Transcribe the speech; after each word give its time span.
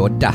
nådde 0.00 0.26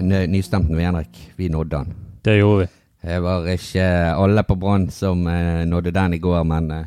Ny- 0.00 0.26
nystemten 0.26 0.76
Henrik. 0.84 1.32
Vi 1.36 1.48
nådde 1.48 1.76
han. 1.76 1.94
Det 2.22 2.36
gjorde 2.36 2.60
vi. 2.60 2.83
Det 3.04 3.20
var 3.20 3.44
ikke 3.52 3.86
alle 4.16 4.42
på 4.48 4.56
Brann 4.56 4.88
som 4.90 5.26
eh, 5.28 5.64
nådde 5.68 5.92
den 5.92 6.14
i 6.16 6.22
går, 6.24 6.44
men 6.48 6.70
eh, 6.70 6.86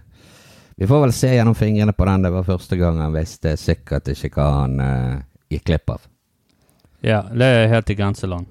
vi 0.76 0.88
får 0.90 1.02
vel 1.04 1.14
se 1.14 1.30
gjennom 1.36 1.56
fingrene 1.56 1.94
på 1.94 2.06
den. 2.10 2.26
Det 2.26 2.34
var 2.34 2.48
første 2.48 2.78
gang 2.78 2.98
han 3.02 3.14
visste 3.14 3.54
sikkert 3.58 4.10
ikke 4.14 4.32
hva 4.34 4.48
han 4.64 4.80
eh, 4.82 5.20
gikk 5.54 5.68
glipp 5.70 5.94
av. 5.94 6.08
Ja, 7.06 7.22
det 7.30 7.46
er 7.46 7.70
helt 7.70 7.90
i 7.94 7.98
grenseland. 7.98 8.50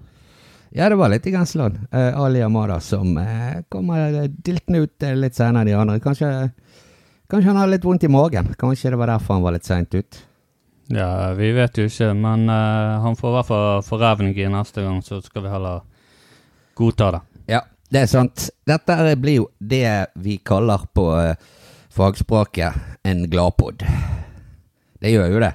Ja, 0.71 0.89
det 0.89 0.99
var 1.01 1.11
litt 1.11 1.27
i 1.27 1.33
grenseland. 1.35 1.79
Uh, 1.95 2.21
Ali 2.21 2.43
Amada 2.43 2.79
som 2.81 3.17
eh, 3.19 3.63
kommer 3.69 4.29
diltende 4.29 4.85
ut 4.85 5.03
eh, 5.03 5.15
litt 5.17 5.35
senere 5.35 5.63
enn 5.63 5.71
de 5.71 5.77
andre. 5.79 6.01
Kanskje, 6.05 6.31
kanskje 7.31 7.51
han 7.51 7.61
har 7.63 7.71
litt 7.71 7.87
vondt 7.87 8.07
i 8.07 8.13
magen. 8.13 8.53
Kanskje 8.59 8.93
det 8.93 8.99
var 9.01 9.11
derfor 9.11 9.39
han 9.39 9.47
var 9.47 9.57
litt 9.57 9.67
seint 9.67 9.95
ut. 9.95 10.19
Ja, 10.93 11.33
vi 11.35 11.51
vet 11.57 11.79
jo 11.81 11.87
ikke, 11.89 12.13
men 12.15 12.47
eh, 12.53 12.99
han 13.03 13.17
får 13.19 13.31
i 13.31 13.37
hvert 13.39 13.51
fall 13.51 13.87
forrevning 13.87 14.37
i 14.39 14.51
neste 14.53 14.85
gang, 14.85 15.01
så 15.03 15.23
skal 15.25 15.47
vi 15.47 15.55
heller 15.55 15.81
godta 16.79 17.11
det. 17.17 17.25
Det 17.93 18.03
er 18.03 18.11
sant. 18.11 18.49
Dette 18.67 18.97
blir 19.21 19.43
jo 19.43 19.47
det 19.59 19.87
vi 20.19 20.41
kaller 20.43 20.89
på 20.95 21.07
eh, 21.21 21.37
fagspråket 21.95 23.07
en 23.07 23.25
gladpod. 23.31 23.85
Det 25.03 25.13
gjør 25.13 25.37
jo 25.37 25.43
det. 25.45 25.53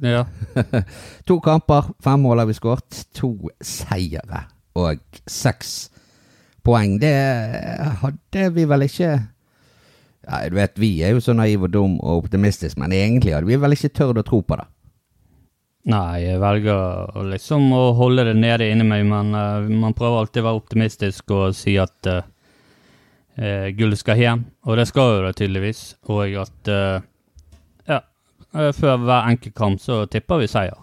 Ja, 0.00 0.24
To 1.28 1.40
kamper, 1.44 1.92
fem 2.04 2.22
mål 2.24 2.42
har 2.42 2.48
vi 2.48 2.56
skåret. 2.56 3.04
To 3.16 3.34
seire 3.64 4.44
og 4.76 5.00
seks 5.28 5.90
poeng. 6.64 6.98
Det 7.00 7.14
hadde 8.00 8.48
vi 8.56 8.64
vel 8.68 8.86
ikke 8.86 9.12
ja, 10.30 10.48
du 10.48 10.54
vet, 10.54 10.76
Vi 10.78 11.00
er 11.02 11.14
jo 11.16 11.22
så 11.24 11.32
naive 11.32 11.66
og 11.66 11.72
dum 11.72 11.96
og 12.00 12.26
optimistiske, 12.26 12.78
men 12.80 12.92
egentlig 12.92 13.34
hadde 13.34 13.48
vi 13.48 13.56
vel 13.60 13.74
ikke 13.74 13.92
tørt 13.96 14.20
å 14.20 14.26
tro 14.26 14.42
på 14.44 14.58
det. 14.60 14.68
Nei, 15.88 16.26
jeg 16.26 16.40
velger 16.42 17.22
liksom 17.30 17.70
å 17.72 17.84
holde 17.96 18.26
det 18.28 18.34
nede 18.36 18.68
inni 18.68 18.84
meg, 18.84 19.06
men 19.08 19.32
uh, 19.32 19.64
man 19.64 19.96
prøver 19.96 20.20
alltid 20.20 20.42
å 20.42 20.48
være 20.50 20.60
optimistisk 20.60 21.32
og 21.32 21.56
si 21.56 21.78
at 21.80 22.10
uh, 22.10 22.20
gullet 23.78 24.00
skal 24.00 24.20
hjem, 24.20 24.44
og 24.68 24.76
det 24.76 24.84
skal 24.90 25.14
jo 25.14 25.24
det 25.24 25.32
tydeligvis. 25.38 25.80
Og 26.12 26.36
at 26.42 26.70
ja, 27.88 28.00
før 28.76 29.00
hver 29.06 29.30
enkelt 29.30 29.56
kamp 29.56 29.80
så 29.80 30.02
tipper 30.10 30.42
vi 30.42 30.50
seier. 30.50 30.76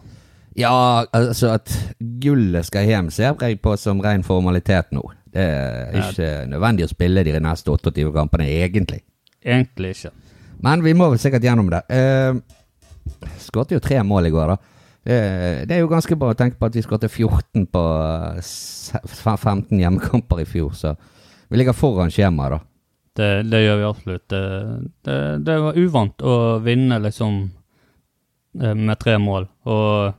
Ja, 0.58 1.06
altså 1.14 1.52
at 1.54 1.70
gullet 2.00 2.66
skal 2.66 2.88
hjem 2.90 3.12
ser 3.14 3.36
jeg 3.46 3.60
på 3.62 3.76
som 3.78 4.02
ren 4.02 4.24
formalitet 4.26 4.90
nå. 4.96 5.04
Det 5.30 5.44
er 5.44 6.00
ikke 6.02 6.30
nødvendig 6.50 6.88
å 6.88 6.90
spille 6.90 7.22
de 7.28 7.36
neste 7.44 7.70
28 7.70 8.10
kampene, 8.16 8.48
egentlig. 8.64 9.04
Egentlig 9.46 9.94
ikke. 9.94 10.12
Men 10.66 10.82
vi 10.82 10.96
må 10.98 11.12
vel 11.12 11.22
sikkert 11.22 11.46
gjennom 11.46 11.70
det. 11.70 11.84
Uh, 11.94 12.42
Skåret 13.44 13.76
jo 13.76 13.84
tre 13.84 14.02
mål 14.04 14.32
i 14.32 14.34
går, 14.34 14.56
da. 14.56 14.77
Eh, 15.08 15.64
det 15.64 15.72
er 15.72 15.80
jo 15.80 15.92
ganske 15.92 16.18
bra 16.20 16.34
å 16.34 16.38
tenke 16.38 16.58
på 16.60 16.68
at 16.68 16.76
vi 16.76 16.84
skåret 16.84 17.08
14 17.08 17.68
på 17.72 17.84
eh, 18.12 18.50
15 19.16 19.80
hjemmekamper 19.80 20.42
i 20.44 20.48
fjor, 20.50 20.74
så 20.76 20.98
vi 21.48 21.62
ligger 21.62 21.78
foran 21.78 22.12
skjemaet, 22.12 22.58
da. 22.58 22.64
Det, 23.18 23.30
det 23.50 23.62
gjør 23.64 23.80
vi 23.80 23.86
absolutt. 23.88 24.26
Det, 24.30 24.42
det, 25.08 25.20
det 25.48 25.56
var 25.64 25.80
uvant 25.80 26.22
å 26.28 26.36
vinne 26.62 27.00
liksom 27.02 27.40
eh, 28.60 28.76
med 28.76 29.00
tre 29.00 29.16
mål. 29.18 29.48
Og 29.66 30.12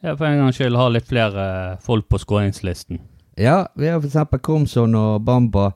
ja, 0.00 0.14
for 0.14 0.24
en 0.26 0.40
gangs 0.40 0.56
skyld 0.56 0.78
ha 0.80 0.88
litt 0.94 1.10
flere 1.10 1.44
folk 1.84 2.08
på 2.08 2.22
skåringslisten. 2.22 3.02
Ja, 3.38 3.66
vi 3.76 3.92
har 3.92 4.00
eksempel 4.00 4.40
Kromsson 4.42 4.96
og 4.98 5.20
Bamba 5.26 5.74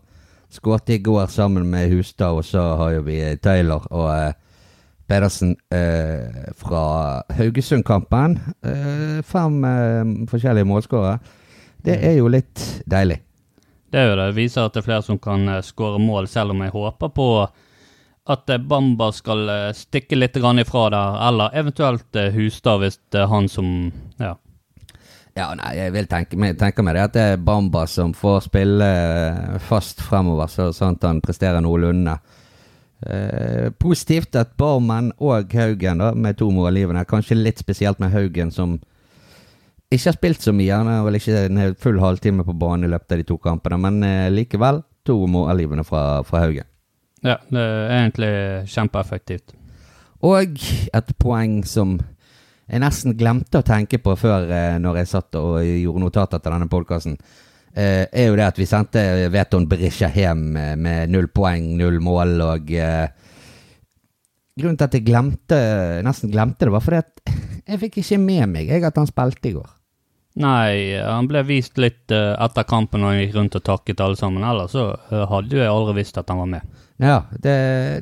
skåret 0.52 0.88
i 0.90 0.98
går 1.04 1.28
sammen 1.30 1.68
med 1.70 1.92
Hustad, 1.92 2.32
og 2.32 2.48
så 2.48 2.64
har 2.80 2.96
jo 2.96 3.04
vi 3.06 3.20
Taylor 3.44 3.84
og 3.92 4.08
eh, 4.16 4.32
Pedersen 5.12 5.56
eh, 5.74 6.52
fra 6.56 6.84
Haugesund-kampen. 7.36 8.38
Eh, 8.64 9.18
fem 9.28 9.64
eh, 9.68 10.14
forskjellige 10.30 10.68
målskårere. 10.70 11.18
Det 11.84 11.98
er 12.00 12.16
jo 12.16 12.30
litt 12.32 12.62
deilig. 12.88 13.18
Det 13.92 14.00
er 14.00 14.08
jo 14.08 14.16
det. 14.16 14.30
Viser 14.38 14.64
at 14.64 14.72
det 14.72 14.80
er 14.80 14.86
flere 14.86 15.04
som 15.04 15.18
kan 15.20 15.44
uh, 15.50 15.58
skåre 15.60 16.00
mål, 16.00 16.30
selv 16.30 16.54
om 16.54 16.62
jeg 16.64 16.72
håper 16.72 17.12
på 17.12 17.28
at 18.32 18.50
eh, 18.54 18.58
Bamba 18.58 19.10
skal 19.12 19.48
eh, 19.50 19.72
stikke 19.74 20.16
litt 20.16 20.36
ifra 20.38 20.84
der, 20.94 21.16
eller 21.28 21.56
eventuelt 21.58 22.16
Hustad 22.32 22.78
hvis 22.78 23.00
det 23.10 23.20
er 23.20 23.26
han 23.26 23.48
som 23.48 23.92
Ja. 24.18 24.36
Ja, 25.34 25.54
nei, 25.56 25.72
jeg 25.78 25.92
vil 25.94 26.06
tenke 26.06 26.36
meg, 26.36 26.58
tenke 26.60 26.84
meg 26.84 26.94
det 26.94 27.02
at 27.02 27.12
det 27.16 27.22
er 27.22 27.40
Bamba 27.40 27.86
som 27.86 28.12
får 28.14 28.46
spille 28.46 28.84
eh, 28.84 29.58
fast 29.58 30.00
fremover, 30.04 30.46
så, 30.46 30.70
sånn 30.76 30.98
at 30.98 31.08
han 31.08 31.20
presterer 31.24 31.64
noenlunde. 31.64 32.12
Eh, 32.12 32.41
positivt 33.82 34.36
at 34.38 34.52
Barmen 34.60 35.08
og 35.18 35.50
Haugen, 35.56 35.98
da, 35.98 36.12
med 36.14 36.36
to 36.38 36.46
målgivende, 36.54 37.02
kanskje 37.08 37.38
litt 37.38 37.58
spesielt 37.58 37.98
med 38.02 38.12
Haugen, 38.14 38.52
som 38.54 38.76
ikke 39.92 40.08
har 40.08 40.16
spilt 40.16 40.44
så 40.44 40.54
mye. 40.56 40.72
Han 40.72 40.90
har 40.90 41.04
vel 41.06 41.18
ikke 41.18 41.44
en 41.46 41.62
full 41.80 42.00
halvtime 42.00 42.46
på 42.46 42.56
banen 42.56 42.88
i 42.88 42.92
løpet 42.92 43.14
av 43.14 43.20
de 43.20 43.28
to 43.28 43.38
kampene, 43.42 43.80
men 43.82 44.00
eh, 44.06 44.30
likevel 44.32 44.82
to 45.06 45.18
målgivende 45.28 45.84
fra, 45.84 46.22
fra 46.26 46.44
Haugen. 46.44 46.68
ja, 47.22 47.36
det 47.50 47.60
er 47.60 47.92
egentlig 48.00 48.32
kjempeeffektivt. 48.72 49.54
Og 50.22 50.58
et 50.94 51.14
poeng 51.18 51.62
som 51.66 51.96
jeg 52.70 52.80
nesten 52.80 53.16
glemte 53.18 53.60
å 53.60 53.66
tenke 53.66 53.98
på 53.98 54.14
før 54.16 54.46
eh, 54.50 54.78
når 54.80 55.02
jeg 55.02 55.10
satt 55.10 55.38
og 55.38 55.58
gjorde 55.62 56.04
notater 56.04 56.42
til 56.42 56.54
denne 56.54 56.70
podkasten, 56.70 57.18
eh, 57.18 57.50
er 57.74 58.28
jo 58.28 58.38
det 58.38 58.46
at 58.46 58.58
vi 58.60 58.68
sendte 58.68 59.02
Veton 59.32 59.68
Berisha 59.70 60.10
hjem 60.12 60.56
eh, 60.60 60.72
med 60.76 61.12
null 61.12 61.28
poeng, 61.32 61.70
null 61.78 62.00
mål 62.04 62.40
og 62.44 62.72
eh, 62.76 63.06
Grunnen 64.52 64.76
til 64.76 64.84
at 64.84 64.94
jeg 64.98 65.06
glemte, 65.06 65.58
nesten 66.04 66.28
glemte 66.28 66.66
det, 66.66 66.72
var 66.74 66.82
fordi 66.84 66.98
at 67.00 67.36
jeg 67.70 67.78
fikk 67.86 68.02
ikke 68.02 68.18
med 68.20 68.50
meg 68.52 68.68
jeg 68.68 68.84
at 68.84 68.98
han 69.00 69.08
spilte 69.08 69.48
i 69.48 69.54
går. 69.54 69.70
Nei, 70.42 70.96
han 70.96 71.28
ble 71.28 71.42
vist 71.44 71.80
litt 71.80 72.12
eh, 72.12 72.32
etter 72.40 72.64
kampen 72.68 73.02
når 73.02 73.12
han 73.12 73.20
gikk 73.20 73.34
rundt 73.36 73.56
og 73.58 73.64
takket 73.66 74.00
alle 74.04 74.16
sammen. 74.16 74.44
Ellers 74.48 74.72
så 74.72 74.86
eh, 74.92 75.24
hadde 75.28 75.58
jeg 75.60 75.68
aldri 75.68 75.98
visst 76.00 76.20
at 76.20 76.28
han 76.32 76.40
var 76.40 76.50
med. 76.54 76.78
Ja, 77.02 77.18
det, 77.32 77.56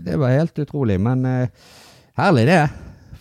det 0.07 0.19
var 0.21 0.35
helt 0.35 0.59
utrolig, 0.61 0.99
men 1.01 1.25
uh, 1.25 1.71
herlig 2.21 2.45
det. 2.51 2.61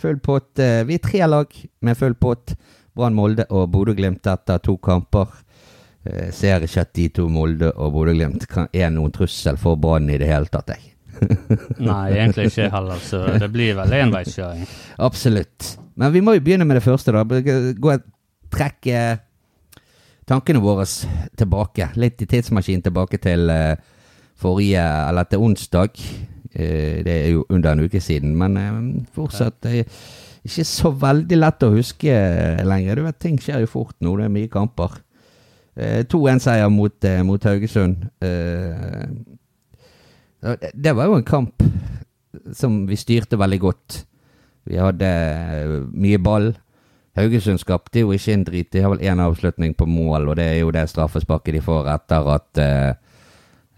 Full 0.02 0.20
pott. 0.24 0.52
eh, 0.60 0.84
vi 0.86 0.98
er 1.00 1.04
tre 1.04 1.22
lag 1.26 1.56
med 1.82 1.98
full 1.98 2.14
pott. 2.20 2.54
Brann, 2.98 3.16
Molde 3.16 3.46
og 3.50 3.70
Bodø-Glimt 3.74 4.28
etter 4.28 4.62
to 4.62 4.76
kamper. 4.78 5.32
Eh, 6.08 6.30
ser 6.32 6.64
ikke 6.64 6.86
at 6.86 6.94
de 6.96 7.08
to, 7.12 7.28
Molde 7.32 7.74
og 7.76 7.92
Bodø-Glimt, 7.98 8.46
er 8.72 8.94
noen 8.94 9.12
trussel 9.16 9.60
for 9.60 9.80
Brann 9.82 10.08
i 10.10 10.20
det 10.22 10.30
hele 10.32 10.48
tatt, 10.52 10.72
jeg. 10.72 10.94
Nei, 11.90 12.14
egentlig 12.16 12.48
ikke 12.54 12.70
heller, 12.72 13.02
så 13.04 13.26
det 13.42 13.50
blir 13.52 13.76
vel 13.76 13.96
enveiskjøring. 13.98 14.64
Absolutt. 15.04 15.74
Men 16.00 16.14
vi 16.16 16.22
må 16.24 16.38
jo 16.38 16.44
begynne 16.46 16.68
med 16.68 16.80
det 16.80 16.86
første, 16.86 17.12
da. 17.12 17.26
Gå 17.28 17.92
og 17.92 18.06
trekke 18.54 19.02
tankene 20.30 20.62
våre 20.64 20.86
tilbake. 21.38 21.90
Litt 22.00 22.24
i 22.24 22.30
tidsmaskinen 22.30 22.86
tilbake 22.86 23.20
til 23.20 23.52
eh, 23.52 23.76
forrige, 24.40 24.86
eller 25.10 25.28
til 25.28 25.44
onsdag. 25.44 26.00
Eh, 26.54 27.04
det 27.04 27.16
er 27.18 27.30
jo 27.34 27.44
under 27.50 27.76
en 27.76 27.84
uke 27.84 28.00
siden, 28.04 28.38
men 28.40 28.58
eh, 28.62 28.80
fortsatt 29.18 29.68
eh, 29.68 30.00
ikke 30.48 30.66
så 30.66 30.94
veldig 30.96 31.40
lett 31.42 31.68
å 31.68 31.74
huske 31.74 32.16
eh, 32.16 32.64
lenger. 32.64 33.02
Du 33.02 33.08
vet, 33.10 33.20
ting 33.20 33.40
skjer 33.42 33.66
jo 33.66 33.74
fort 33.76 33.98
nå, 34.00 34.16
det 34.22 34.30
er 34.30 34.36
mye 34.38 34.52
kamper. 34.52 35.02
Eh, 35.80 36.04
2-1-seier 36.12 36.70
mot, 36.70 37.04
eh, 37.08 37.22
mot 37.24 37.44
Haugesund. 37.48 38.08
Eh, 38.20 39.08
det- 40.74 40.94
var 40.96 41.06
jo 41.06 41.14
en 41.16 41.24
kamp 41.24 41.64
som 42.54 42.86
vi 42.88 42.96
styrte 42.96 43.38
veldig 43.38 43.60
godt. 43.60 44.06
Vi 44.66 44.78
hadde 44.78 45.06
eh, 45.06 45.80
mye 45.94 46.18
ball. 46.20 46.54
Haugesund 47.16 47.60
skapte 47.60 48.00
jo 48.04 48.12
ikke 48.12 48.34
en 48.34 48.44
drit. 48.46 48.72
De 48.72 48.82
har 48.82 48.90
vel 48.94 49.00
én 49.08 49.20
avslutning 49.24 49.74
på 49.76 49.88
mål, 49.88 50.30
og 50.30 50.36
det 50.40 50.46
er 50.46 50.60
jo 50.62 50.72
det 50.72 50.86
straffesparket 50.90 51.54
de 51.58 51.62
får 51.62 51.88
etter 51.96 52.28
at 52.36 52.58
eh, 52.64 52.94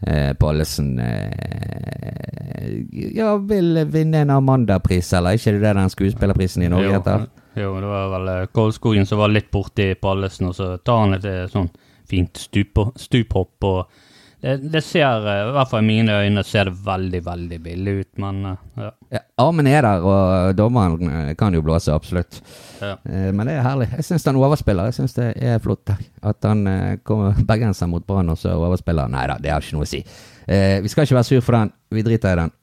eh, 0.08 0.34
Pallesen 0.34 1.00
eh, 1.00 2.81
ja, 3.16 3.38
vil 3.38 3.86
vinne 3.90 4.22
en 4.25 4.30
Amanda-pris, 4.36 5.14
eller 5.18 5.38
ikke 5.38 5.56
det 5.62 5.75
den 5.78 5.90
skuespillerprisen 5.94 6.64
i 6.66 6.70
Norge 6.70 6.90
Jo, 6.90 6.98
heter? 7.00 7.28
Jo, 7.58 7.72
det 7.81 7.90
var 7.94 8.12
vel 8.18 8.28
eh, 8.36 8.48
Kolskogen 8.54 9.06
som 9.10 9.20
var 9.20 9.30
litt 9.34 9.50
borti 9.52 9.94
Pallesen, 10.02 10.52
og 10.52 10.56
så 10.56 10.75
tar 10.84 11.06
han 11.06 11.18
et 11.18 11.25
eh, 11.25 11.48
sånn 11.52 11.70
fint 12.12 12.40
stup, 12.46 12.86
stuphopp 13.00 13.68
og 13.72 14.02
det, 14.42 14.56
det 14.74 14.81
ser, 14.81 15.22
eh, 15.30 15.44
i 15.50 15.54
hvert 15.54 15.69
fall 15.69 15.84
i 15.84 15.86
mine 15.86 16.16
øyne, 16.24 16.42
ser 16.44 16.66
det 16.66 16.80
veldig, 16.81 17.19
veldig 17.28 17.60
billig 17.62 17.92
ut, 18.00 18.10
men 18.24 18.40
eh, 18.50 18.63
ja. 18.81 18.88
Ja, 19.13 19.19
armen 19.44 19.68
er 19.69 19.86
der, 19.86 20.02
og 20.02 20.56
dommeren 20.58 21.12
eh, 21.12 21.34
kan 21.38 21.54
jo 21.54 21.62
blåse, 21.66 21.94
absolutt. 21.94 22.40
ja. 22.81 22.96
Men 23.06 23.46
det 23.46 23.60
er 23.60 23.68
herlig. 23.68 23.92
Jeg 24.00 24.08
syns 24.08 24.25
han 24.25 24.40
overspiller. 24.42 24.90
Jeg 24.90 24.98
syns 24.98 25.13
det 25.19 25.28
er 25.38 25.62
flott 25.62 25.94
at 25.94 26.48
han 26.48 26.66
kommer 27.06 27.38
bergenser 27.46 27.92
mot 27.92 28.06
Brann, 28.08 28.34
og 28.34 28.40
så 28.42 28.56
overspiller. 28.58 29.12
Nei 29.13 29.28
da, 29.30 29.38
det 29.42 29.54
har 29.54 29.62
ikke 29.62 29.78
noe 29.78 29.86
å 29.86 29.92
si. 29.92 30.02
Vi 30.48 30.90
skal 30.92 31.06
ikke 31.06 31.19
være 31.19 31.30
sur 31.30 31.46
for 31.46 31.60
den. 31.60 31.74
Vi 31.94 32.04
driter 32.08 32.34
i 32.34 32.42
den. 32.42 32.54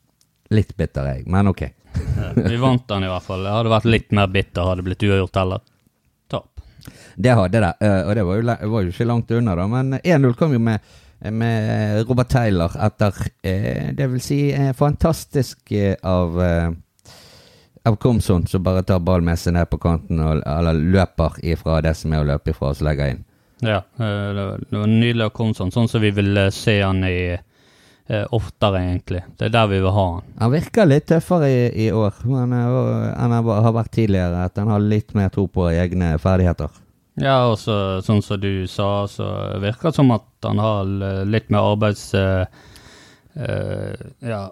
Litt 0.59 0.75
bitter, 0.81 1.13
jeg, 1.13 1.27
men 1.31 1.53
ok. 1.53 1.63
Ja, 2.19 2.33
Vi 2.35 2.59
vant 2.59 2.89
den 2.91 3.07
i 3.07 3.11
hvert 3.13 3.27
fall. 3.27 3.47
Jeg 3.47 3.55
hadde 3.55 3.73
vært 3.77 3.91
litt 3.93 4.15
mer 4.17 4.31
bitter 4.33 4.67
hadde 4.67 4.83
det 4.83 4.89
blitt 4.91 5.07
uavgjort 5.07 5.39
heller. 5.45 5.63
Det 7.17 7.37
hadde 7.37 7.63
det, 7.65 7.75
eh, 7.81 8.01
og 8.07 8.15
det 8.17 8.25
var 8.27 8.41
jo, 8.41 8.57
var 8.73 8.87
jo 8.87 8.95
ikke 8.95 9.09
langt 9.09 9.31
unna, 9.35 9.55
da. 9.59 9.69
Men 9.71 9.99
1-0 9.99 10.35
kom 10.39 10.55
jo 10.57 10.61
med, 10.63 10.93
med 11.35 12.03
Robert 12.09 12.31
Taylor 12.31 12.77
etter 12.89 13.17
eh, 13.43 13.89
Det 13.97 14.07
vil 14.13 14.23
si 14.23 14.43
eh, 14.55 14.75
fantastisk 14.77 15.73
av 16.03 16.39
av 17.89 17.97
Komson, 17.97 18.43
som 18.47 18.61
bare 18.61 18.83
tar 18.85 18.99
ballen 19.01 19.25
med 19.25 19.39
seg 19.41 19.55
ned 19.57 19.69
på 19.71 19.79
kanten 19.81 20.19
og 20.21 20.43
eller 20.45 20.77
løper 20.77 21.39
ifra 21.41 21.79
det 21.81 21.95
som 21.97 22.13
er 22.13 22.21
å 22.21 22.27
løpe 22.29 22.53
ifra, 22.53 22.75
og 22.75 22.77
så 22.77 22.85
legger 22.85 23.15
inn. 23.15 23.23
Ja, 23.65 23.79
det 23.97 24.45
var, 24.45 24.67
nydelig 24.91 25.25
av 25.25 25.33
komme 25.33 25.57
sånn, 25.57 25.73
som 25.73 26.03
vi 26.03 26.11
vil 26.13 26.37
se 26.53 26.75
han 26.83 27.01
i 27.09 27.39
eh, 28.09 28.25
oftere, 28.35 28.81
egentlig. 28.83 29.23
Det 29.39 29.49
er 29.49 29.55
der 29.55 29.71
vi 29.71 29.79
vil 29.85 29.95
ha 29.95 30.05
han. 30.15 30.27
Han 30.41 30.53
virker 30.53 30.89
litt 30.89 31.07
tøffere 31.11 31.49
i, 31.53 31.63
i 31.87 31.89
år 31.93 32.19
men, 32.25 32.53
eh, 32.57 33.13
enn 33.13 33.37
han 33.37 33.49
har 33.53 33.77
vært 33.77 33.95
tidligere. 33.97 34.47
At 34.49 34.59
han 34.61 34.73
har 34.73 34.85
litt 34.85 35.15
mer 35.19 35.31
tro 35.35 35.47
på 35.53 35.69
egne 35.71 36.15
ferdigheter. 36.23 36.73
Ja, 37.19 37.49
og 37.51 37.57
så, 37.59 37.99
sånn 38.07 38.23
som 38.23 38.39
du 38.39 38.67
sa, 38.71 39.07
så 39.11 39.29
virker 39.59 39.91
det 39.91 39.97
som 39.97 40.13
at 40.15 40.27
han 40.47 40.61
har 40.63 40.93
litt 41.27 41.49
mer 41.51 41.73
arbeids... 41.75 42.13
eh, 42.15 42.45
eh, 43.35 44.05
ja, 44.23 44.45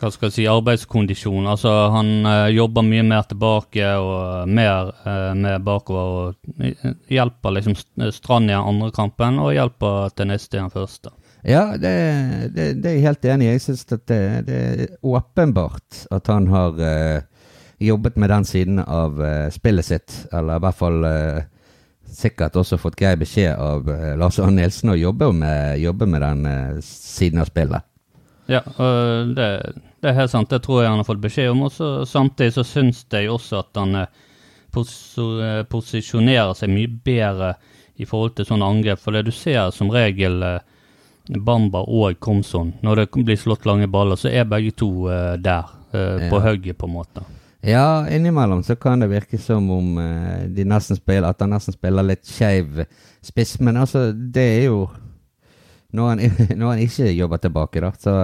hva 0.00 0.08
skal 0.08 0.30
jeg 0.30 0.34
si, 0.34 0.44
arbeidskondisjon. 0.48 1.44
Altså, 1.52 1.70
han 1.92 2.24
jobber 2.54 2.86
mye 2.88 3.04
mer 3.04 3.26
tilbake 3.28 3.84
og 4.00 4.48
mer 4.48 4.94
med 5.36 5.60
bakover, 5.66 6.32
og 6.32 7.12
hjelper 7.12 7.52
liksom 7.58 7.76
Strand 8.16 8.48
i 8.48 8.54
den 8.54 8.64
andre 8.64 8.88
kampen, 8.96 9.36
og 9.44 9.52
hjelper 9.52 10.08
til 10.16 10.30
neste 10.32 10.56
i 10.56 10.62
den 10.62 10.72
første. 10.72 11.12
Ja, 11.46 11.76
det, 11.80 11.92
det, 12.54 12.66
det 12.82 12.90
er 12.90 12.96
jeg 12.98 13.06
helt 13.06 13.28
enig 13.32 13.46
i. 13.46 13.52
Jeg 13.54 13.64
syns 13.64 13.86
det, 13.88 14.18
det 14.46 14.58
er 14.58 14.86
åpenbart 15.00 16.04
at 16.12 16.28
han 16.28 16.48
har 16.52 16.76
uh, 16.76 17.46
jobbet 17.80 18.18
med 18.20 18.32
den 18.32 18.44
siden 18.48 18.82
av 18.84 19.20
uh, 19.20 19.48
spillet 19.52 19.88
sitt. 19.88 20.16
Eller 20.32 20.60
i 20.60 20.64
hvert 20.66 20.80
fall 20.80 21.04
uh, 21.06 21.42
sikkert 22.10 22.58
også 22.60 22.80
fått 22.80 22.98
grei 23.00 23.14
beskjed 23.16 23.54
av 23.54 23.86
Lars 24.18 24.40
Arne 24.42 24.58
Nilsen 24.58 24.92
å 24.92 24.98
jobbe 24.98 25.30
med, 25.32 25.78
jobbe 25.78 26.08
med 26.10 26.24
den 26.26 26.80
siden 26.82 27.40
av 27.40 27.48
spillet. 27.48 27.86
Ja, 28.50 28.64
det, 29.30 29.46
det 30.02 30.08
er 30.08 30.16
helt 30.16 30.32
sant. 30.32 30.50
Det 30.50 30.62
tror 30.64 30.82
jeg 30.82 30.90
han 30.90 31.00
har 31.02 31.08
fått 31.08 31.22
beskjed 31.22 31.52
om. 31.52 31.66
Og 31.68 32.08
samtidig 32.08 32.54
så 32.56 32.64
syns 32.66 33.04
jeg 33.12 33.30
også 33.30 33.60
at 33.60 33.80
han 33.80 34.02
eh, 34.02 35.62
posisjonerer 35.70 36.54
seg 36.56 36.72
mye 36.72 36.90
bedre 37.04 37.54
i 38.00 38.08
forhold 38.08 38.38
til 38.38 38.48
sånne 38.48 38.70
angrep. 38.74 39.02
For 39.02 39.14
det 39.14 39.26
du 39.28 39.32
ser 39.34 39.70
som 39.76 39.92
regel 39.92 40.40
eh, 40.46 40.62
Bamba 41.28 41.78
og 41.86 42.16
Komson, 42.20 42.72
når 42.82 42.96
det 42.96 43.04
blir 43.24 43.36
slått 43.38 43.66
lange 43.66 43.86
baller, 43.90 44.16
så 44.16 44.28
er 44.32 44.44
begge 44.48 44.72
to 44.72 44.88
uh, 45.08 45.36
der. 45.36 45.68
På 45.90 46.38
Ja. 46.38 46.40
hugget, 46.44 46.78
på 46.78 46.86
en 46.86 46.92
måte. 46.94 47.22
Ja, 47.66 48.06
innimellom 48.08 48.62
så 48.62 48.76
kan 48.78 49.00
det 49.02 49.08
virke 49.10 49.38
som 49.42 49.66
om 49.70 49.98
uh, 49.98 50.46
de 50.46 50.64
nesten 50.64 50.96
spiller, 50.96 51.28
at 51.28 51.40
han 51.42 51.50
nesten 51.50 51.74
spiller 51.74 52.06
litt 52.06 52.22
skeiv 52.24 52.84
spiss, 53.22 53.56
men 53.60 53.76
altså, 53.76 54.12
det 54.14 54.44
er 54.60 54.64
jo 54.68 54.84
når 55.92 56.08
han, 56.08 56.18
når 56.58 56.66
han 56.70 56.78
ikke 56.84 57.10
jobber 57.12 57.42
tilbake, 57.42 57.80
da. 57.82 57.90
Så 57.98 58.14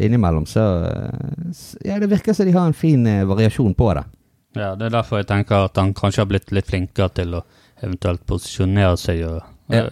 innimellom 0.00 0.46
så 0.46 0.62
Ja, 1.84 1.98
det 1.98 2.06
virker 2.10 2.32
som 2.32 2.46
de 2.46 2.52
har 2.54 2.66
en 2.66 2.72
fin 2.76 3.04
variasjon 3.28 3.74
på 3.74 3.92
det. 3.94 4.04
Ja, 4.54 4.74
Det 4.74 4.86
er 4.86 4.90
derfor 4.90 5.18
jeg 5.18 5.26
tenker 5.26 5.64
at 5.66 5.76
han 5.76 5.92
kanskje 5.94 6.22
har 6.22 6.28
blitt 6.30 6.52
litt 6.54 6.66
flinkere 6.70 7.10
til 7.14 7.34
å 7.34 7.42
eventuelt 7.82 8.24
posisjonere 8.26 8.96
seg 8.96 9.24
og 9.28 9.42
Ja. 9.68 9.88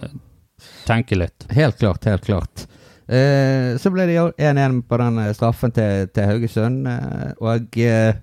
Tenke 0.87 1.17
litt. 1.19 1.45
Helt 1.53 1.77
klart, 1.81 2.07
helt 2.09 2.25
klart. 2.27 2.65
Eh, 3.07 3.75
så 3.79 3.91
ble 3.93 4.05
det 4.09 4.15
jo 4.17 4.29
1-1 4.35 4.81
på 4.87 4.97
den 4.99 5.19
eh, 5.23 5.33
straffen 5.37 5.71
til, 5.75 6.07
til 6.11 6.25
Haugesund, 6.31 6.87
eh, 6.91 7.29
og 7.39 7.77
eh, 7.79 8.17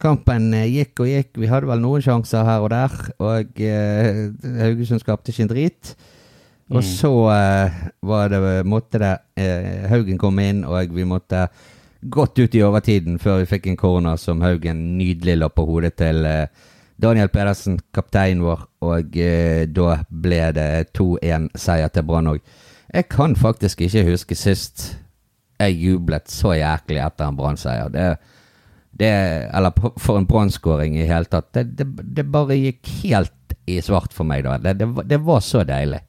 kampen 0.00 0.50
eh, 0.56 0.68
gikk 0.72 1.02
og 1.04 1.10
gikk. 1.10 1.32
Vi 1.42 1.50
hadde 1.50 1.68
vel 1.68 1.82
noen 1.84 2.04
sjanser 2.04 2.44
her 2.48 2.64
og 2.64 2.70
der, 2.72 2.94
og 3.20 3.60
eh, 3.60 4.22
Haugesund 4.62 5.02
skapte 5.04 5.32
ikke 5.34 5.48
en 5.48 5.52
drit. 5.54 5.96
Og 6.66 6.80
Mm. 6.80 6.82
så 6.82 7.10
var 8.02 8.28
det, 8.32 8.38
måtte 8.66 8.98
det 8.98 9.12
eh, 9.38 9.84
Haugen 9.86 10.16
komme 10.18 10.48
inn, 10.50 10.64
og 10.66 10.90
vi 10.96 11.04
måtte 11.06 11.44
godt 12.10 12.40
ut 12.42 12.56
i 12.58 12.62
overtiden 12.66 13.20
før 13.22 13.38
vi 13.44 13.46
fikk 13.52 13.68
en 13.70 13.76
corner 13.78 14.18
som 14.18 14.42
Haugen 14.42 14.80
nydelig 14.98 15.36
la 15.38 15.46
på 15.48 15.62
hodet 15.68 15.92
til 16.00 16.24
eh, 16.26 16.48
Daniel 17.02 17.28
Pedersen, 17.28 17.78
kapteinen 17.94 18.40
vår, 18.46 18.62
og 18.86 19.16
eh, 19.20 19.66
da 19.68 19.98
ble 20.08 20.38
det 20.56 20.68
2-1-seier 20.96 21.90
til 21.92 22.06
Brann 22.08 22.30
òg. 22.32 22.40
Jeg 22.94 23.08
kan 23.12 23.34
faktisk 23.36 23.82
ikke 23.84 24.06
huske 24.06 24.38
sist 24.38 24.86
jeg 25.60 25.76
jublet 25.80 26.28
så 26.28 26.54
jæklig 26.56 26.98
etter 27.04 27.28
en 27.30 27.36
Brann-seier. 27.36 28.16
Eller 29.00 29.72
for 30.00 30.18
en 30.20 30.26
Brann-skåring 30.28 30.96
i 31.00 31.06
hele 31.08 31.28
tatt. 31.32 31.50
Det, 31.56 31.64
det, 31.76 31.86
det 32.16 32.24
bare 32.32 32.56
gikk 32.58 32.90
helt 33.04 33.56
i 33.68 33.78
svart 33.84 34.12
for 34.14 34.28
meg 34.28 34.44
da. 34.46 34.56
Det, 34.62 34.76
det, 35.08 35.18
var- 35.24 35.44
så 35.44 35.64
deilig. 35.68 36.00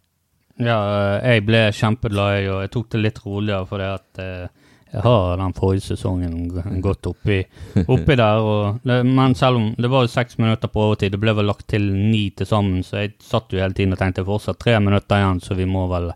Ja, 0.57 0.77
eh, 1.21 1.33
jeg 1.35 1.45
ble 1.47 1.65
kjempeglad, 1.75 2.47
og 2.49 2.61
jeg 2.65 2.71
tok 2.73 2.87
det 2.95 3.01
litt 3.03 3.19
roligere 3.25 3.67
fordi 3.69 3.89
at 3.93 4.21
eh, 4.23 4.47
jeg 4.93 5.01
har 5.03 5.37
den 5.37 5.53
forrige 5.53 5.83
sesongen 5.83 6.81
gått 6.81 7.07
oppi, 7.09 7.41
oppi 7.87 8.15
der. 8.15 8.39
Og 8.39 8.85
men 8.85 9.35
selv 9.35 9.57
om 9.59 9.65
det 9.77 9.89
var 9.91 10.05
jo 10.05 10.11
seks 10.13 10.37
minutter 10.39 10.71
på 10.71 10.85
overtid, 10.87 11.11
det 11.11 11.19
ble 11.19 11.33
vel 11.35 11.45
lagt 11.49 11.67
til 11.67 11.89
ni 11.93 12.29
til 12.37 12.47
sammen, 12.47 12.83
så 12.87 13.03
jeg 13.03 13.15
satt 13.19 13.51
jo 13.51 13.59
hele 13.59 13.73
tiden 13.75 13.93
og 13.93 13.99
tenkte 13.99 14.23
fortsatt 14.27 14.59
tre 14.63 14.77
minutter 14.79 15.19
igjen, 15.19 15.41
så 15.43 15.55
vi 15.59 15.65
må 15.65 15.87
vel 15.91 16.11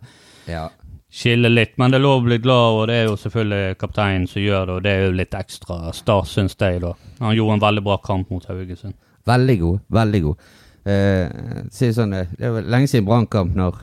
Ja. 0.47 0.69
skille 1.11 1.49
litt. 1.51 1.77
Men 1.77 1.91
det 1.91 1.99
er 1.99 2.05
lov 2.05 2.21
å 2.21 2.25
bli 2.25 2.37
glad, 2.39 2.79
og 2.79 2.87
det 2.87 2.95
er 2.95 3.05
jo 3.09 3.17
selvfølgelig 3.19 3.77
kapteinen 3.77 4.27
som 4.31 4.41
gjør 4.41 4.65
det, 4.65 4.75
og 4.75 4.83
det 4.83 4.91
er 4.95 5.05
jo 5.05 5.11
litt 5.19 5.31
ekstra 5.35 5.93
stas, 5.93 6.31
syns 6.37 6.55
jeg, 6.59 6.79
da. 6.81 6.93
Han 7.19 7.35
gjorde 7.35 7.53
en 7.59 7.65
veldig 7.67 7.83
bra 7.83 7.97
kamp 7.97 8.29
mot 8.31 8.45
Haugesund. 8.47 8.93
Veldig 9.27 9.59
god. 9.59 9.79
Veldig 9.91 10.21
god. 10.23 10.37
Eh, 10.85 11.29
si 11.69 11.91
sånn, 11.93 12.13
eh, 12.15 12.25
det 12.39 12.47
er 12.47 12.61
lenge 12.63 12.87
siden 12.89 13.05
Brannkamp 13.05 13.53
når 13.53 13.75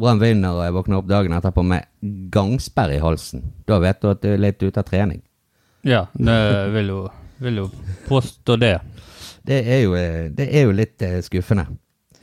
Brann 0.00 0.18
vinner 0.18 0.56
og 0.56 0.64
jeg 0.64 0.74
våkner 0.74 0.98
opp 0.98 1.10
dagen 1.10 1.36
etterpå 1.36 1.62
med 1.66 1.86
gangsperre 2.34 2.96
i 2.96 3.02
halsen. 3.02 3.44
Da 3.68 3.78
vet 3.82 4.00
du 4.02 4.10
at 4.10 4.22
du 4.24 4.32
er 4.32 4.42
litt 4.42 4.62
ute 4.62 4.80
av 4.80 4.88
trening. 4.88 5.22
Ja, 5.86 6.06
det 6.14 6.38
vil 6.74 6.90
jo, 6.90 7.00
vil 7.44 7.62
jo 7.62 7.68
påstå 8.08 8.56
det. 8.58 8.78
Det 9.44 9.60
er 9.68 9.84
jo, 9.84 9.94
eh, 9.98 10.30
det 10.32 10.48
er 10.48 10.66
jo 10.66 10.74
litt 10.74 11.02
eh, 11.04 11.20
skuffende. 11.22 11.66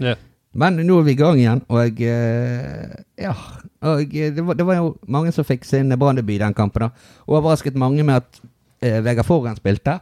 Ja. 0.02 0.16
Men 0.58 0.82
nå 0.84 0.98
er 1.00 1.06
vi 1.08 1.14
i 1.14 1.20
gang 1.20 1.38
igjen, 1.40 1.62
og 1.72 2.02
eh, 2.04 2.96
ja 3.22 3.36
og 3.82 4.12
det, 4.12 4.44
var, 4.46 4.58
det 4.58 4.66
var 4.66 4.78
jo 4.78 4.90
mange 5.10 5.32
som 5.34 5.46
fikk 5.46 5.64
sin 5.66 5.90
Brann-debut 5.98 6.42
den 6.42 6.54
kampen. 6.54 6.86
da. 6.86 6.90
Overrasket 7.26 7.78
mange 7.80 8.04
med 8.06 8.20
at 8.20 8.42
eh, 8.82 9.00
Vegard 9.02 9.26
Forhen 9.26 9.58
spilte. 9.58 9.98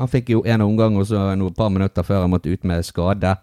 Han 0.00 0.10
fikk 0.10 0.32
jo 0.34 0.42
en 0.44 0.64
omgang 0.64 0.96
og 0.98 1.06
så 1.08 1.28
noen 1.38 1.54
par 1.54 1.70
minutter 1.70 2.04
før 2.04 2.24
han 2.24 2.32
måtte 2.32 2.50
ut 2.50 2.64
med 2.66 2.82
skade. 2.84 3.36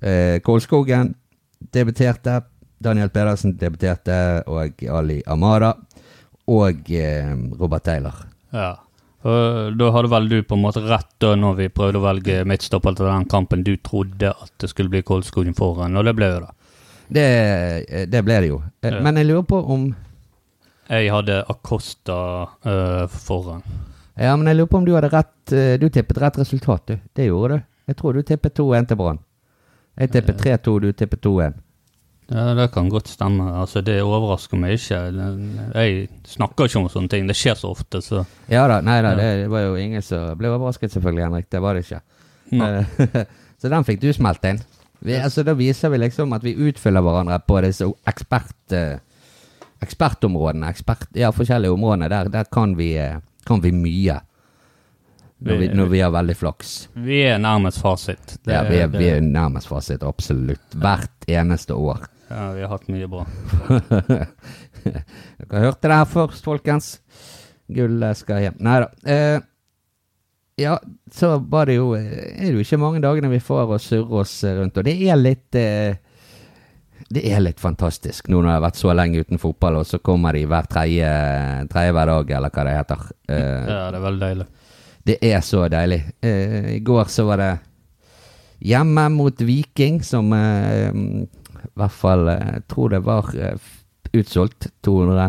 Eh, 0.00 0.38
Kolskogen 0.46 1.14
debuterte. 1.60 2.40
Daniel 2.80 3.10
Pedersen 3.12 3.56
debuterte, 3.60 4.42
og 4.48 4.84
Ali 4.88 5.20
Amada. 5.28 5.74
Og 6.50 6.88
eh, 6.90 7.34
Robert 7.60 7.84
Taylor. 7.84 8.22
Ja. 8.52 8.72
Og 9.20 9.76
da 9.76 9.90
hadde 9.92 10.08
vel 10.08 10.30
du 10.30 10.38
på 10.48 10.56
en 10.56 10.62
måte 10.64 10.80
rett 10.86 11.10
da 11.20 11.34
når 11.36 11.58
vi 11.58 11.66
prøvde 11.72 12.00
å 12.00 12.06
velge 12.06 12.38
midtstopper 12.48 12.96
til 12.96 13.10
den 13.10 13.28
kampen. 13.28 13.64
Du 13.66 13.74
trodde 13.84 14.32
at 14.32 14.52
det 14.62 14.70
skulle 14.72 14.92
bli 14.92 15.04
Kolskogen 15.04 15.56
foran, 15.56 15.98
og 16.00 16.08
det 16.08 16.16
ble 16.16 16.30
jo 16.32 16.40
det. 16.46 16.52
Det, 17.10 17.26
eh, 17.90 18.06
det 18.08 18.24
ble 18.24 18.40
det 18.40 18.52
jo. 18.52 18.62
Eh, 18.80 18.94
Ja. 18.94 19.00
Men 19.04 19.16
jeg 19.20 19.28
lurer 19.28 19.44
på 19.44 19.60
om 19.60 19.90
Jeg 20.90 21.10
hadde 21.12 21.44
Acosta 21.46 22.48
uh, 22.66 23.06
foran. 23.06 23.62
Ja, 24.16 24.34
men 24.36 24.48
jeg 24.48 24.56
lurer 24.56 24.70
på 24.72 24.78
om 24.78 24.84
du 24.84 24.94
hadde 24.96 25.12
rett 25.12 25.78
Du 25.78 25.88
tippet 25.88 26.18
rett 26.18 26.38
resultat, 26.38 26.86
du. 26.86 26.96
Det 27.14 27.26
gjorde 27.28 27.58
du. 27.58 27.62
Jeg 27.86 27.96
tror 27.96 28.14
du 28.14 28.22
tippet 28.22 28.54
2-1 28.58 28.88
til 28.88 28.96
Brann. 28.96 29.18
Jeg 30.00 30.10
tipper 30.14 30.36
3-2, 30.40 30.78
du 30.80 30.92
tipper 30.96 31.20
2-1. 31.20 31.58
Ja, 32.30 32.54
det 32.54 32.68
kan 32.72 32.88
godt 32.88 33.08
stemme. 33.10 33.48
Altså, 33.58 33.82
Det 33.84 33.98
overrasker 34.06 34.56
meg 34.56 34.76
ikke. 34.78 35.00
Jeg 35.74 36.08
snakker 36.30 36.68
ikke 36.70 36.78
om 36.78 36.86
sånne 36.92 37.10
ting. 37.10 37.26
Det 37.26 37.34
skjer 37.36 37.56
så 37.58 37.72
ofte, 37.74 38.00
så 38.06 38.22
Ja 38.48 38.68
da, 38.70 38.80
nei 38.86 39.00
da, 39.02 39.10
Ja. 39.10 39.16
det 39.42 39.48
var 39.50 39.64
jo 39.66 39.74
ingen 39.76 40.02
som 40.02 40.38
ble 40.38 40.48
overrasket, 40.48 40.92
selvfølgelig, 40.94 41.24
Henrik. 41.26 41.50
Det 41.50 41.60
var 41.60 41.74
det 41.74 41.84
ikke. 41.84 42.00
Eh, 42.52 43.24
Så 43.60 43.68
den 43.68 43.84
fikk 43.84 44.00
du 44.00 44.12
smelt 44.16 44.44
inn. 44.48 44.60
Vi, 45.04 45.12
altså, 45.18 45.42
da 45.44 45.52
viser 45.58 45.90
vi 45.92 45.98
liksom 45.98 46.32
at 46.32 46.42
vi 46.44 46.54
utfyller 46.54 47.02
hverandre 47.04 47.36
på 47.44 47.60
disse 47.66 47.84
ekspert, 48.08 48.54
eh, 48.72 48.98
ekspertområdene. 49.82 50.68
Ekspert, 50.70 51.08
ja, 51.16 51.30
forskjellige 51.34 51.72
områdene. 51.74 52.08
Der, 52.08 52.28
der 52.32 52.44
kan, 52.52 52.76
vi, 52.78 52.94
eh, 52.96 53.18
kan 53.46 53.60
vi 53.62 53.72
mye. 53.72 54.20
Når 55.40 55.56
vi, 55.58 55.68
når 55.72 55.86
vi 55.88 56.00
har 56.04 56.10
veldig 56.12 56.34
flaks. 56.36 56.70
Vi 57.00 57.22
er 57.24 57.38
nærmest 57.40 57.80
fasit. 57.80 58.34
Det- 58.44 58.52
Ja, 58.52 58.62
vi 58.68 58.76
er, 58.82 58.88
vi 58.92 59.06
er 59.08 59.20
nærmest 59.24 59.68
fasit, 59.68 60.02
absolutt. 60.04 60.74
Hvert 60.76 61.24
eneste 61.28 61.72
år. 61.74 62.02
Ja, 62.30 62.52
vi 62.52 62.60
har 62.60 62.68
hatt 62.68 62.88
mye 62.92 63.08
bra. 63.08 63.24
Dere 64.84 65.62
hørte 65.64 65.88
det 65.88 65.96
her 65.96 66.08
først, 66.10 66.44
folkens. 66.44 66.90
Gullet 67.70 68.18
skal 68.20 68.42
hjem. 68.44 68.58
Nei 68.66 68.76
da. 68.82 68.88
Eh, 69.06 69.40
ja, 70.60 70.74
så 71.14 71.36
var 71.48 71.66
det 71.70 71.76
jo 71.78 71.94
Er 71.94 72.36
det 72.36 72.52
jo 72.52 72.60
ikke 72.64 72.78
mange 72.82 73.00
dagene 73.00 73.30
vi 73.32 73.38
får 73.40 73.70
å 73.72 73.78
surre 73.80 74.20
oss 74.24 74.34
rundt, 74.44 74.76
og 74.76 74.84
det 74.84 74.96
er 75.08 75.16
litt 75.16 75.56
eh, 75.56 75.94
Det 77.08 77.22
er 77.32 77.40
litt 77.40 77.62
fantastisk 77.62 78.28
nå 78.28 78.42
når 78.42 78.50
jeg 78.50 78.58
har 78.58 78.64
vært 78.66 78.80
så 78.82 78.92
lenge 78.94 79.22
uten 79.24 79.40
fotball, 79.40 79.78
og 79.80 79.86
så 79.88 79.98
kommer 80.04 80.36
de 80.36 80.44
hver 80.50 80.68
tredje 80.68 81.06
hver 81.72 82.10
dag, 82.12 82.30
eller 82.36 82.50
hva 82.52 82.66
det 82.68 82.74
heter. 82.76 83.06
Eh, 83.30 83.70
Ja, 83.70 83.86
det 83.94 84.00
er 84.02 84.04
veldig 84.04 84.26
deilig. 84.26 84.46
Det 85.06 85.18
er 85.24 85.40
så 85.44 85.64
deilig. 85.72 86.02
Eh, 86.20 86.74
I 86.76 86.80
går 86.84 87.04
så 87.08 87.24
var 87.28 87.40
det 87.40 87.50
hjemme 88.60 89.08
mot 89.14 89.40
Viking, 89.40 90.02
som 90.04 90.32
eh, 90.36 90.90
i 90.90 91.78
hvert 91.78 91.96
fall 91.96 92.28
eh, 92.28 92.58
tror 92.68 92.90
det 92.92 93.00
var 93.06 93.30
eh, 93.36 93.70
utsolgt 94.12 94.66
200 94.84 95.28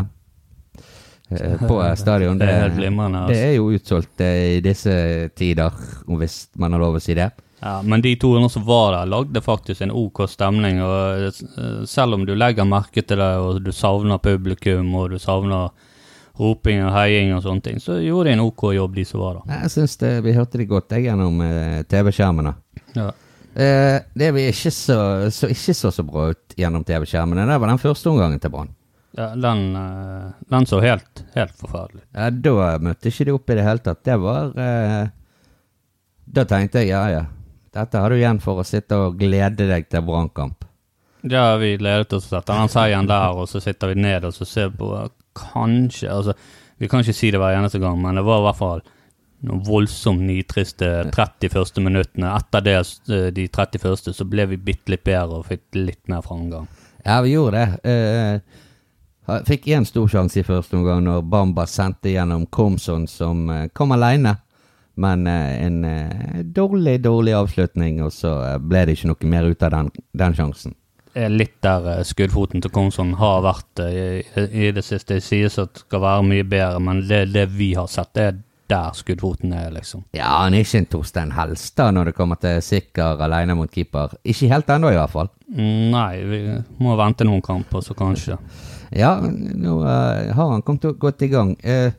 eh, 1.30 1.68
på 1.68 1.78
stadion. 2.04 2.38
Det 2.42 2.50
er 2.50 2.68
altså. 2.68 3.30
Det 3.32 3.40
er 3.46 3.56
jo 3.56 3.70
utsolgt 3.72 4.22
eh, 4.25 4.58
i 4.58 4.60
disse 4.66 5.30
tider, 5.36 5.72
hvis 6.08 6.44
man 6.60 6.75
har 6.75 6.84
lov 6.84 7.00
å 7.00 7.04
si 7.04 7.16
det. 7.18 7.32
Ja, 7.62 7.78
men 7.86 8.01
de 8.01 8.16
200 8.18 8.50
som 8.50 8.63
var 8.66 8.96
der, 8.96 9.06
lagde 9.06 9.42
faktisk 9.46 9.84
en 9.86 9.92
OK 9.94 10.24
stemning. 10.30 10.80
og 10.82 11.30
Selv 11.88 12.18
om 12.18 12.24
du 12.25 12.34
legger 12.34 12.66
merke 12.66 13.04
til 13.06 13.22
det, 13.22 13.36
og 13.38 13.60
du 13.62 13.70
savner 13.72 14.18
publikum, 14.18 14.90
og 14.98 15.13
du 15.13 15.20
savner 15.22 15.70
roping 16.41 16.81
og 16.83 16.93
heiing 16.95 17.36
og 17.36 17.43
sånne 17.45 17.65
ting, 17.65 17.79
så 17.83 18.00
gjorde 18.01 18.31
de 18.31 18.36
en 18.38 18.43
OK 18.45 18.67
jobb, 18.75 18.95
de 18.98 19.05
som 19.07 19.21
var 19.21 19.39
der. 19.39 19.62
Jeg 19.62 19.74
syns 19.75 19.98
vi 20.25 20.36
hørte 20.36 20.62
det 20.62 20.69
godt 20.71 20.95
jeg, 20.95 21.05
gjennom 21.10 21.41
eh, 21.45 21.81
TV-skjermene. 21.91 22.53
Ja. 22.98 23.07
Eh, 23.53 23.98
det 24.15 24.29
vi 24.36 24.48
ikke 24.50 24.71
så, 24.71 25.00
så 25.33 25.50
ikke 25.51 25.75
så 25.75 25.91
så 25.91 26.05
bra 26.07 26.29
ut 26.31 26.55
gjennom 26.57 26.86
TV-skjermene, 26.88 27.48
det 27.50 27.60
var 27.62 27.74
den 27.74 27.81
første 27.83 28.12
omgangen 28.12 28.39
til 28.41 28.53
Brann. 28.53 28.71
Ja, 29.12 29.36
den, 29.36 29.75
eh, 29.75 30.31
den 30.39 30.65
så 30.65 30.79
helt, 30.79 31.24
helt 31.36 31.55
forferdelig 31.60 32.01
ut. 32.05 32.07
Ja, 32.15 32.29
da 32.29 32.77
møtte 32.79 33.12
ikke 33.12 33.27
de 33.27 33.36
opp 33.36 33.50
i 33.51 33.57
det 33.60 33.65
hele 33.67 33.83
tatt. 33.83 34.03
Det 34.07 34.17
var 34.21 34.53
eh, 34.55 35.12
Da 36.31 36.45
tenkte 36.48 36.79
jeg 36.79 36.93
ja, 36.93 37.01
ja. 37.12 37.25
Dette 37.75 38.00
har 38.00 38.12
du 38.12 38.17
igjen 38.17 38.39
for 38.43 38.62
å 38.62 38.67
sitte 38.67 38.98
og 39.00 39.17
glede 39.19 39.67
deg 39.67 39.89
til 39.91 40.03
brannkamp. 40.07 40.63
Ja, 41.27 41.57
vi 41.60 41.75
gledet 41.77 42.13
oss 42.15 42.29
til. 42.31 42.41
Han 42.55 42.71
seieren 42.71 43.07
der, 43.07 43.36
og 43.36 43.50
så 43.51 43.62
sitter 43.63 43.91
vi 43.91 44.00
ned 44.01 44.25
og 44.25 44.33
så 44.36 44.48
ser 44.48 44.71
på 44.75 44.93
eh, 44.95 45.12
Kanskje 45.38 46.10
Altså, 46.12 46.34
vi 46.82 46.90
kan 46.90 47.04
ikke 47.04 47.14
si 47.16 47.30
det 47.32 47.40
hver 47.40 47.58
eneste 47.58 47.80
gang, 47.80 48.00
men 48.02 48.18
det 48.18 48.26
var 48.26 48.42
i 48.42 48.48
hvert 48.48 48.60
fall 48.60 48.82
noen 49.46 49.62
voldsomt 49.66 50.22
nitriste 50.26 50.88
30 51.14 51.54
første 51.54 51.82
minuttene. 51.82 52.34
Etter 52.36 52.66
det, 52.66 52.76
eh, 53.10 53.30
de 53.34 53.48
30 53.48 53.82
første, 53.82 54.14
så 54.14 54.26
ble 54.26 54.48
vi 54.52 54.58
bitte 54.58 54.94
litt 54.94 55.04
bedre 55.06 55.42
og 55.42 55.48
fikk 55.50 55.78
litt 55.78 56.02
mer 56.10 56.22
framgang. 56.26 56.68
Ja, 57.06 57.22
vi 57.22 57.34
gjorde 57.34 57.62
det. 57.62 58.42
Uh, 59.26 59.40
fikk 59.48 59.68
én 59.74 59.86
stor 59.86 60.10
sjanse 60.10 60.42
i 60.42 60.46
første 60.46 60.78
omgang 60.78 61.02
når 61.06 61.24
Bamba 61.26 61.66
sendte 61.66 62.14
gjennom 62.14 62.46
Komson, 62.54 63.08
som 63.10 63.50
kom 63.74 63.94
alene. 63.98 64.36
Men 65.02 65.26
en 65.26 65.86
dårlig, 66.54 67.00
dårlig 67.02 67.34
avslutning, 67.34 68.02
og 68.06 68.12
så 68.14 68.36
ble 68.60 68.84
det 68.86 68.98
ikke 68.98 69.10
noe 69.10 69.30
mer 69.32 69.48
ut 69.50 69.64
av 69.64 69.72
den, 69.74 69.90
den 70.20 70.36
sjansen. 70.38 70.76
Er 71.13 71.34
litt 71.34 71.58
der 71.63 71.88
eh, 71.91 72.06
skuddfoten 72.08 72.63
til 72.63 72.72
Kongsson 72.74 73.15
har 73.20 73.44
vært 73.46 73.84
eh, 73.84 74.22
i, 74.22 74.46
i 74.68 74.72
det 74.75 74.84
siste. 74.86 75.18
Det 75.20 75.25
sies 75.25 75.60
at 75.62 75.74
det 75.75 75.86
skal 75.86 76.03
være 76.06 76.30
mye 76.30 76.48
bedre, 76.48 76.80
men 76.84 77.03
det, 77.10 77.25
det 77.36 77.50
vi 77.56 77.74
har 77.77 77.89
sett, 77.91 78.13
det 78.18 78.27
er 78.30 78.39
der 78.72 78.96
skuddfoten 78.96 79.53
er, 79.53 79.70
liksom. 79.75 80.06
Ja, 80.15 80.30
han 80.44 80.56
er 80.56 80.63
ikke 80.63 80.80
en 80.80 80.89
Torstein 80.94 81.34
Helstad 81.36 81.96
når 81.96 82.12
det 82.12 82.15
kommer 82.15 82.39
til 82.39 82.62
sikker 82.63 83.20
alene 83.25 83.56
mot 83.60 83.72
keeper. 83.72 84.15
Ikke 84.24 84.51
helt 84.51 84.72
ennå, 84.72 84.94
i 84.94 85.00
hvert 85.00 85.12
fall. 85.12 85.32
Mm, 85.51 85.89
Nei, 85.91 86.22
vi 86.30 86.39
må 86.80 86.96
vente 87.00 87.27
noen 87.27 87.44
kamper, 87.44 87.84
så 87.84 87.96
kanskje. 87.98 88.38
Ja, 88.96 89.18
nå 89.24 89.77
uh, 89.84 90.32
har 90.36 90.53
han 90.53 90.63
kommet 90.68 90.88
godt 91.00 91.24
i 91.27 91.32
gang. 91.32 91.53
Uh, 91.63 91.91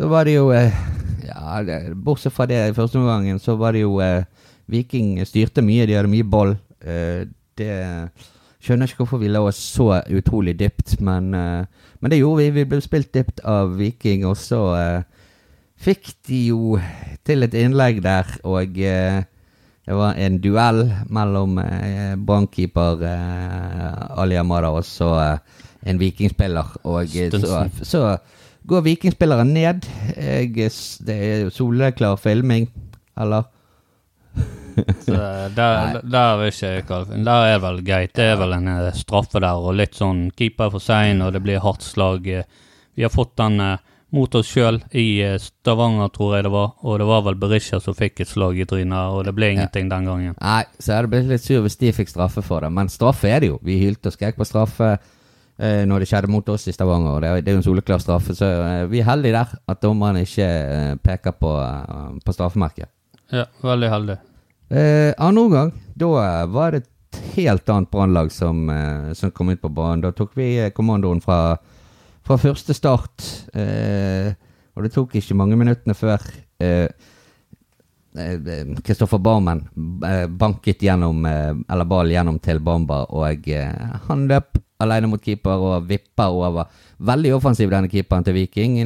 så 0.00 0.08
var 0.10 0.26
det 0.28 0.38
jo 0.38 0.50
uh, 0.52 0.80
Ja, 1.24 1.60
det, 1.64 1.78
bortsett 2.04 2.34
fra 2.36 2.48
det 2.48 2.60
i 2.70 2.76
første 2.76 3.00
omgangen, 3.00 3.40
så 3.40 3.56
var 3.60 3.76
det 3.76 3.84
jo 3.84 4.00
Viking 4.72 5.18
styrte 5.28 5.64
mye, 5.64 5.86
de 5.88 5.96
hadde 5.96 6.12
mye 6.12 6.24
ball. 6.24 6.56
Det 7.58 7.74
Skjønner 8.64 8.88
ikke 8.88 9.02
hvorfor 9.02 9.20
vi 9.20 9.28
la 9.28 9.42
oss 9.44 9.58
så 9.60 9.90
utrolig 10.08 10.54
dypt, 10.56 10.94
men, 11.04 11.34
eh, 11.36 11.66
men 12.00 12.12
det 12.12 12.22
gjorde 12.22 12.46
vi. 12.46 12.62
Vi 12.62 12.64
ble 12.70 12.80
spilt 12.80 13.10
dypt 13.12 13.42
av 13.44 13.74
Viking, 13.76 14.24
og 14.24 14.38
så 14.40 14.60
eh, 14.78 15.26
fikk 15.84 16.14
de 16.30 16.38
jo 16.46 16.78
til 17.28 17.44
et 17.44 17.56
innlegg 17.60 18.00
der, 18.06 18.30
og 18.48 18.78
eh, 18.80 19.20
det 19.84 19.98
var 19.98 20.16
en 20.16 20.38
duell 20.40 20.80
mellom 21.12 21.58
eh, 21.60 22.14
brannkeeper 22.16 23.04
Ali 24.16 24.40
Amada 24.40 24.70
og 24.72 24.86
så 24.88 25.10
en 25.84 26.00
vikingspiller. 26.00 26.78
Og 26.88 27.12
så, 27.36 27.66
så 27.84 28.16
går 28.64 28.86
vikingspilleren 28.86 29.52
ned. 29.52 29.84
Jeg, 30.16 30.54
det 31.04 31.18
er 31.18 31.42
jo 31.42 31.52
soleklar 31.52 32.16
filming, 32.16 32.70
eller? 33.20 33.44
Så 35.04 35.16
der, 35.56 36.00
der 36.02 36.36
vil 36.40 36.50
ikke 36.52 36.70
jeg 36.74 37.24
Der 37.24 37.48
er 37.54 37.58
vel 37.62 37.80
greit. 37.86 38.14
Det 38.16 38.28
er 38.32 38.36
vel 38.40 38.52
en 38.56 38.68
eh, 38.68 38.92
straffe 38.96 39.40
der, 39.40 39.56
og 39.60 39.74
litt 39.78 39.94
sånn 39.98 40.30
keeper 40.36 40.70
for 40.74 40.82
sein, 40.82 41.22
og 41.22 41.32
det 41.36 41.42
blir 41.44 41.62
hardt 41.64 41.82
slag. 41.86 42.26
eh. 42.26 42.44
Vi 42.94 43.02
har 43.02 43.10
fått 43.12 43.36
den 43.40 43.60
eh, 43.60 43.78
mot 44.14 44.34
oss 44.38 44.46
sjøl 44.46 44.78
i 44.94 45.06
eh, 45.24 45.38
Stavanger, 45.42 46.10
tror 46.14 46.36
jeg 46.36 46.46
det 46.46 46.52
var, 46.54 46.74
og 46.86 46.98
det 47.02 47.08
var 47.08 47.24
vel 47.26 47.38
Berisha 47.40 47.80
som 47.82 47.96
fikk 47.98 48.22
et 48.22 48.30
slag 48.30 48.58
i 48.62 48.66
trynet, 48.70 49.14
og 49.14 49.24
det 49.26 49.34
ble 49.34 49.52
ingenting 49.54 49.88
den 49.90 50.06
gangen. 50.10 50.36
Nei, 50.38 50.62
så 50.78 50.94
hadde 50.94 51.08
det 51.08 51.14
blitt 51.16 51.32
litt 51.34 51.46
sur 51.46 51.64
hvis 51.64 51.78
de 51.80 51.92
fikk 51.96 52.12
straffe 52.12 52.44
for 52.46 52.62
det. 52.62 52.70
Men 52.74 52.90
straffe 52.92 53.30
er 53.30 53.42
det 53.42 53.50
jo. 53.54 53.58
Vi 53.66 53.80
hylte 53.82 54.12
og 54.12 54.16
skrek 54.16 54.38
på 54.38 54.46
straffe 54.46 54.92
eh, 54.94 55.82
når 55.88 56.04
det 56.04 56.10
skjedde 56.12 56.30
mot 56.30 56.48
oss 56.54 56.68
i 56.70 56.74
Stavanger. 56.76 57.16
og 57.16 57.24
Det 57.24 57.30
er, 57.32 57.42
er 57.42 57.56
jo 57.58 57.62
en 57.62 57.66
soleklar 57.66 58.02
straffe, 58.02 58.36
så 58.38 58.50
eh, 58.62 58.84
vi 58.92 59.02
er 59.02 59.10
heldige 59.10 59.34
der 59.40 59.56
at 59.74 59.82
dommeren 59.82 60.20
ikke 60.22 60.46
eh, 60.46 60.94
peker 61.02 61.34
på, 61.40 61.56
eh, 61.62 62.14
på 62.24 62.36
straffemerket. 62.36 62.90
Ja, 63.34 63.48
veldig 63.64 63.90
heldig. 63.90 64.16
Eh, 64.68 65.12
andre 65.18 65.42
omgang, 65.42 65.72
da 65.94 66.10
eh, 66.24 66.46
var 66.46 66.72
det 66.72 66.82
et 66.84 67.18
helt 67.36 67.68
annet 67.68 67.90
brannlag 67.92 68.32
som, 68.32 68.68
eh, 68.70 69.12
som 69.12 69.30
kom 69.30 69.50
ut 69.52 69.60
på 69.60 69.68
banen. 69.68 70.02
Da 70.04 70.12
tok 70.12 70.32
vi 70.38 70.54
eh, 70.58 70.70
kommandoen 70.74 71.20
fra, 71.22 71.56
fra 72.24 72.38
første 72.40 72.74
start. 72.74 73.26
Eh, 73.54 74.32
og 74.74 74.86
det 74.86 74.94
tok 74.94 75.14
ikke 75.20 75.36
mange 75.38 75.58
minuttene 75.60 75.94
før 75.94 76.22
eh, 76.64 76.88
eh, 78.18 78.72
Kristoffer 78.82 79.20
Barmen 79.22 79.66
banket 80.38 80.82
gjennom, 80.82 81.22
eller 81.26 81.88
ball 81.90 82.10
gjennom 82.10 82.40
til 82.42 82.60
Bamba, 82.62 83.04
og 83.10 83.48
han 84.08 84.26
løp 84.30 84.58
alene 84.82 85.10
mot 85.10 85.22
keeper 85.22 85.62
og 85.68 85.88
vippa 85.88 86.28
over. 86.32 86.70
Veldig 86.98 87.36
offensiv, 87.36 87.70
denne 87.70 87.90
keeperen 87.92 88.26
til 88.26 88.38
Viking. 88.38 88.80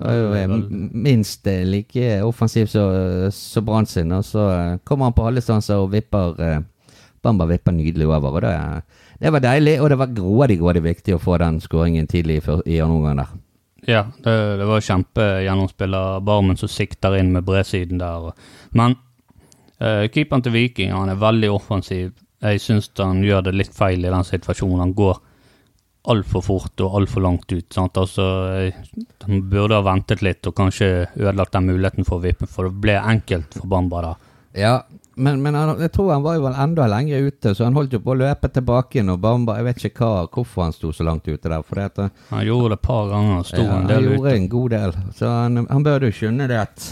Jo 0.00 0.32
er 0.32 0.46
jo 0.48 0.58
minst 0.96 1.46
eh, 1.50 1.64
like 1.68 2.22
offensiv 2.24 2.70
som 2.72 3.30
så 3.34 3.62
Brann 3.64 3.86
sin, 3.86 4.12
og 4.16 4.24
så 4.24 4.46
eh, 4.54 4.78
kommer 4.84 5.10
han 5.10 5.16
på 5.16 5.26
alle 5.28 5.42
stanser 5.44 5.82
og 5.82 5.92
vipper 5.92 6.40
eh, 6.40 6.60
Bamba 7.20 7.44
vipper 7.44 7.74
nydelig 7.76 8.06
over. 8.08 8.32
og 8.32 8.42
det, 8.42 8.54
det 9.20 9.32
var 9.32 9.44
deilig, 9.44 9.80
og 9.80 9.90
det 9.90 9.98
var 10.00 10.14
grådig 10.16 10.56
grådig 10.58 10.82
viktig 10.82 11.14
å 11.14 11.20
få 11.20 11.36
den 11.42 11.60
skåringen 11.60 12.06
tidlig 12.08 12.40
i 12.64 12.80
andre 12.80 12.96
omgang 12.96 13.20
der. 13.20 13.34
Ja, 13.88 14.06
det, 14.24 14.32
det 14.60 14.68
var 14.68 14.84
kjempegjennomspill 14.84 15.94
av 15.96 16.22
Barmen 16.24 16.56
som 16.56 16.68
sikter 16.68 17.18
inn 17.18 17.32
med 17.32 17.44
bredsiden 17.44 18.00
der. 18.00 18.32
Men 18.76 18.96
uh, 19.80 20.08
keeperen 20.12 20.44
til 20.44 20.56
Viking 20.56 20.92
han 20.92 21.12
er 21.12 21.20
veldig 21.20 21.50
offensiv. 21.52 22.12
Jeg 22.40 22.60
syns 22.64 22.88
han 22.96 23.20
gjør 23.24 23.44
det 23.48 23.56
litt 23.56 23.76
feil 23.76 24.04
i 24.04 24.12
den 24.12 24.24
situasjonen. 24.24 24.80
Han 24.80 24.96
går 24.96 25.20
altfor 26.08 26.42
fort 26.42 26.80
og 26.80 26.94
altfor 27.00 27.20
langt 27.22 27.52
ut. 27.52 27.66
Sant? 27.74 27.98
Altså, 28.00 28.24
eh, 28.56 29.06
han 29.26 29.42
burde 29.50 29.76
ha 29.76 29.82
ventet 29.84 30.22
litt 30.24 30.46
og 30.48 30.54
kanskje 30.56 31.08
ødelagt 31.18 31.52
den 31.52 31.66
muligheten 31.68 32.06
for 32.08 32.18
å 32.18 32.24
vippe, 32.24 32.46
for 32.48 32.64
det 32.70 32.80
ble 32.80 32.96
enkelt 32.98 33.58
for 33.60 33.66
Bamba 33.68 34.00
da. 34.02 34.14
Ja, 34.56 34.80
men, 35.20 35.42
men 35.44 35.54
han, 35.54 35.76
jeg 35.78 35.92
tror 35.92 36.08
han 36.14 36.24
var 36.24 36.38
jo 36.40 36.48
enda 36.50 36.86
lenger 36.90 37.26
ute, 37.28 37.52
så 37.54 37.66
han 37.68 37.76
holdt 37.76 37.92
jo 37.92 38.00
på 38.02 38.14
å 38.14 38.18
løpe 38.18 38.48
tilbake 38.50 38.96
igjen. 38.98 39.12
Og 39.12 39.20
Bamba, 39.22 39.58
jeg 39.60 39.66
vet 39.68 39.84
ikke 39.90 40.08
hva, 40.08 40.24
hvorfor 40.32 40.64
han 40.64 40.72
sto 40.74 40.90
så 40.96 41.04
langt 41.06 41.28
ute 41.28 41.44
der. 41.52 41.60
At, 41.84 41.96
han- 42.00 42.10
Han 42.30 42.46
gjorde 42.48 42.72
det 42.72 42.78
et 42.80 42.86
par 42.88 43.08
ganger, 43.12 43.44
sto 43.46 43.62
ja, 43.62 43.76
en 43.76 43.86
del 43.86 44.08
ute. 44.08 44.08
han 44.08 44.16
gjorde 44.16 44.30
ute. 44.32 44.36
en 44.40 44.48
god 44.48 44.70
del. 44.70 44.96
Så 45.20 45.26
han, 45.30 45.66
han 45.70 45.84
burde 45.86 46.10
jo 46.10 46.16
skjønne 46.18 46.48
det 46.50 46.58
at 46.64 46.88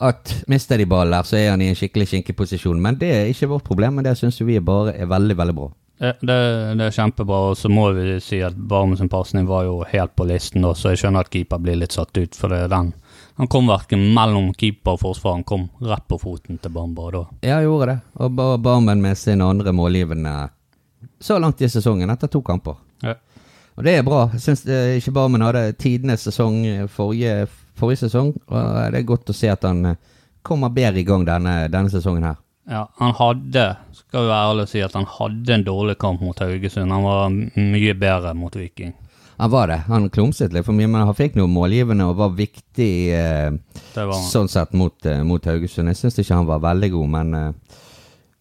at 0.00 0.30
mister 0.46 0.78
de 0.78 0.84
ballen 0.86 1.10
der, 1.10 1.26
så 1.26 1.34
er 1.36 1.50
han 1.50 1.60
i 1.64 1.68
en 1.72 1.74
skikkelig 1.74 2.06
skinkeposisjon. 2.12 2.78
Men 2.80 2.94
det 3.00 3.08
er 3.10 3.30
ikke 3.32 3.48
vårt 3.50 3.64
problem, 3.66 3.96
men 3.98 4.06
det 4.06 4.12
syns 4.20 4.38
vi 4.46 4.60
bare 4.62 4.92
er 4.94 5.08
veldig, 5.10 5.34
veldig 5.40 5.56
bra. 5.58 5.68
Ja, 5.98 6.12
det, 6.20 6.34
det 6.78 6.84
er 6.86 6.94
kjempebra, 6.94 7.38
og 7.50 7.56
så 7.58 7.68
må 7.72 7.88
vi 7.96 8.20
si 8.22 8.38
at 8.46 8.54
Barmen 8.54 8.96
sin 9.00 9.08
pasning 9.10 9.48
var 9.48 9.64
jo 9.66 9.80
helt 9.90 10.12
på 10.14 10.26
listen, 10.30 10.62
da, 10.62 10.70
så 10.78 10.92
jeg 10.92 11.00
skjønner 11.02 11.26
at 11.26 11.30
keeper 11.34 11.58
blir 11.62 11.78
litt 11.80 11.96
satt 11.96 12.14
ut, 12.20 12.36
for 12.38 12.54
det 12.54 12.60
er 12.66 12.70
den. 12.70 12.92
Han 13.38 13.50
kom 13.50 13.66
verken 13.70 14.04
mellom 14.14 14.52
keeper 14.58 14.94
og 14.94 15.00
forsvar, 15.02 15.38
han 15.40 15.46
kom 15.46 15.68
rett 15.82 16.06
på 16.10 16.18
foten 16.22 16.58
til 16.62 16.74
Bamba, 16.74 17.08
da 17.14 17.24
Ja, 17.46 17.58
gjorde 17.66 17.90
det. 17.92 17.98
Og 18.22 18.38
Barmen 18.62 19.02
med 19.02 19.18
sin 19.18 19.42
andre 19.42 19.74
målgivende 19.74 20.36
så 21.22 21.38
langt 21.42 21.62
i 21.62 21.68
sesongen, 21.70 22.10
etter 22.14 22.30
to 22.30 22.42
kamper. 22.46 22.78
ja. 23.02 23.16
Og 23.78 23.84
det 23.86 23.92
er 23.94 24.02
bra. 24.02 24.24
Jeg 24.34 24.42
syns 24.42 24.64
eh, 24.66 24.96
ikke 24.98 25.12
Barmen 25.14 25.42
hadde 25.46 25.60
tidenes 25.78 26.24
sesong 26.26 26.64
eh, 26.66 26.86
forrige, 26.90 27.44
forrige 27.78 28.00
sesong, 28.08 28.32
og 28.50 28.78
det 28.90 28.98
er 28.98 29.06
godt 29.06 29.30
å 29.30 29.36
se 29.38 29.50
at 29.52 29.62
han 29.62 29.84
eh, 29.92 29.98
kommer 30.42 30.72
bedre 30.74 30.98
i 30.98 31.04
gang 31.06 31.22
denne, 31.26 31.52
denne 31.70 31.90
sesongen 31.92 32.26
her. 32.26 32.40
Ja, 32.68 32.84
han 32.98 33.14
hadde, 33.16 33.64
skal 33.96 34.26
jo 34.26 34.28
være 34.28 34.48
ærlig 34.52 34.64
si 34.68 34.80
at 34.84 34.96
han 34.96 35.06
hadde 35.08 35.54
en 35.54 35.64
dårlig 35.64 35.96
kamp 36.00 36.20
mot 36.20 36.38
Haugesund. 36.42 36.92
Han 36.92 37.06
var 37.06 37.30
mye 37.32 37.94
bedre 37.96 38.34
mot 38.36 38.56
Viking. 38.56 38.92
Han 39.38 39.50
var 39.50 39.70
det. 39.70 39.78
Han 39.86 40.08
klumset 40.12 40.52
litt 40.52 40.66
for 40.66 40.76
mye, 40.76 40.90
men 40.90 41.06
han 41.06 41.16
fikk 41.16 41.38
noe 41.38 41.48
målgivende 41.48 42.08
og 42.10 42.18
var 42.18 42.32
viktig 42.36 42.92
eh, 43.14 43.54
var 43.94 44.16
sånn 44.26 44.50
sett 44.50 44.74
mot, 44.76 44.96
eh, 45.06 45.22
mot 45.24 45.44
Haugesund. 45.46 45.88
Jeg 45.92 46.00
syns 46.00 46.18
ikke 46.18 46.40
han 46.40 46.48
var 46.48 46.64
veldig 46.64 46.90
god, 46.96 47.12
men, 47.12 47.36
eh, 47.38 47.84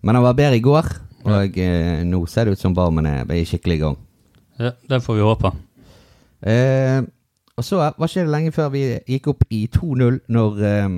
men 0.01 0.19
han 0.19 0.25
var 0.25 0.39
bedre 0.39 0.57
i 0.57 0.65
går. 0.65 0.89
Og 1.27 1.60
eh, 1.62 2.01
nå 2.07 2.24
ser 2.31 2.48
det 2.48 2.57
ut 2.57 2.63
som 2.65 2.75
Barmen 2.75 3.07
er, 3.07 3.29
i 3.36 3.46
skikkelig 3.48 3.79
gang. 3.84 4.00
Ja, 4.57 4.74
det 4.89 5.03
får 5.05 5.19
vi 5.19 5.27
håpe. 5.27 5.53
Eh, 6.41 7.00
og 7.57 7.65
så 7.65 7.79
var 7.79 7.96
ikke 8.10 8.25
det 8.25 8.34
lenge 8.34 8.53
før 8.55 8.74
vi 8.74 8.84
gikk 9.07 9.31
opp 9.31 9.48
i 9.53 9.63
2-0 9.74 10.19
når 10.34 10.65
eh, 10.65 10.89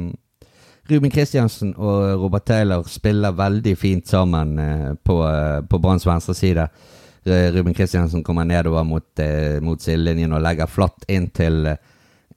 Ruben 0.90 1.12
Kristiansen 1.14 1.76
og 1.78 2.24
Robert 2.24 2.48
Taylor 2.50 2.88
spiller 2.90 3.36
veldig 3.38 3.76
fint 3.78 4.10
sammen 4.10 4.56
eh, 4.60 4.94
på, 5.06 5.20
eh, 5.28 5.62
på 5.62 5.80
Branns 5.82 6.08
venstre 6.08 6.34
side. 6.34 6.66
Ruben 7.30 7.76
Kristiansen 7.78 8.24
kommer 8.26 8.48
nedover 8.48 8.84
mot, 8.88 9.20
eh, 9.22 9.60
mot 9.62 9.82
sidelinjen 9.82 10.34
og 10.34 10.42
legger 10.42 10.72
flatt 10.72 11.06
inn 11.12 11.28
til 11.36 11.68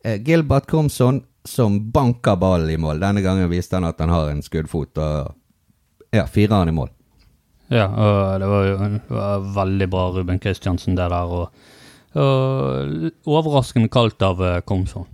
Gilbert 0.03 0.67
Komson, 0.67 1.23
som 1.47 1.79
banker 1.95 2.37
ballen 2.37 2.73
i 2.75 2.81
mål. 2.81 3.01
Denne 3.01 3.23
gangen 3.23 3.49
viste 3.51 3.79
han 3.79 3.87
at 3.87 4.01
han 4.03 4.11
har 4.11 4.33
en 4.33 4.43
skuddfot, 4.43 4.99
og 4.99 6.11
ja, 6.13 6.27
firer 6.27 6.57
han 6.59 6.73
i 6.73 6.75
mål. 6.75 6.91
Ja, 7.73 7.87
og 7.87 8.43
det 8.43 8.49
var 8.51 8.67
jo 8.67 8.75
det 8.83 9.17
var 9.17 9.47
veldig 9.63 9.89
bra 9.95 10.09
Ruben 10.13 10.43
Kristiansen 10.43 10.99
det 10.99 11.07
der, 11.15 11.37
og, 11.39 11.55
og 12.19 13.39
overraskende 13.39 13.89
kaldt 13.95 14.27
av 14.27 14.43
Komson. 14.67 15.07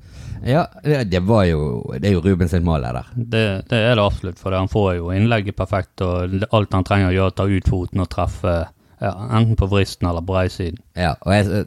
Ja, 0.46 0.64
det, 0.82 1.20
var 1.26 1.44
jo 1.48 1.60
Det 1.98 2.08
er 2.08 2.16
jo 2.16 2.22
Ruben 2.24 2.48
sitt 2.48 2.64
mål, 2.64 2.82
det 2.86 2.92
der. 2.96 3.12
Det, 3.14 3.44
det 3.70 3.78
er 3.78 3.94
det 3.98 4.04
absolutt, 4.04 4.38
for 4.38 4.54
han 4.54 4.70
får 4.70 4.90
jo 4.98 5.12
innlegget 5.14 5.56
perfekt, 5.58 6.02
og 6.04 6.42
alt 6.54 6.76
han 6.76 6.86
trenger 6.86 7.10
å 7.10 7.16
gjøre, 7.16 7.30
er 7.30 7.34
å 7.34 7.38
ta 7.40 7.48
ut 7.48 7.70
foten 7.72 8.04
og 8.04 8.10
treffe 8.12 8.56
ja, 9.00 9.12
enten 9.30 9.56
på 9.58 9.68
vristen 9.70 10.08
eller 10.10 10.24
breisiden. 10.26 10.80
Ja, 10.98 11.14
og 11.22 11.34
jeg, 11.34 11.64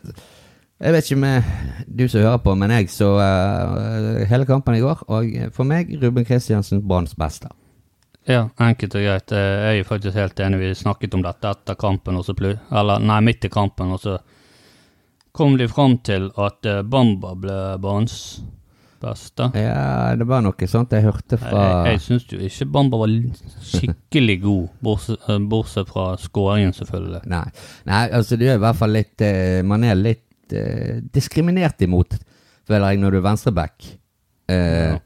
jeg 0.81 0.95
vet 0.95 1.07
ikke 1.09 1.21
med 1.21 1.87
du 1.87 2.07
som 2.09 2.23
hører 2.25 2.43
på, 2.43 2.55
men 2.59 2.73
jeg 2.75 2.91
så 2.91 3.13
uh, 3.19 4.21
hele 4.27 4.47
kampen 4.49 4.75
i 4.77 4.83
går, 4.83 5.03
og 5.07 5.33
for 5.55 5.67
meg 5.67 5.91
Ruben 6.01 6.27
Kristiansen 6.27 6.83
Branns 6.87 7.15
beste. 7.19 7.51
Ja, 8.29 8.43
enkelt 8.61 8.93
og 8.95 9.01
greit. 9.01 9.31
Eh, 9.33 9.37
Jeg 9.39 9.69
er 9.71 9.77
jo 9.79 9.87
faktisk 9.89 10.13
helt 10.13 10.39
enig. 10.39 10.59
Vi 10.61 10.75
snakket 10.77 11.15
om 11.17 11.23
dette 11.25 11.49
etter 11.55 11.73
kampen, 11.79 12.19
og 12.19 12.25
så 12.27 12.35
plu 12.37 12.51
eller 12.53 13.01
nei, 13.01 13.17
midt 13.25 13.47
i 13.47 13.49
kampen, 13.49 13.95
og 13.95 14.01
så 14.03 14.19
kom 15.33 15.55
de 15.57 15.67
fram 15.71 15.97
til 16.05 16.27
at 16.37 16.65
eh, 16.69 16.83
Bamba 16.83 17.33
ble 17.39 17.57
banens 17.81 18.17
beste. 19.01 19.47
Ja, 19.57 20.13
det 20.17 20.27
var 20.29 20.41
noe 20.45 20.67
sånt 20.69 20.93
jeg 20.95 21.03
hørte 21.05 21.37
fra 21.41 21.61
Jeg, 21.87 21.97
jeg 21.97 22.01
syns 22.05 22.25
jo 22.31 22.39
ikke 22.47 22.67
Bamba 22.75 22.99
var 23.01 23.13
skikkelig 23.71 24.37
god, 24.45 24.67
bortsett, 24.85 25.21
eh, 25.29 25.39
bortsett 25.51 25.89
fra 25.91 26.07
skåringen, 26.21 26.73
selvfølgelig. 26.77 27.23
Nei, 27.31 27.43
nei, 27.89 28.01
altså 28.19 28.37
du 28.39 28.45
er 28.47 28.55
i 28.59 28.63
hvert 28.63 28.79
fall 28.79 28.93
litt 28.95 29.21
eh, 29.25 29.61
Man 29.67 29.83
er 29.87 29.97
litt 29.99 30.53
eh, 30.57 30.99
diskriminert 31.15 31.81
imot, 31.85 32.17
føler 32.69 32.93
jeg, 32.93 33.01
når 33.03 33.11
du 33.17 33.21
er 33.21 33.27
venstreback. 33.29 33.93
Eh, 34.51 34.91
Ja. 34.91 34.99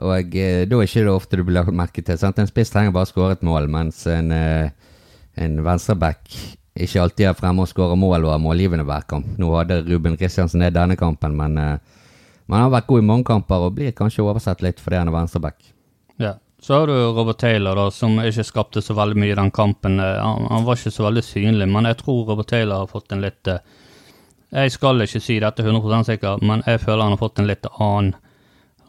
Og 0.00 0.32
eh, 0.32 0.62
da 0.64 0.78
er 0.78 0.86
ikke 0.86 1.02
det 1.04 1.12
ofte 1.12 1.36
du 1.36 1.42
blir 1.44 1.58
lagt 1.58 1.74
merke 1.76 2.00
til. 2.00 2.16
Sant? 2.16 2.38
En 2.40 2.48
spiss 2.48 2.70
trenger 2.72 2.94
bare 2.94 3.04
å 3.04 3.10
skåre 3.10 3.34
et 3.36 3.42
mål, 3.44 3.66
mens 3.68 3.98
en, 4.08 4.30
eh, 4.32 4.70
en 5.36 5.58
venstreback 5.66 6.38
ikke 6.80 7.02
alltid 7.02 7.26
er 7.28 7.34
fremme 7.36 7.60
og 7.66 7.68
skårer 7.68 7.98
mål 8.00 8.24
og 8.24 8.32
er 8.32 8.40
målgivende 8.40 8.86
hver 8.88 9.04
kamp. 9.10 9.26
Nå 9.36 9.50
hadde 9.58 9.82
Ruben 9.90 10.16
Kristiansen 10.16 10.62
det 10.64 10.70
denne 10.72 10.96
kampen, 10.96 11.34
men 11.36 11.58
eh, 12.50 12.58
han 12.58 12.68
har 12.68 12.76
vært 12.78 12.86
god 12.90 13.02
i 13.02 13.06
mange 13.06 13.24
kamper 13.30 13.66
og 13.66 13.74
blir 13.78 13.92
kanskje 13.96 14.24
oversett 14.26 14.62
litt 14.62 14.80
fordi 14.82 15.00
han 15.00 15.08
er 15.08 15.16
venstreback. 15.16 15.72
Ja. 16.20 16.36
Så 16.60 16.74
har 16.74 16.86
du 16.86 16.92
Robert 16.92 17.38
Taylor, 17.40 17.74
da, 17.76 17.86
som 17.90 18.18
ikke 18.20 18.44
skapte 18.44 18.82
så 18.84 18.92
veldig 18.92 19.16
mye 19.16 19.32
i 19.32 19.38
den 19.38 19.50
kampen. 19.50 19.96
Eh, 20.00 20.18
Han, 20.20 20.46
han 20.50 20.66
var 20.66 20.76
ikke 20.76 20.92
så 20.92 21.06
veldig 21.06 21.22
synlig, 21.24 21.68
men 21.68 21.88
jeg 21.88 21.96
tror 22.02 22.26
Robert 22.28 22.50
Taylor 22.52 22.82
har 22.82 22.90
fått 22.90 23.12
en 23.12 23.24
litt 23.24 23.48
eh, 23.48 23.62
Jeg 24.52 24.72
skal 24.74 25.00
ikke 25.00 25.22
si 25.22 25.38
dette 25.40 25.62
100 25.64 26.04
sikkert, 26.04 26.42
men 26.42 26.62
jeg 26.66 26.82
føler 26.82 27.06
han 27.06 27.14
har 27.14 27.22
fått 27.22 27.38
en 27.38 27.48
litt 27.48 27.66
annen 27.78 28.14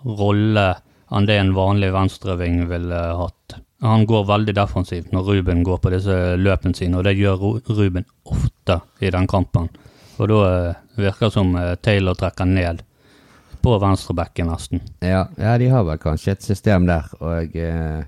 rolle 0.03 0.67
enn 1.11 1.27
det 1.27 1.37
en 1.37 1.53
vanlig 1.53 1.91
venstreving 1.93 2.65
ville 2.67 2.99
hatt. 3.19 3.55
Han 3.85 4.05
går 4.09 4.25
veldig 4.25 4.55
defensivt 4.57 5.11
når 5.13 5.27
Ruben 5.29 5.63
går 5.63 5.79
på 5.83 5.91
disse 5.93 6.15
løpene 6.39 6.75
sine, 6.75 6.97
og 6.97 7.05
det 7.05 7.15
gjør 7.19 7.61
Ruben 7.69 8.05
ofte 8.25 8.79
i 8.99 9.11
den 9.13 9.27
kampen. 9.27 9.69
Og 10.17 10.27
da 10.31 10.39
eh, 10.49 10.79
virker 10.97 11.29
det 11.29 11.35
som 11.37 11.55
Taylor 11.85 12.19
trekker 12.19 12.49
ned 12.51 12.83
på 13.63 13.75
venstrebacken, 13.81 14.47
nesten. 14.51 14.81
Ja, 15.05 15.25
ja, 15.37 15.57
de 15.61 15.67
har 15.71 15.83
vel 15.87 15.99
kanskje 16.01 16.33
et 16.35 16.41
system 16.45 16.85
der, 16.89 17.07
og 17.21 17.55
eh, 17.55 18.03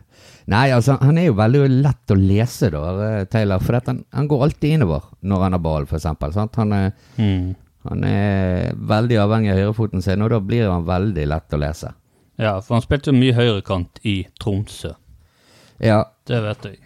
Nei, 0.51 0.65
altså, 0.75 0.97
han 0.99 1.15
er 1.17 1.29
jo 1.29 1.35
veldig 1.39 1.59
lett 1.85 2.11
å 2.11 2.17
lese, 2.19 2.67
da, 2.73 2.79
eh, 3.07 3.25
Taylor. 3.31 3.61
For 3.63 3.77
han, 3.79 4.01
han 4.11 4.27
går 4.27 4.41
alltid 4.43 4.73
innover 4.75 5.05
når 5.23 5.43
han 5.45 5.55
har 5.55 5.61
ball, 5.63 5.85
eksempel. 5.87 6.33
Han, 6.57 6.73
er, 6.75 6.89
Mm. 7.17 7.53
han 7.87 8.03
er 8.03 8.73
veldig 8.75 9.19
avhengig 9.23 9.53
av 9.53 9.61
høyrefoten 9.61 10.03
sin, 10.03 10.21
og 10.25 10.33
da 10.33 10.39
blir 10.43 10.67
han 10.67 10.83
veldig 10.87 11.27
lett 11.31 11.55
å 11.55 11.61
lese. 11.63 11.93
Ja, 12.41 12.57
for 12.59 12.75
han 12.75 12.83
spilte 12.83 13.13
mye 13.15 13.35
høyrekant 13.37 14.01
i 14.03 14.17
Tromsø. 14.41 14.91
Ja, 15.79 16.03
Det 16.27 16.41
vet 16.43 16.63
jeg. 16.67 16.79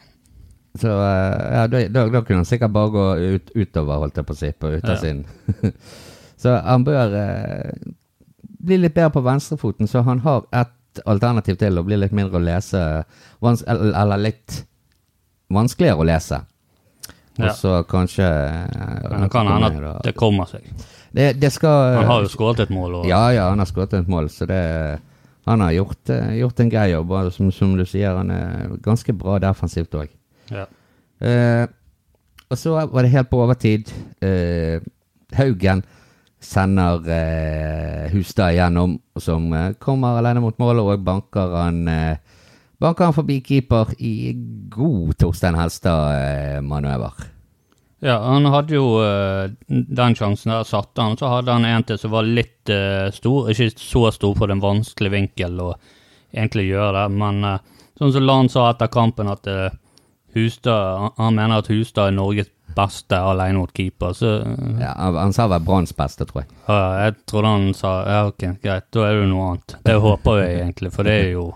så 0.77 0.89
eh, 0.93 1.53
ja, 1.58 1.67
da, 1.67 1.82
da, 1.89 2.08
da 2.13 2.21
kunne 2.21 2.43
han 2.43 2.49
sikkert 2.49 2.71
bare 2.77 2.93
gå 2.93 3.06
ut, 3.38 3.51
utover, 3.58 4.03
holdt 4.06 4.17
jeg 4.21 4.25
på 4.30 4.36
å 4.36 4.38
si, 4.38 4.51
på 4.53 4.75
Ja. 4.77 5.71
så 6.41 6.60
han 6.62 6.86
bør 6.86 7.15
eh, 7.17 7.71
bli 8.58 8.78
litt 8.82 8.96
bedre 8.96 9.13
på 9.13 9.24
venstrefoten, 9.26 9.88
så 9.88 10.02
han 10.06 10.20
har 10.26 10.46
et 10.56 11.02
alternativ 11.06 11.60
til 11.62 11.78
å 11.78 11.84
bli 11.86 11.98
litt 12.00 12.13
mindre 12.15 12.39
å 12.39 12.43
lese, 12.43 12.84
eller, 13.41 14.17
litt 14.17 14.63
vanskeligere 15.54 16.02
å 16.02 16.08
lese. 16.08 16.41
Og 17.38 17.52
så 17.54 17.74
kanskje 17.86 18.26
eh, 18.26 19.04
Men 19.12 19.28
det 19.28 19.30
kan 19.30 19.46
hende 19.46 19.91
at 19.91 20.08
det 20.08 20.15
kommer 20.17 20.50
seg. 20.50 20.63
det, 21.13 21.36
det 21.38 21.52
skal 21.54 22.00
Han 22.00 22.10
har 22.10 22.24
jo 22.26 22.32
skåret 22.34 22.63
et 22.65 22.72
mål. 22.74 22.96
Og, 22.98 23.06
Ja, 23.06 23.28
ja, 23.30 23.43
han 23.52 23.62
har 23.62 23.70
skåret 23.70 23.93
et 23.93 24.10
mål, 24.10 24.32
så 24.34 24.48
det 24.50 25.00
Han 25.46 25.62
har 25.62 25.72
gjort, 25.72 26.10
eh, 26.10 26.34
gjort 26.39 26.60
en 26.60 26.70
grei 26.70 26.88
jobb. 26.91 27.13
Som, 27.32 27.52
som 27.52 27.78
du 27.78 27.86
sier, 27.86 28.17
han 28.17 28.32
er 28.34 28.74
ganske 28.84 29.13
bra 29.13 29.38
defensivt 29.39 29.93
òg. 29.96 30.10
Ja. 30.50 30.65
Eh, 31.22 31.67
og 32.50 32.58
så 32.58 32.74
var 32.74 33.06
det 33.06 33.13
helt 33.13 33.30
på 33.30 33.39
overtid. 33.43 33.93
Eh, 34.20 34.82
Haugen 35.38 35.84
sender 36.39 37.08
eh, 37.10 38.12
Hustad 38.12 38.54
igjennom, 38.54 39.00
som 39.17 39.54
eh, 39.54 39.71
kommer 39.82 40.19
alene 40.19 40.43
mot 40.43 40.58
målet 40.62 40.86
og 40.86 41.06
banker 41.06 41.56
han 41.58 41.88
eh, 41.91 42.36
Banker 42.78 43.08
han 43.08 43.15
forbi 43.15 43.39
keeper 43.41 43.89
i 44.06 44.36
god 44.69 45.15
Torstein 45.17 45.56
Helstad-manøver. 45.58 47.23
ja, 48.06 48.19
han 48.21 48.45
hadde 48.54 48.76
jo 48.76 49.00
eh, 49.02 49.47
den 49.65 50.13
sjansen 50.13 50.54
der, 50.54 50.63
satte 50.63 51.02
han. 51.02 51.17
Så 51.17 51.32
hadde 51.32 51.56
han 51.56 51.65
en 51.65 51.88
til 51.89 51.97
som 51.97 52.13
var 52.13 52.30
litt 52.30 52.69
eh, 52.69 53.10
stor. 53.15 53.50
Ikke 53.50 53.71
så 53.73 54.12
stor 54.13 54.38
for 54.38 54.54
den 54.54 54.62
vanskelige 54.62 55.15
vinkel 55.15 55.58
å 55.63 55.71
egentlig 56.30 56.67
gjøre 56.67 57.00
det, 57.00 57.08
men 57.17 57.41
eh, 57.50 57.65
sånn 57.97 58.13
som 58.13 58.28
Lan 58.30 58.54
sa 58.54 58.67
etter 58.69 58.93
kampen, 58.93 59.34
at 59.34 59.50
eh, 59.50 59.73
Hustad 60.38 61.17
han 61.17 61.34
mener 61.34 61.63
at 61.63 61.73
Hustad 61.73 62.12
er 62.12 62.17
Norges 62.19 62.54
beste 62.78 63.20
alene 63.20 63.62
mot 63.62 63.74
keeper. 63.74 64.16
Så 64.18 64.34
eh, 64.40 64.82
ja, 64.82 64.94
han, 64.98 65.36
sa 65.36 65.48
vel 65.52 65.63
Branns 65.66 65.96
beste, 65.98 66.28
tror 66.30 66.44
jeg. 66.44 66.52
ja, 66.68 66.82
jeg 67.04 67.16
trodde 67.30 67.54
han 67.54 67.70
sa 67.78 67.94
ja, 68.08 68.26
ok, 68.32 68.50
greit, 68.63 68.90
da 68.96 69.08
er 69.08 69.22
det 69.22 69.30
noe 69.32 69.54
annet. 69.54 69.78
Det 69.88 69.96
håper 70.04 70.42
jeg 70.44 70.60
egentlig, 70.63 70.92
for 70.96 71.08
det 71.08 71.16
er 71.22 71.32
jo 71.36 71.48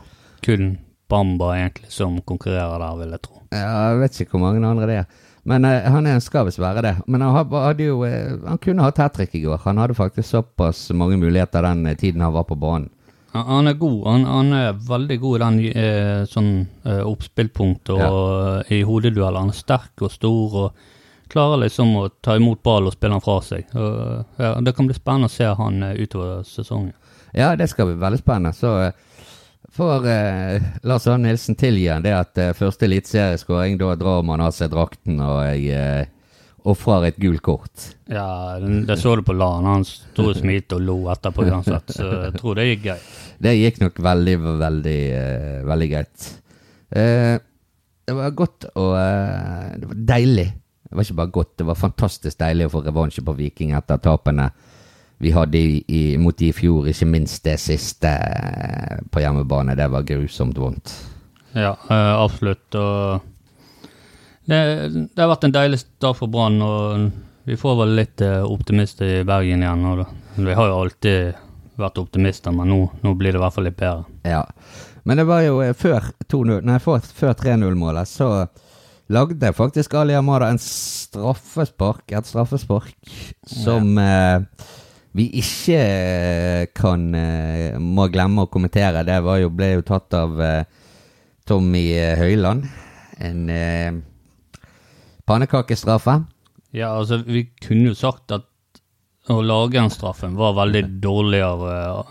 kun 0.45 0.73
Bamba 1.11 1.51
egentlig 1.57 1.91
som 1.91 2.15
konkurrerer 2.23 2.79
der, 2.79 2.95
vil 3.01 3.17
jeg 3.17 3.25
tro. 3.27 3.41
Ja, 3.51 3.67
Jeg 3.91 3.99
vet 3.99 4.21
ikke 4.23 4.37
hvor 4.37 4.45
mange 4.45 4.63
andre 4.67 4.87
det 4.87 5.01
er. 5.01 5.27
Men 5.49 5.65
uh, 5.65 5.73
han 5.89 6.05
er, 6.05 6.19
skal 6.21 6.45
visst 6.47 6.61
være 6.61 6.83
det. 6.85 6.93
Men 7.09 7.23
han, 7.25 7.33
hadde 7.51 7.87
jo, 7.87 8.03
uh, 8.05 8.45
han 8.45 8.59
kunne 8.61 8.85
hatt 8.85 9.01
hat 9.01 9.15
trick 9.17 9.33
i 9.35 9.41
går. 9.43 9.59
Han 9.65 9.81
hadde 9.81 9.97
faktisk 9.97 10.29
såpass 10.29 10.85
mange 10.95 11.17
muligheter 11.19 11.65
den 11.65 11.83
tiden 11.99 12.21
han 12.21 12.35
var 12.35 12.45
på 12.47 12.55
banen. 12.55 12.91
Han, 13.31 13.67
er 13.67 13.77
god. 13.79 13.99
Han, 14.07 14.25
han 14.27 14.53
er 14.53 14.79
veldig 14.87 15.17
god 15.21 15.35
i 15.35 15.41
den 15.41 15.59
eh, 15.71 16.23
sånn 16.27 16.51
eh, 16.83 17.03
oppspillpunktet 17.07 17.93
og 17.95 18.65
eh, 18.65 18.73
i 18.75 18.81
hodedueller. 18.87 19.39
Han 19.39 19.53
er 19.53 19.59
sterk 19.59 20.03
og 20.03 20.11
stor 20.11 20.57
og 20.65 20.81
klarer 21.31 21.63
liksom 21.63 21.93
å 21.95 22.07
ta 22.23 22.35
imot 22.37 22.61
ball 22.63 22.89
og 22.89 22.95
spille 22.95 23.15
den 23.15 23.23
fra 23.23 23.37
seg. 23.45 23.69
Og, 23.77 24.25
ja, 24.41 24.53
det 24.61 24.75
kan 24.77 24.89
bli 24.89 24.97
spennende 24.97 25.29
å 25.31 25.33
se 25.33 25.47
han 25.57 25.83
eh, 25.87 25.95
utover 26.03 26.43
sesongen. 26.47 26.93
Ja, 27.31 27.53
det 27.55 27.69
skal 27.71 27.87
bli 27.91 27.99
veldig 28.01 28.19
spennende. 28.19 28.51
Så 28.57 28.73
eh, 28.83 29.27
får 29.71 30.07
eh, 30.11 30.71
Lars 30.83 31.07
Arne 31.07 31.29
Nilsen 31.29 31.55
tilgi 31.59 31.87
han 31.87 32.03
det 32.03 32.15
at 32.17 32.41
eh, 32.41 32.55
første 32.57 32.87
eliteserieskåring, 32.89 33.77
da 33.79 33.93
drar 33.99 34.25
man 34.27 34.43
av 34.43 34.51
seg 34.55 34.73
drakten 34.73 35.21
og 35.23 35.39
jeg 35.47 35.69
eh, 35.77 36.17
ofrer 36.67 37.07
et 37.07 37.17
gult 37.21 37.41
kort. 37.41 37.87
Ja, 38.11 38.59
det 38.61 38.99
så 39.01 39.15
du 39.17 39.23
på 39.25 39.33
LAN. 39.33 39.65
Han 39.65 39.85
sto 39.87 40.27
og 40.29 40.37
smilte 40.37 40.77
og 40.77 40.83
lo 40.85 40.97
etterpå 41.09 41.47
uansett, 41.47 41.95
så 41.95 42.09
jeg 42.27 42.35
tror 42.37 42.59
det 42.59 42.67
gikk 42.67 42.83
greit. 42.89 43.07
Det 43.41 43.55
gikk 43.57 43.79
nok 43.81 44.01
veldig, 44.11 44.35
veldig, 44.59 44.99
eh, 45.17 45.55
veldig 45.71 45.87
greit. 45.95 46.27
Eh, 46.91 47.37
det 48.05 48.17
var 48.17 48.33
godt 48.35 48.65
og 48.75 48.91
Det 49.79 49.87
var 49.87 49.99
deilig. 50.11 50.49
Det 50.91 50.97
var 50.97 51.05
ikke 51.07 51.19
bare 51.21 51.31
godt, 51.31 51.51
det 51.61 51.65
var 51.69 51.77
fantastisk 51.79 52.39
deilig 52.41 52.65
å 52.67 52.71
få 52.73 52.81
revansje 52.83 53.23
på 53.23 53.35
Viking 53.37 53.69
etter 53.77 54.01
tapene 54.03 54.49
vi 55.21 55.31
hadde 55.31 55.57
i, 55.57 55.83
i, 55.87 56.01
mot 56.17 56.35
de 56.35 56.49
i 56.49 56.53
fjor. 56.53 56.89
Ikke 56.91 57.07
minst 57.07 57.45
det 57.45 57.55
siste 57.61 58.09
eh, 58.09 58.97
på 59.07 59.21
hjemmebane. 59.23 59.77
Det 59.77 59.87
var 59.93 60.03
grusomt 60.03 60.57
vondt. 60.59 60.91
Ja, 61.53 61.75
eh, 61.77 62.13
absolutt. 62.17 62.75
Og 62.75 63.21
det, 64.49 64.59
det 65.13 65.21
har 65.21 65.29
vært 65.31 65.45
en 65.47 65.55
deilig 65.55 65.79
start 65.85 66.19
for 66.19 66.31
Brann, 66.33 66.57
og 66.65 67.45
vi 67.47 67.55
får 67.55 67.77
vel 67.83 67.95
litt 68.01 68.25
eh, 68.25 68.41
optimister 68.43 69.21
i 69.21 69.23
Bergen 69.23 69.63
igjen. 69.63 69.85
Og 69.93 70.01
da. 70.01 70.09
vi 70.41 70.57
har 70.57 70.71
jo 70.73 70.81
alltid 70.81 71.77
vært 71.79 72.01
optimister, 72.01 72.57
men 72.57 72.73
nå, 72.73 72.81
nå 72.99 73.13
blir 73.15 73.31
det 73.31 73.39
i 73.39 73.45
hvert 73.45 73.55
fall 73.55 73.69
litt 73.69 73.79
bedre. 73.79 74.09
Ja. 74.27 74.41
Men 75.07 75.21
det 75.21 75.29
var 75.29 75.45
jo 75.45 75.61
før 75.77 76.11
2-0 76.29 76.65
Nei, 76.65 76.81
før, 76.81 76.99
før 77.21 77.37
3-0-målet, 77.39 78.09
så 78.09 78.33
lagde 79.11 79.53
faktisk 79.53 79.93
Ali 79.99 80.15
Amada 80.15 80.49
en 80.51 80.59
straffespark, 80.61 82.11
et 82.11 82.29
straffespark, 82.29 82.95
som 83.47 83.97
eh, 83.99 84.43
vi 85.17 85.27
ikke 85.41 85.79
eh, 85.79 86.67
kan 86.75 87.09
eh, 87.15 87.79
må 87.79 88.07
glemme 88.11 88.45
å 88.45 88.51
kommentere. 88.51 89.03
Det 89.07 89.19
var 89.25 89.41
jo, 89.41 89.49
ble 89.51 89.73
jo 89.75 89.87
tatt 89.87 90.15
av 90.15 90.39
Tommy 91.47 91.83
Høiland. 92.19 92.69
En 93.21 93.49
eh, 93.51 93.91
pannekakestraffe. 95.27 96.21
Ja, 96.71 96.93
altså, 96.95 97.19
vi 97.27 97.49
kunne 97.59 97.91
jo 97.91 97.97
sagt 97.99 98.31
at 98.31 98.47
å 99.29 99.37
lage 99.45 99.77
den 99.77 99.91
straffen 99.93 100.33
var 100.39 100.55
veldig 100.57 100.81
dårlig 101.03 101.43
av 101.45 101.61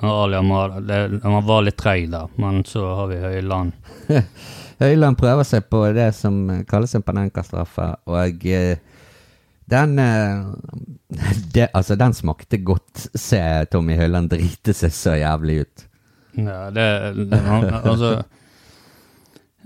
Ali 0.07 0.37
Amada. 0.39 1.01
Han 1.25 1.41
var 1.49 1.65
litt 1.67 1.81
treig 1.81 2.07
der, 2.13 2.29
men 2.41 2.63
så 2.69 2.85
har 3.01 3.11
vi 3.11 3.23
Høyland. 3.25 3.73
Høyland 4.81 5.19
prøver 5.21 5.47
seg 5.47 5.67
på 5.71 5.83
det 5.97 6.09
som 6.17 6.41
kalles 6.69 6.95
en 6.97 7.05
Panenka-straffe, 7.05 7.87
og 8.09 8.47
eh, 8.49 8.81
den 9.71 9.99
eh, 9.99 10.43
det, 11.55 11.69
Altså, 11.75 11.97
den 12.01 12.17
smakte 12.17 12.59
godt, 12.65 13.07
se 13.29 13.41
Tommy 13.73 13.99
Høyland 14.01 14.33
drite 14.33 14.75
seg 14.77 14.95
så 14.97 15.17
jævlig 15.21 15.63
ut. 15.65 15.87
Ja, 16.39 16.69
det, 16.71 16.85
det 17.27 17.39
Altså 17.81 18.11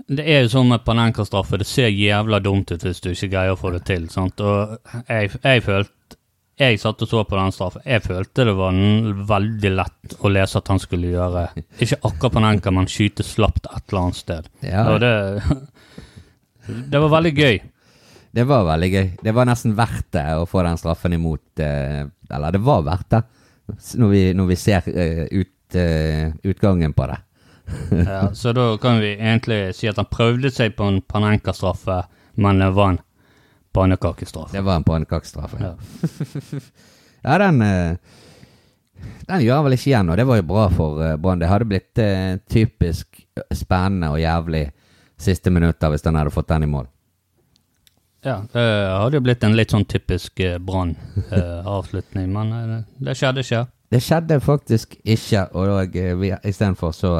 Det 0.09 0.23
er 0.25 0.41
jo 0.43 0.49
sånn 0.49 0.71
med 0.71 0.85
Panenka-straffe, 0.85 1.59
det 1.61 1.67
ser 1.69 1.93
jævla 1.93 2.41
dumt 2.43 2.73
ut 2.73 2.83
hvis 2.83 3.01
du 3.01 3.11
ikke 3.13 3.31
greier 3.33 3.55
å 3.55 3.59
få 3.59 3.71
det 3.77 3.85
til. 3.87 4.09
sant? 4.13 4.41
Og 4.41 4.77
jeg, 5.07 5.31
jeg 5.41 5.65
følte 5.65 5.93
Jeg 6.55 6.79
satt 6.79 7.01
og 7.03 7.09
så 7.11 7.21
på 7.27 7.35
den 7.35 7.51
straffen. 7.51 7.83
Jeg 7.83 8.03
følte 8.05 8.45
det 8.47 8.53
var 8.55 8.75
veldig 9.27 9.71
lett 9.75 10.13
å 10.23 10.29
lese 10.31 10.61
at 10.61 10.69
han 10.71 10.79
skulle 10.79 11.09
gjøre 11.11 11.41
Ikke 11.83 11.97
akkurat 12.07 12.31
på 12.37 12.39
en 12.39 12.47
enkel, 12.53 12.75
men 12.77 12.87
skyte 12.87 13.25
slapt 13.27 13.67
et 13.67 13.81
eller 13.91 14.01
annet 14.05 14.19
sted. 14.21 14.47
Ja, 14.63 14.85
Og 14.93 15.01
det 15.03 15.11
Det 16.91 17.01
var 17.01 17.11
veldig 17.17 17.33
gøy. 17.37 17.59
det 18.35 18.43
var 18.47 18.63
veldig 18.65 18.89
gøy. 18.91 19.09
Det 19.23 19.33
var 19.35 19.45
nesten 19.45 19.75
verdt 19.77 20.07
det 20.15 20.25
å 20.39 20.47
få 20.49 20.63
den 20.65 20.79
straffen 20.79 21.13
imot 21.13 21.59
eh, 21.63 22.07
Eller 22.31 22.51
det 22.55 22.61
var 22.65 22.81
verdt 22.87 23.09
det, 23.13 23.21
når 23.99 24.09
vi, 24.11 24.23
når 24.33 24.47
vi 24.49 24.55
ser 24.59 24.87
eh, 24.89 25.25
ut, 25.31 25.75
eh, 25.75 26.31
utgangen 26.43 26.93
på 26.93 27.07
det. 27.11 27.19
Ja, 28.05 28.29
så 28.33 28.51
da 28.53 28.77
kan 28.77 28.99
vi 29.01 29.15
egentlig 29.15 29.73
si 29.75 29.87
at 29.89 29.97
han 29.97 30.09
prøvde 30.11 30.51
seg 30.53 30.75
på 30.77 30.85
en 30.85 30.99
Panenka-straffe, 31.01 32.03
men 32.37 32.59
det 32.61 32.67
en 32.75 32.99
pannekakestraffe. 33.75 34.55
Det 34.55 34.63
var 34.65 34.79
en 34.79 34.87
pannekakestraffe. 34.87 35.61
Ja. 35.61 35.73
Ja, 37.25 37.37
den 37.37 37.61
eh, 37.61 37.97
Den 39.27 39.41
gjør 39.41 39.63
vel 39.65 39.75
ikke 39.75 39.89
igjen, 39.89 40.09
og 40.13 40.17
det 40.19 40.25
var 40.29 40.37
jo 40.39 40.47
bra 40.47 40.65
for 40.73 41.01
eh, 41.03 41.15
Brann. 41.17 41.41
Det 41.41 41.49
hadde 41.49 41.67
blitt 41.69 42.01
eh, 42.01 42.37
typisk 42.49 43.23
spennende 43.53 44.11
og 44.13 44.21
jævlig 44.21 44.67
siste 45.17 45.49
minutter 45.49 45.89
hvis 45.91 46.05
han 46.05 46.19
hadde 46.19 46.33
fått 46.33 46.51
den 46.51 46.67
i 46.67 46.69
mål. 46.69 46.85
Ja, 48.25 48.39
det 48.53 48.61
hadde 48.63 49.19
jo 49.19 49.23
blitt 49.25 49.43
en 49.45 49.57
litt 49.57 49.73
sånn 49.73 49.85
typisk 49.89 50.41
Brann-avslutning, 50.65 52.31
men 52.37 52.85
det 52.97 53.17
skjedde 53.17 53.43
ikke. 53.45 53.65
Det 53.93 54.01
skjedde 54.01 54.39
faktisk 54.41 54.95
ikke, 55.03 55.43
og 55.53 55.93
istedenfor 55.95 56.93
så 56.95 57.11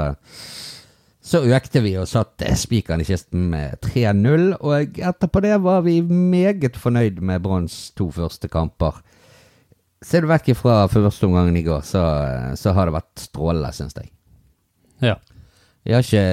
så 1.25 1.41
økte 1.57 1.81
vi 1.81 1.95
og 1.97 2.05
satte 2.09 2.51
spikeren 2.59 3.01
i 3.01 3.07
kisten 3.07 3.47
med 3.49 3.79
3-0, 3.81 4.51
og 4.59 4.99
etterpå 5.01 5.41
det 5.41 5.55
var 5.63 5.81
vi 5.85 5.97
meget 6.05 6.77
fornøyd 6.77 7.17
med 7.25 7.41
Branns 7.41 7.89
to 7.97 8.11
første 8.13 8.49
kamper. 8.51 8.99
Ser 10.05 10.21
du 10.21 10.29
vekk 10.29 10.51
fra 10.59 10.83
første 10.91 11.25
omgangen 11.25 11.57
i 11.57 11.65
går, 11.65 11.81
så, 11.87 12.03
så 12.59 12.75
har 12.77 12.85
det 12.85 12.97
vært 12.99 13.25
strålende, 13.25 13.73
syns 13.73 13.97
jeg. 13.97 14.11
Ja. 15.01 15.17
Vi 15.85 15.93
har 15.93 16.05
ikke 16.05 16.25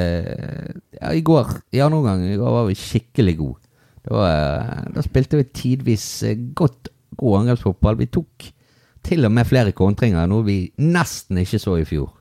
Ja, 1.00 1.12
i 1.16 1.24
går, 1.24 1.56
i 1.72 1.80
andre 1.80 1.98
omgang, 2.02 2.26
i 2.28 2.36
går 2.40 2.56
var 2.60 2.68
vi 2.68 2.76
skikkelig 2.78 3.36
gode. 3.40 3.60
Da, 4.04 4.26
da 4.92 5.02
spilte 5.04 5.40
vi 5.40 5.48
tidvis 5.56 6.06
godt 6.58 6.90
god 7.16 7.42
angrepsfotball. 7.42 7.96
Vi 8.00 8.12
tok 8.12 8.52
til 9.06 9.24
og 9.24 9.32
med 9.32 9.48
flere 9.48 9.72
kontringer, 9.72 10.28
noe 10.28 10.44
vi 10.46 10.58
nesten 10.84 11.40
ikke 11.40 11.60
så 11.62 11.80
i 11.80 11.88
fjor. 11.88 12.12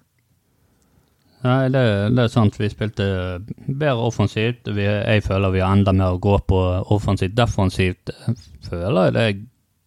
Nei, 1.42 1.70
det, 1.74 1.84
det 2.14 2.26
er 2.26 2.30
sant. 2.30 2.58
Vi 2.60 2.70
spilte 2.70 3.06
bedre 3.66 4.06
offensivt. 4.06 4.68
Vi, 4.70 4.84
jeg 4.86 5.24
føler 5.26 5.56
vi 5.56 5.64
har 5.64 5.74
enda 5.74 5.94
mer 5.96 6.14
å 6.14 6.22
gå 6.22 6.36
på 6.46 6.60
offensivt. 6.94 7.34
Defensivt 7.38 8.14
eh, 8.14 8.44
føler 8.68 9.08
jeg 9.08 9.16
det 9.16 9.24
er 9.26 9.40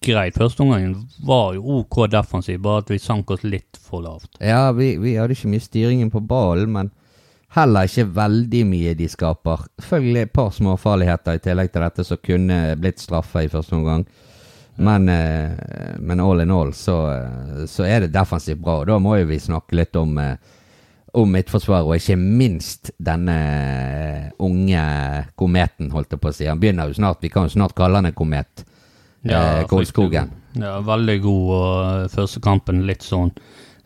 greit. 0.04 0.38
Første 0.40 0.64
omgangen 0.64 0.96
var 1.24 1.54
jo 1.54 1.78
OK 1.80 2.04
defensiv, 2.10 2.58
bare 2.64 2.82
at 2.82 2.90
vi 2.90 2.98
sank 3.02 3.30
oss 3.30 3.46
litt 3.46 3.78
for 3.80 4.02
lavt. 4.04 4.32
Ja, 4.42 4.72
vi, 4.74 4.96
vi 5.00 5.14
hadde 5.16 5.36
ikke 5.36 5.52
mye 5.52 5.64
styringen 5.64 6.10
på 6.12 6.24
ballen, 6.26 6.74
men 6.74 6.90
heller 7.54 7.86
ikke 7.86 8.08
veldig 8.16 8.64
mye 8.66 8.96
de 8.98 9.08
skaper. 9.12 9.68
Selvfølgelig 9.78 10.26
et 10.26 10.34
par 10.34 10.50
småfarligheter 10.56 11.38
i 11.38 11.44
tillegg 11.44 11.70
til 11.70 11.86
dette 11.86 12.08
som 12.08 12.22
kunne 12.24 12.60
blitt 12.82 13.02
straffa 13.02 13.44
i 13.44 13.52
første 13.52 13.78
omgang. 13.78 14.02
Men, 14.82 15.06
eh, 15.08 15.54
men 16.02 16.18
all 16.18 16.42
in 16.42 16.50
all 16.50 16.74
så, 16.74 16.98
eh, 17.14 17.64
så 17.70 17.86
er 17.86 18.04
det 18.04 18.12
defensivt 18.18 18.58
bra, 18.58 18.80
og 18.82 18.90
da 18.90 18.98
må 18.98 19.14
jo 19.20 19.30
vi 19.30 19.38
snakke 19.38 19.78
litt 19.78 19.94
om 20.02 20.18
eh, 21.14 21.20
om 21.20 21.30
midtforsvaret, 21.30 21.86
og 21.86 21.96
ikke 21.96 22.16
minst 22.18 22.90
denne 22.98 23.36
eh, 23.38 24.30
unge 24.42 24.84
kometen, 25.38 25.90
holdt 25.94 26.10
jeg 26.12 26.20
på 26.20 26.28
å 26.28 26.34
si. 26.34 26.46
Han 26.50 26.60
begynner 26.60 26.90
jo 26.90 26.98
snart, 26.98 27.22
vi 27.22 27.30
kan 27.30 27.46
jo 27.48 27.54
snart 27.54 27.74
kalle 27.78 27.96
han 28.02 28.06
en 28.10 28.16
komet. 28.18 28.64
eh, 29.24 29.64
Kolskogen. 29.70 30.30
Ja, 30.60 30.80
veldig 30.84 31.20
god. 31.24 31.48
Og 31.54 32.04
eh, 32.04 32.10
første 32.12 32.40
kampen 32.44 32.84
litt 32.86 33.02
sånn 33.02 33.32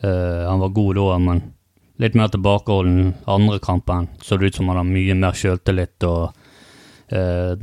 eh, 0.02 0.44
Han 0.48 0.60
var 0.60 0.68
god 0.76 0.96
da, 0.96 1.18
men 1.18 1.44
litt 1.98 2.14
mer 2.14 2.28
tilbakeholden 2.28 3.14
andre 3.26 3.58
kampen. 3.58 4.08
Så 4.22 4.36
det 4.36 4.46
ut 4.52 4.54
som 4.58 4.68
han 4.68 4.76
har 4.82 4.84
mye 4.86 5.14
mer 5.18 5.32
sjøltillit 5.38 6.04
og 6.06 6.32
eh, 7.10 7.54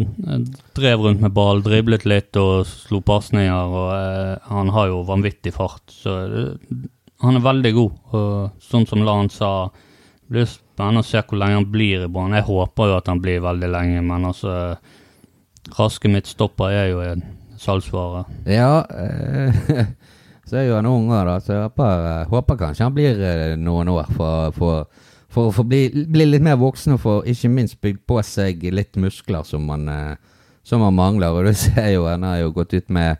drev 0.75 0.99
rundt 1.05 1.21
med 1.23 1.31
ball, 1.35 1.61
driblet 1.63 2.05
litt 2.05 2.35
og 2.41 2.65
slo 2.67 2.99
pasninger. 3.05 3.75
Og 3.79 3.91
eh, 3.95 4.49
han 4.49 4.69
har 4.75 4.89
jo 4.91 5.03
vanvittig 5.07 5.53
fart, 5.55 5.83
så 5.93 6.17
eh, 6.25 6.83
han 7.25 7.39
er 7.39 7.45
veldig 7.45 7.73
god. 7.75 7.97
Og 8.17 8.61
sånn 8.63 8.85
som 8.89 9.03
Lan 9.05 9.29
sa, 9.33 9.69
blir 10.31 10.47
spennende 10.49 11.03
å 11.03 11.07
se 11.07 11.21
hvor 11.21 11.39
lenge 11.41 11.59
han 11.59 11.67
blir 11.71 12.05
i 12.05 12.11
Brann. 12.11 12.35
Jeg 12.37 12.47
håper 12.47 12.91
jo 12.91 12.97
at 12.97 13.09
han 13.11 13.21
blir 13.23 13.43
veldig 13.45 13.69
lenge, 13.71 14.03
men 14.05 14.29
altså 14.31 14.75
Raske 15.79 16.09
midtstopper 16.13 16.69
er 16.69 16.87
jo 16.91 16.99
en 17.01 17.23
salgsvare. 17.57 18.25
Ja, 18.45 18.83
eh, 18.93 19.87
så 20.47 20.59
er 20.59 20.67
jo 20.67 20.75
han 20.77 20.85
ung 20.89 21.07
da, 21.09 21.39
så 21.41 21.55
jeg 21.55 21.63
håper, 21.63 22.05
eh, 22.11 22.27
håper 22.29 22.59
kanskje 22.59 22.85
han 22.85 22.93
blir 22.93 23.21
eh, 23.25 23.55
noen 23.57 23.89
år 23.89 24.11
for, 24.13 24.51
for, 24.53 24.83
for 25.33 25.49
å 25.49 25.65
bli, 25.65 25.87
bli 25.89 26.27
litt 26.29 26.45
mer 26.45 26.59
voksen 26.61 26.97
og 26.97 27.01
få 27.01 27.15
ikke 27.33 27.49
minst 27.49 27.79
bygd 27.81 28.03
på 28.05 28.19
seg 28.27 28.67
litt 28.75 28.99
muskler 29.01 29.47
som 29.47 29.65
han, 29.73 29.89
eh, 29.89 30.43
som 30.61 30.85
han 30.85 30.97
mangler. 30.99 31.33
Og 31.33 31.49
du 31.49 31.53
ser 31.65 31.95
jo, 31.95 32.05
han 32.11 32.27
har 32.27 32.43
jo 32.43 32.53
gått 32.59 32.77
ut 32.77 32.93
med 32.93 33.17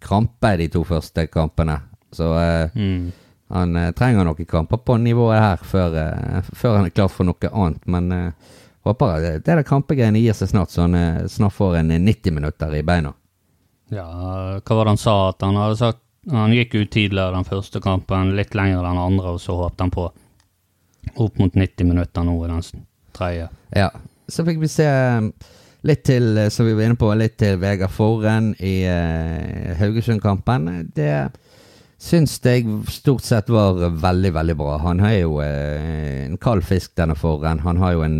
krampe 0.00 0.54
de 0.62 0.70
to 0.72 0.84
første 0.86 1.26
kampene, 1.32 1.80
så 2.14 2.30
eh, 2.38 2.78
Mm. 2.78 3.10
Han 3.50 3.76
eh, 3.76 3.90
trenger 3.96 4.26
noen 4.26 4.46
kamper 4.46 4.82
på 4.86 4.96
nivået 5.02 5.40
her 5.42 5.62
før, 5.66 5.96
eh, 5.98 6.50
før 6.52 6.76
han 6.78 6.88
er 6.88 6.94
klar 6.94 7.10
for 7.12 7.26
noe 7.28 7.50
annet. 7.50 7.86
Men 7.90 8.12
eh, 8.14 8.52
håper 8.86 9.16
at 9.16 9.26
det 9.26 9.48
der 9.48 9.66
kampegreiene 9.66 10.22
gir 10.22 10.36
seg 10.36 10.52
snart, 10.52 10.72
så 10.72 10.86
han 10.86 10.94
eh, 10.98 11.26
snart 11.30 11.56
får 11.56 11.80
en 11.80 11.90
eh, 11.96 12.02
90 12.02 12.36
minutter 12.36 12.76
i 12.78 12.84
beina. 12.86 13.12
Ja, 13.90 14.06
hva 14.62 14.76
var 14.76 14.86
det 14.86 14.94
han 14.94 15.02
sa? 15.02 15.16
At 15.32 15.42
han 15.42 15.58
hadde 15.58 15.80
sagt 15.80 16.04
Han 16.30 16.52
gikk 16.52 16.74
ut 16.76 16.90
tidligere 16.92 17.32
den 17.32 17.46
første 17.48 17.80
kampen, 17.80 18.34
litt 18.36 18.52
lenger 18.54 18.84
den 18.84 18.98
andre, 19.00 19.32
og 19.34 19.40
så 19.40 19.54
håpte 19.56 19.86
han 19.86 19.92
på 19.94 20.04
opp 21.16 21.38
mot 21.40 21.54
90 21.56 21.88
minutter 21.88 22.26
nå 22.28 22.34
i 22.44 22.50
den 22.50 22.84
tredje. 23.16 23.46
Ja, 23.72 23.88
så 24.28 24.44
fikk 24.44 24.60
vi 24.60 24.68
se 24.68 24.84
um, 24.86 25.30
litt 25.88 26.04
til, 26.04 26.36
eh, 26.38 26.50
som 26.52 26.68
vi 26.68 26.74
var 26.76 26.90
inne 26.90 27.00
på, 27.00 27.08
litt 27.16 27.38
til 27.40 27.56
Vegard 27.60 27.92
Forren 27.94 28.52
i 28.58 28.82
eh, 28.84 29.72
Haugesund-kampen. 29.80 30.68
Det 30.94 31.14
syns 32.00 32.38
jeg 32.44 32.64
stort 32.88 33.26
sett 33.26 33.50
var 33.52 33.76
veldig, 33.90 34.32
veldig 34.32 34.56
bra. 34.56 34.78
Han 34.86 35.02
har 35.04 35.18
jo 35.18 35.40
eh, 35.44 36.24
en 36.26 36.38
kald 36.40 36.64
fisk, 36.64 36.94
denne 36.96 37.16
Forren. 37.18 37.60
Han 37.66 37.80
har 37.82 37.96
jo 37.98 38.06
en 38.06 38.18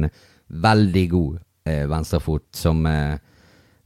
veldig 0.51 1.07
god 1.11 1.41
eh, 1.65 1.87
venstrefot 1.89 2.47
som 2.57 2.87
eh, 2.87 3.17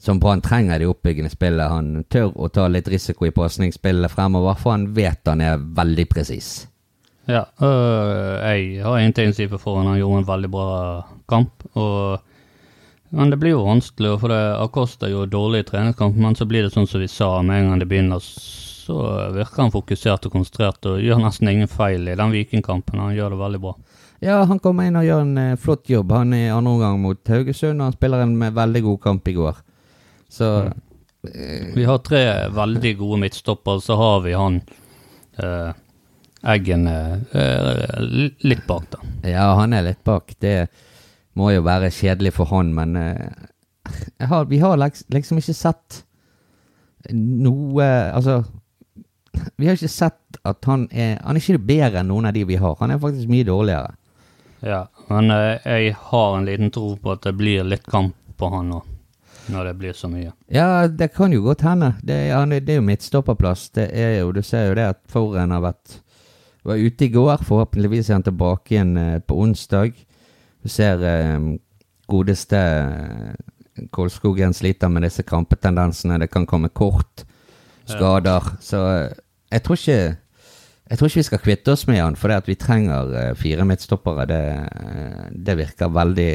som 0.05 0.21
Brann 0.21 0.43
trenger 0.45 0.79
det 0.79 0.87
oppbyggende 0.87 1.33
spillet. 1.33 1.71
Han 1.71 2.05
tør 2.13 2.35
å 2.37 2.51
ta 2.53 2.67
litt 2.69 2.89
risiko 2.93 3.25
i 3.25 3.33
pasningsspillet 3.33 4.13
fremover, 4.13 4.59
for 4.61 4.75
han 4.75 4.91
vet 4.97 5.31
han 5.31 5.41
er 5.41 5.63
veldig 5.79 6.05
presis. 6.11 6.51
Ja, 7.25 7.47
øh, 7.65 8.37
jeg 8.45 8.83
har 8.85 8.99
ingenting 9.01 9.33
å 9.33 9.37
si 9.39 9.47
på 9.49 9.61
forhånd. 9.63 9.89
Han 9.95 10.03
gjorde 10.03 10.21
en 10.21 10.29
veldig 10.29 10.51
bra 10.53 10.69
kamp. 11.31 11.65
Og, 11.81 12.21
men 13.17 13.33
det 13.33 13.41
blir 13.41 13.57
jo 13.57 13.65
vanskelig, 13.65 14.13
for 14.21 14.35
det 14.35 14.43
Acosta 14.61 15.09
gjorde 15.09 15.33
dårlig 15.33 15.65
i 15.65 15.69
treningskamp, 15.71 16.21
men 16.21 16.37
så 16.37 16.45
blir 16.51 16.67
det 16.67 16.75
sånn 16.75 16.91
som 16.91 17.01
vi 17.01 17.09
sa, 17.09 17.39
med 17.41 17.63
en 17.63 17.71
gang 17.71 17.81
det 17.81 17.89
begynner, 17.89 18.29
så 18.85 18.97
virker 19.35 19.65
han 19.65 19.73
fokusert 19.75 20.29
og 20.29 20.35
konsentrert 20.37 20.89
og 20.91 21.03
gjør 21.03 21.23
nesten 21.25 21.51
ingen 21.51 21.71
feil 21.71 22.09
i 22.09 22.17
den 22.19 22.35
Vikingkampen. 22.35 23.01
Han 23.01 23.15
gjør 23.17 23.35
det 23.35 23.41
veldig 23.41 23.61
bra. 23.65 23.75
Ja, 24.25 24.39
han 24.49 24.61
kommer 24.63 24.87
inn 24.89 24.97
og 24.97 25.05
gjør 25.05 25.23
en 25.25 25.39
eh, 25.41 25.57
flott 25.61 25.91
jobb. 25.91 26.13
Han 26.17 26.33
er 26.37 26.47
i 26.47 26.53
andre 26.55 26.75
omgang 26.77 27.01
mot 27.03 27.33
Haugesund, 27.33 27.81
og 27.81 27.91
han 27.91 27.97
spiller 27.97 28.25
en 28.25 28.37
med 28.41 28.57
veldig 28.57 28.83
god 28.87 29.01
kamp 29.05 29.29
i 29.29 29.37
går. 29.37 29.63
Så 30.33 30.51
eh, 30.65 31.73
Vi 31.75 31.85
har 31.89 32.01
tre 32.05 32.23
veldig 32.55 32.95
gode 33.01 33.21
midtstoppere, 33.25 33.83
så 33.85 33.99
har 34.01 34.23
vi 34.25 34.37
han 34.39 34.61
eh, 35.41 35.73
Eggen 36.55 36.87
eh, 36.87 37.15
eh, 37.33 38.01
litt 38.45 38.67
bak, 38.69 38.91
da. 38.93 38.99
ja, 39.33 39.47
han 39.57 39.73
er 39.73 39.87
litt 39.87 40.03
bak. 40.05 40.35
Det 40.41 40.67
må 41.41 41.51
jo 41.55 41.65
være 41.65 41.93
kjedelig 41.93 42.35
for 42.37 42.53
han, 42.53 42.73
men 42.77 42.99
eh, 43.01 43.47
har, 44.29 44.45
vi 44.51 44.61
har 44.61 44.77
liksom 44.79 45.41
ikke 45.41 45.57
sett 45.57 46.03
noe 47.13 47.85
Altså, 47.85 48.39
vi 49.57 49.67
har 49.69 49.77
ikke 49.79 49.89
sett 49.91 50.39
at 50.45 50.65
han 50.69 50.89
er 50.93 51.19
Han 51.25 51.37
er 51.37 51.41
ikke 51.41 51.59
bedre 51.67 52.01
enn 52.01 52.09
noen 52.13 52.27
av 52.27 52.35
de 52.37 52.45
vi 52.45 52.57
har. 52.61 52.77
Han 52.81 52.91
er 52.91 52.99
faktisk 53.03 53.29
mye 53.31 53.45
dårligere. 53.49 53.95
Ja, 54.65 54.87
men 55.11 55.31
eh, 55.31 55.59
jeg 55.65 55.95
har 56.11 56.37
en 56.39 56.47
liten 56.49 56.71
tro 56.73 56.95
på 56.97 57.13
at 57.13 57.23
det 57.27 57.35
blir 57.37 57.65
litt 57.65 57.85
kamp 57.87 58.15
på 58.39 58.49
han 58.51 58.71
nå, 58.73 58.79
når 59.53 59.65
det 59.69 59.75
blir 59.79 59.93
så 59.93 60.09
mye. 60.09 60.33
Ja, 60.49 60.87
det 60.89 61.11
kan 61.15 61.33
jo 61.33 61.43
godt 61.45 61.61
hende. 61.63 61.93
Det, 62.03 62.15
er- 62.31 62.37
han 62.39 62.51
det 62.55 62.69
er 62.73 62.81
jo 62.81 62.87
midtstopperplass. 62.89 63.69
Det 63.77 63.91
er 63.93 64.19
jo, 64.23 64.33
Du 64.33 64.43
ser 64.43 64.69
jo 64.71 64.75
det 64.75 64.87
at 64.95 65.01
Foren 65.13 65.51
har 65.53 65.61
vært 65.61 66.01
var 66.65 66.81
ute 66.81 67.05
i 67.05 67.09
går. 67.13 67.45
Forhåpentligvis 67.45 68.09
er 68.11 68.15
han 68.19 68.23
tilbake 68.25 68.73
igjen 68.75 68.97
eh, 68.97 69.19
på 69.21 69.37
onsdag. 69.45 69.93
Du 70.65 70.69
ser 70.73 71.03
eh, 71.05 71.59
godeste 72.09 72.63
Kolskogen 73.91 74.55
sliter 74.55 74.89
med 74.89 75.03
disse 75.03 75.23
krampetendensene. 75.27 76.19
Det 76.23 76.31
kan 76.31 76.47
komme 76.47 76.69
kort 76.71 77.25
skader. 77.91 78.47
Så 78.63 78.81
jeg 79.55 79.65
tror 79.65 79.81
ikke 79.81 79.99
jeg 80.85 81.01
tror 81.01 81.09
ikke 81.09 81.21
vi 81.23 81.27
skal 81.31 81.41
kvitte 81.41 81.73
oss 81.73 81.87
med 81.89 81.97
han, 82.03 82.17
for 82.21 82.29
det 82.29 82.43
at 82.43 82.49
vi 82.51 82.59
trenger 82.61 83.13
eh, 83.17 83.31
fire 83.41 83.65
midtstoppere, 83.65 84.27
det, 84.29 84.41
eh, 84.61 85.23
det 85.33 85.55
virker 85.57 85.95
veldig, 85.95 86.33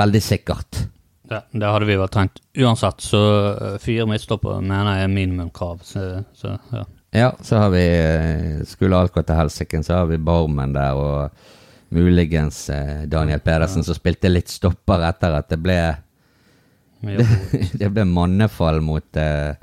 veldig 0.00 0.22
sikkert. 0.24 0.86
Ja, 1.28 1.42
det 1.52 1.68
hadde 1.68 1.88
vi 1.90 1.98
vel 2.00 2.08
trengt 2.14 2.40
uansett, 2.56 3.04
så 3.04 3.20
eh, 3.50 3.76
fire 3.82 4.06
midtstoppere 4.08 4.62
mener 4.64 4.96
jeg 4.96 5.08
er 5.10 5.12
minimumkrav. 5.12 5.84
Så, 5.84 6.06
så 6.38 6.54
ja. 6.72 6.86
Ja, 7.16 7.28
så 7.44 7.60
har 7.60 7.70
vi 7.72 7.84
Skulle 8.68 8.96
alt 8.98 9.12
gå 9.14 9.22
til 9.24 9.38
helsike, 9.38 9.82
så 9.84 10.00
har 10.00 10.08
vi 10.08 10.16
Barmen 10.16 10.72
der, 10.74 10.96
og 10.96 11.92
muligens 11.92 12.64
Daniel 13.06 13.44
Pedersen, 13.44 13.84
som 13.86 13.94
spilte 13.94 14.32
litt 14.32 14.50
stopper 14.50 15.04
etter 15.06 15.36
at 15.38 15.52
det 15.52 15.60
ble 15.60 15.76
det. 15.76 15.96
Det 17.80 17.90
ble 17.92 18.04
mannefall 18.08 18.80
mot, 18.84 19.06
eh, 19.16 19.54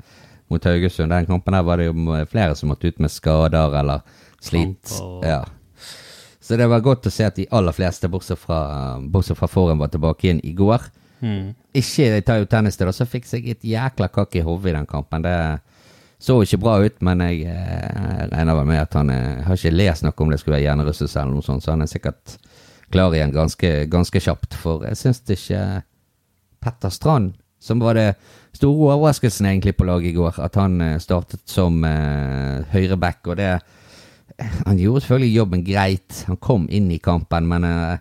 mot 0.52 0.64
Haugesund. 0.64 1.12
Den 1.12 1.28
kampen 1.28 1.56
der 1.56 1.66
var 1.66 1.80
det 1.80 1.88
jo 1.88 2.24
flere 2.30 2.56
som 2.58 2.72
måtte 2.72 2.90
ut 2.90 3.00
med 3.02 3.12
skader 3.12 3.78
eller 3.80 4.02
slit. 4.44 4.92
Ja. 5.24 5.42
Så 6.44 6.58
det 6.60 6.66
var 6.68 6.84
godt 6.84 7.06
å 7.08 7.12
se 7.12 7.24
at 7.24 7.38
de 7.38 7.46
aller 7.56 7.72
fleste, 7.72 8.10
bortsett 8.12 8.40
fra, 8.40 8.98
bortsett 9.00 9.38
fra 9.38 9.48
Foren, 9.48 9.80
var 9.80 9.88
tilbake 9.92 10.26
igjen 10.26 10.42
i 10.44 10.52
går. 10.56 10.82
Mm. 11.24 11.54
Ikke 11.72 12.10
jeg 12.10 12.24
tar 12.26 12.42
jo 12.42 12.48
tennis 12.50 12.76
til, 12.76 12.90
da, 12.90 12.92
så 12.92 13.06
fikk 13.08 13.30
jeg 13.32 13.54
et 13.54 13.64
jækla 13.64 14.10
kakk 14.12 14.36
i 14.36 14.42
hodet 14.44 14.74
i 14.74 14.76
den 14.76 14.88
kampen. 14.90 15.24
Det 15.24 15.36
så 16.24 16.36
ikke 16.44 16.60
bra 16.62 16.78
ut, 16.84 17.00
men 17.04 17.20
jeg 17.24 17.48
eh, 17.50 18.26
regner 18.30 18.56
vel 18.56 18.68
med 18.68 18.80
at 18.80 18.94
han 18.96 19.10
eh, 19.12 19.42
Har 19.44 19.58
ikke 19.58 19.74
lest 19.74 20.04
noe 20.06 20.14
om 20.24 20.30
det 20.32 20.38
skulle 20.40 20.56
være 20.56 20.66
hjernerystelse 20.68 21.20
eller 21.20 21.36
noe 21.36 21.44
sånt, 21.44 21.64
så 21.64 21.74
han 21.74 21.84
er 21.84 21.90
sikkert 21.90 22.36
klar 22.94 23.16
igjen 23.16 23.34
ganske, 23.34 23.72
ganske 23.92 24.22
kjapt. 24.22 24.56
For 24.60 24.86
jeg 24.88 25.00
syns 25.00 25.20
ikke 25.34 25.60
Petter 26.64 26.92
Strand, 26.94 27.34
som 27.64 27.80
var 27.80 27.96
det 27.96 28.10
store 28.54 28.94
overraskelsen 28.94 29.48
egentlig 29.48 29.76
på 29.78 29.86
laget 29.88 30.12
i 30.12 30.16
går, 30.18 30.40
at 30.44 30.58
han 30.60 30.80
eh, 30.84 30.98
startet 31.02 31.42
som 31.48 31.80
eh, 31.88 32.64
høyreback, 32.74 33.26
og 33.26 33.40
det 33.40 33.54
Han 34.66 34.78
gjorde 34.78 35.00
selvfølgelig 35.00 35.36
jobben 35.36 35.60
greit. 35.64 36.24
Han 36.26 36.36
kom 36.42 36.64
inn 36.70 36.88
i 36.90 36.98
kampen, 36.98 37.46
men 37.46 37.64
eh, 37.64 37.98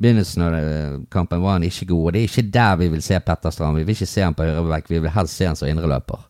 begynnelsen 0.00 0.42
av 0.46 0.54
eh, 0.56 0.94
kampen 1.12 1.42
var 1.42 1.58
han 1.58 1.66
ikke 1.66 1.90
god. 1.90 2.06
Og 2.06 2.12
det 2.14 2.22
er 2.22 2.30
ikke 2.30 2.52
der 2.54 2.78
vi 2.80 2.88
vil 2.94 3.02
se 3.04 3.18
Petter 3.20 3.52
Strand. 3.52 3.76
Vi 3.76 3.84
vil 3.84 3.96
ikke 3.96 4.08
se 4.08 4.24
han 4.24 4.36
på 4.38 4.46
høyreback, 4.48 4.88
vi 4.88 5.02
vil 5.04 5.12
helst 5.12 5.36
se 5.36 5.50
han 5.50 5.58
som 5.60 5.68
indreløper. 5.68 6.24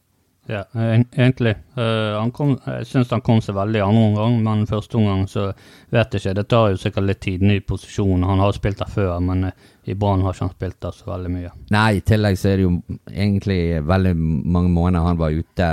Ja, 0.46 0.64
egentlig. 0.76 1.54
Uh, 1.78 2.18
han 2.20 2.30
kom, 2.36 2.58
jeg 2.66 2.86
syns 2.86 3.10
han 3.14 3.22
kom 3.24 3.40
seg 3.40 3.56
veldig 3.56 3.78
i 3.80 3.84
andre 3.84 4.02
omgang, 4.10 4.34
men 4.44 4.66
første 4.68 4.98
omgang 5.00 5.22
så 5.30 5.46
vet 5.94 6.12
jeg 6.12 6.20
ikke. 6.20 6.34
Det 6.36 6.44
tar 6.52 6.66
jo 6.70 6.80
sikkert 6.82 7.08
litt 7.08 7.20
tid, 7.24 7.42
ny 7.42 7.60
posisjon. 7.64 8.26
Han 8.28 8.42
har 8.42 8.52
spilt 8.52 8.82
der 8.82 8.90
før, 8.92 9.14
men 9.24 9.48
uh, 9.48 9.70
i 9.88 9.96
Brann 9.96 10.24
har 10.24 10.36
ikke 10.36 10.44
han 10.44 10.54
spilt 10.56 10.80
der 10.84 10.96
så 10.96 11.08
veldig 11.08 11.32
mye. 11.32 11.52
Nei, 11.72 11.88
i 11.96 12.04
tillegg 12.04 12.36
så 12.40 12.50
er 12.52 12.60
det 12.60 12.66
jo 12.66 12.74
egentlig 13.08 13.60
veldig 13.88 14.14
mange 14.20 14.72
måneder 14.74 15.08
han 15.08 15.20
var 15.20 15.32
ute 15.32 15.70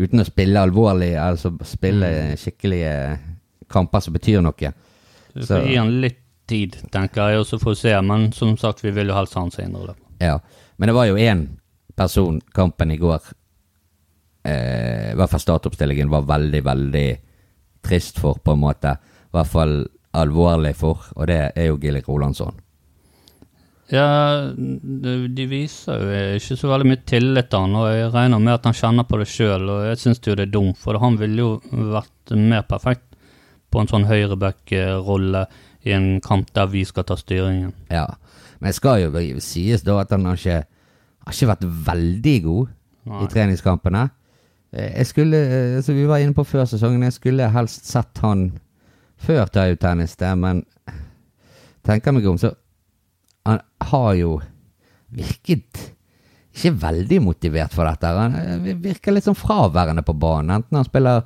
uten 0.00 0.22
å 0.22 0.26
spille 0.26 0.62
alvorlig, 0.64 1.12
altså 1.20 1.52
spille 1.68 2.10
skikkelige 2.40 2.94
kamper 3.70 4.02
som 4.02 4.14
betyr 4.16 4.42
noe. 4.42 4.72
Så 5.36 5.46
Så- 5.46 5.62
gi 5.66 5.76
han 5.76 6.00
litt 6.00 6.18
tid, 6.50 6.76
tenker 6.90 7.30
jeg, 7.30 7.40
og 7.40 7.46
så 7.46 7.58
får 7.58 7.70
vi 7.70 7.80
se. 7.80 8.02
Men 8.02 8.32
som 8.32 8.56
sagt, 8.56 8.82
vi 8.84 8.90
vil 8.90 9.06
jo 9.06 9.14
helst 9.14 9.34
ha 9.34 9.40
han 9.44 9.50
som 9.50 9.64
indreløper. 9.64 10.02
Ja, 10.20 10.38
men 10.78 10.88
det 10.88 10.94
var 10.94 11.06
jo 11.06 11.14
én 11.14 11.46
person 11.96 12.40
kampen 12.54 12.90
i 12.90 12.96
går, 12.96 13.20
eh, 14.44 15.12
i 15.12 15.16
hvert 15.18 15.32
fall 15.32 15.42
startoppstillingen, 15.42 16.10
var 16.12 16.28
veldig, 16.28 16.64
veldig 16.64 17.08
trist 17.84 18.20
for, 18.20 18.40
på 18.44 18.56
en 18.56 18.64
måte. 18.64 18.96
I 19.30 19.36
hvert 19.36 19.52
fall 19.52 19.76
alvorlig 20.16 20.74
for, 20.78 21.06
og 21.16 21.30
det 21.30 21.40
er 21.54 21.70
jo 21.70 21.78
Gilly 21.80 22.02
Rolandsson. 22.06 22.58
Ja, 23.90 24.06
de 24.54 25.44
viser 25.50 25.98
jo 25.98 26.18
ikke 26.38 26.56
så 26.58 26.68
veldig 26.70 26.86
mye 26.92 27.00
tillit 27.10 27.48
til 27.50 27.64
han, 27.64 27.74
og 27.74 27.88
jeg 27.90 28.12
regner 28.14 28.42
med 28.42 28.54
at 28.54 28.68
han 28.68 28.76
kjenner 28.76 29.06
på 29.08 29.18
det 29.18 29.26
sjøl, 29.30 29.66
og 29.66 29.86
jeg 29.88 29.98
syns 29.98 30.22
jo 30.22 30.36
det 30.38 30.46
er 30.46 30.52
dumt, 30.54 30.78
for 30.78 30.98
han 31.02 31.18
ville 31.18 31.42
jo 31.42 31.80
vært 31.96 32.34
mer 32.38 32.62
perfekt 32.70 33.08
på 33.70 33.82
en 33.82 33.90
sånn 33.90 34.06
høyreback-rolle 34.06 35.44
i 35.86 35.94
en 35.96 36.08
kamp 36.22 36.52
der 36.54 36.70
vi 36.70 36.84
skal 36.86 37.06
ta 37.08 37.16
styringen. 37.18 37.72
Ja, 37.90 38.06
men 38.60 38.70
det 38.70 38.78
skal 38.78 39.02
jo 39.02 39.42
sies 39.42 39.82
da 39.86 39.98
at 40.02 40.14
han 40.14 40.28
har 40.28 40.38
ikke, 40.38 40.62
har 41.26 41.36
ikke 41.36 41.50
vært 41.50 41.66
veldig 41.90 42.36
god 42.46 42.72
Nei. 43.10 43.20
i 43.24 43.30
treningskampene. 43.32 44.06
Eh, 44.72 44.92
Jeg 45.00 45.06
skulle, 45.06 45.36
eh, 45.36 45.80
som 45.82 45.94
vi 45.96 46.06
var 46.06 46.18
inne 46.22 46.34
på 46.36 46.44
før 46.46 46.66
sesongen, 46.70 47.02
jeg 47.08 47.12
skulle 47.18 47.48
helst 47.50 47.84
sett 47.90 48.18
han 48.22 48.50
før 49.20 49.46
Tayo 49.52 49.76
Tennis 49.76 50.16
der, 50.16 50.34
men 50.36 50.64
tenker 51.84 52.12
meg 52.12 52.26
om, 52.28 52.38
så 52.38 52.54
han 53.46 53.60
har 53.90 54.12
jo 54.14 54.34
virket 55.10 55.90
ikke 56.54 56.72
veldig 56.82 57.18
motivert 57.22 57.72
for 57.74 57.84
dette. 57.88 58.06
Han 58.06 58.34
eh, 58.66 58.74
virker 58.80 59.14
litt 59.14 59.26
sånn 59.26 59.38
fraværende 59.38 60.04
på 60.06 60.14
banen, 60.18 60.56
enten 60.60 60.76
han 60.80 60.86
spiller 60.88 61.22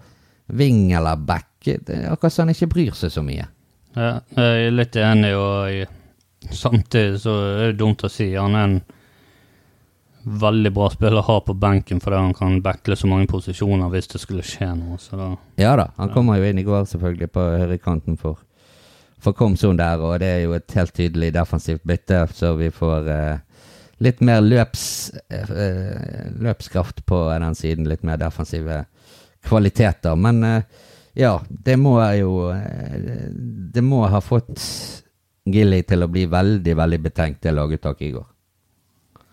wing 0.52 0.92
eller 0.92 1.16
back. 1.16 1.50
Akkurat 1.64 2.32
som 2.32 2.44
han 2.46 2.52
ikke 2.54 2.68
bryr 2.74 2.96
seg 2.96 3.12
så 3.14 3.22
mye. 3.24 3.46
Ja, 3.96 4.18
jeg 4.36 4.66
er 4.66 4.74
litt 4.74 4.96
enig, 5.00 5.30
og 5.38 6.50
samtidig 6.52 7.20
så 7.22 7.32
er 7.54 7.70
det 7.70 7.78
dumt 7.80 8.02
å 8.04 8.10
si. 8.12 8.26
Han 8.36 8.56
er 8.58 8.66
en 8.68 8.74
veldig 10.24 10.72
bra 10.74 10.88
spiller 10.92 11.20
å 11.20 11.26
ha 11.26 11.36
på 11.44 11.54
benken 11.58 12.00
fordi 12.02 12.20
han 12.20 12.34
kan 12.36 12.60
backle 12.64 12.96
så 12.96 13.08
mange 13.10 13.28
posisjoner 13.30 13.90
hvis 13.92 14.10
det 14.14 14.20
skulle 14.22 14.44
skje 14.46 14.70
noe. 14.78 14.98
Så 15.00 15.18
da, 15.20 15.30
Ja 15.60 15.74
da, 15.80 15.90
han 15.98 16.12
kommer 16.14 16.40
jo 16.40 16.48
inn 16.48 16.60
i 16.60 16.66
går 16.66 16.86
selvfølgelig 16.90 17.30
på 17.34 17.46
høyrekanten 17.62 18.18
for, 18.20 18.40
for 19.22 19.36
Komson 19.36 19.80
der, 19.80 20.00
og 20.00 20.18
det 20.22 20.30
er 20.30 20.40
jo 20.46 20.56
et 20.56 20.78
helt 20.78 20.94
tydelig 20.96 21.32
defensivt 21.36 21.84
bytte, 21.86 22.24
så 22.34 22.54
vi 22.58 22.70
får 22.74 23.10
eh, 23.12 23.36
litt 24.04 24.24
mer 24.24 24.42
løps, 24.44 25.12
eh, 25.30 26.32
løpskraft 26.40 27.04
på 27.06 27.20
den 27.30 27.54
siden, 27.54 27.88
litt 27.88 28.04
mer 28.06 28.20
defensive 28.20 28.84
kvaliteter. 29.44 30.16
Men 30.16 30.42
eh, 30.44 30.62
ja, 31.14 31.38
det 31.48 31.76
må 31.78 31.98
jo 32.18 32.50
eh, 32.50 33.30
Det 33.74 33.82
må 33.82 34.02
ha 34.10 34.20
fått 34.24 34.58
Gilly 35.44 35.82
til 35.84 36.02
å 36.02 36.08
bli 36.08 36.24
veldig, 36.30 36.74
veldig 36.76 37.00
betenkt, 37.04 37.42
det 37.44 37.52
laguttaket 37.52 38.08
i 38.08 38.14
går. 38.14 38.33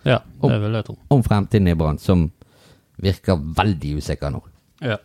Ja, 0.07 0.19
det 0.41 0.59
vil 0.63 0.77
jeg 0.79 0.87
tro. 0.87 0.97
Om 1.13 1.23
fremtiden 1.23 1.71
i 1.71 1.75
Brann, 1.77 1.99
som 2.01 2.29
virker 3.01 3.39
veldig 3.57 3.97
usikker 4.01 4.33
nå. 4.33 4.41
Ja. 4.81 4.97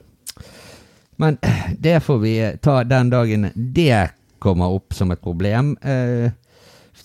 Men 1.16 1.38
det 1.78 2.00
får 2.04 2.18
vi 2.20 2.34
ta 2.62 2.82
den 2.84 3.10
dagen 3.12 3.50
det 3.54 4.10
kommer 4.38 4.74
opp 4.76 4.94
som 4.94 5.10
et 5.12 5.22
problem. 5.24 5.76
Eh, 5.80 6.30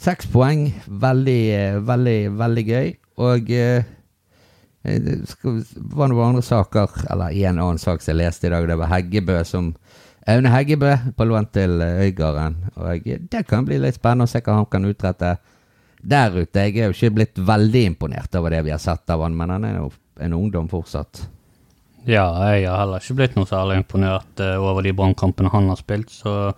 Seks 0.01 0.25
poeng, 0.31 0.69
veldig, 0.87 1.41
eh, 1.53 1.79
veldig, 1.85 2.19
veldig 2.39 2.63
gøy. 2.65 2.87
Og 3.21 3.51
eh, 3.51 3.83
eh, 4.83 4.99
det 5.03 5.17
var 5.93 6.09
noen 6.09 6.31
andre 6.31 6.41
saker, 6.41 7.03
eller 7.11 7.35
en 7.35 7.59
annen 7.59 7.81
sak 7.81 8.01
som 8.01 8.13
jeg 8.13 8.21
leste 8.23 8.47
i 8.47 8.53
dag, 8.53 8.65
det 8.67 8.79
var 8.79 8.89
Heggebø 8.89 9.41
som 9.45 9.73
Aune 10.31 10.53
Heggebø 10.53 10.95
på 11.17 11.27
lån 11.27 11.49
til 11.53 11.81
eh, 11.85 12.05
Øygarden. 12.07 12.55
Og 12.77 13.07
eh, 13.07 13.19
det 13.31 13.43
kan 13.49 13.67
bli 13.67 13.77
litt 13.83 13.99
spennende 13.99 14.29
å 14.29 14.31
se 14.31 14.41
hva 14.41 14.57
han 14.61 14.69
kan 14.71 14.87
utrette 14.89 15.35
der 16.01 16.35
ute. 16.35 16.65
Jeg 16.65 16.77
er 16.77 16.89
jo 16.89 16.95
ikke 16.95 17.15
blitt 17.19 17.41
veldig 17.47 17.83
imponert 17.91 18.35
over 18.35 18.53
det 18.53 18.63
vi 18.65 18.73
har 18.73 18.81
sett 18.81 19.09
av 19.13 19.21
han, 19.21 19.35
men 19.37 19.53
han 19.53 19.67
er 19.67 19.77
jo 19.77 19.91
en 20.21 20.33
ungdom 20.33 20.67
fortsatt. 20.69 21.27
ja, 22.05 22.25
jeg 22.49 22.65
har 22.69 22.79
heller 22.81 23.01
ikke 23.01 23.17
blitt 23.19 23.35
noe 23.37 23.49
særlig 23.49 23.77
imponert 23.81 24.41
eh, 24.41 24.57
over 24.57 24.81
de 24.81 24.93
brannkampene 24.97 25.51
han 25.53 25.69
har 25.69 25.77
spilt, 25.77 26.09
så 26.09 26.53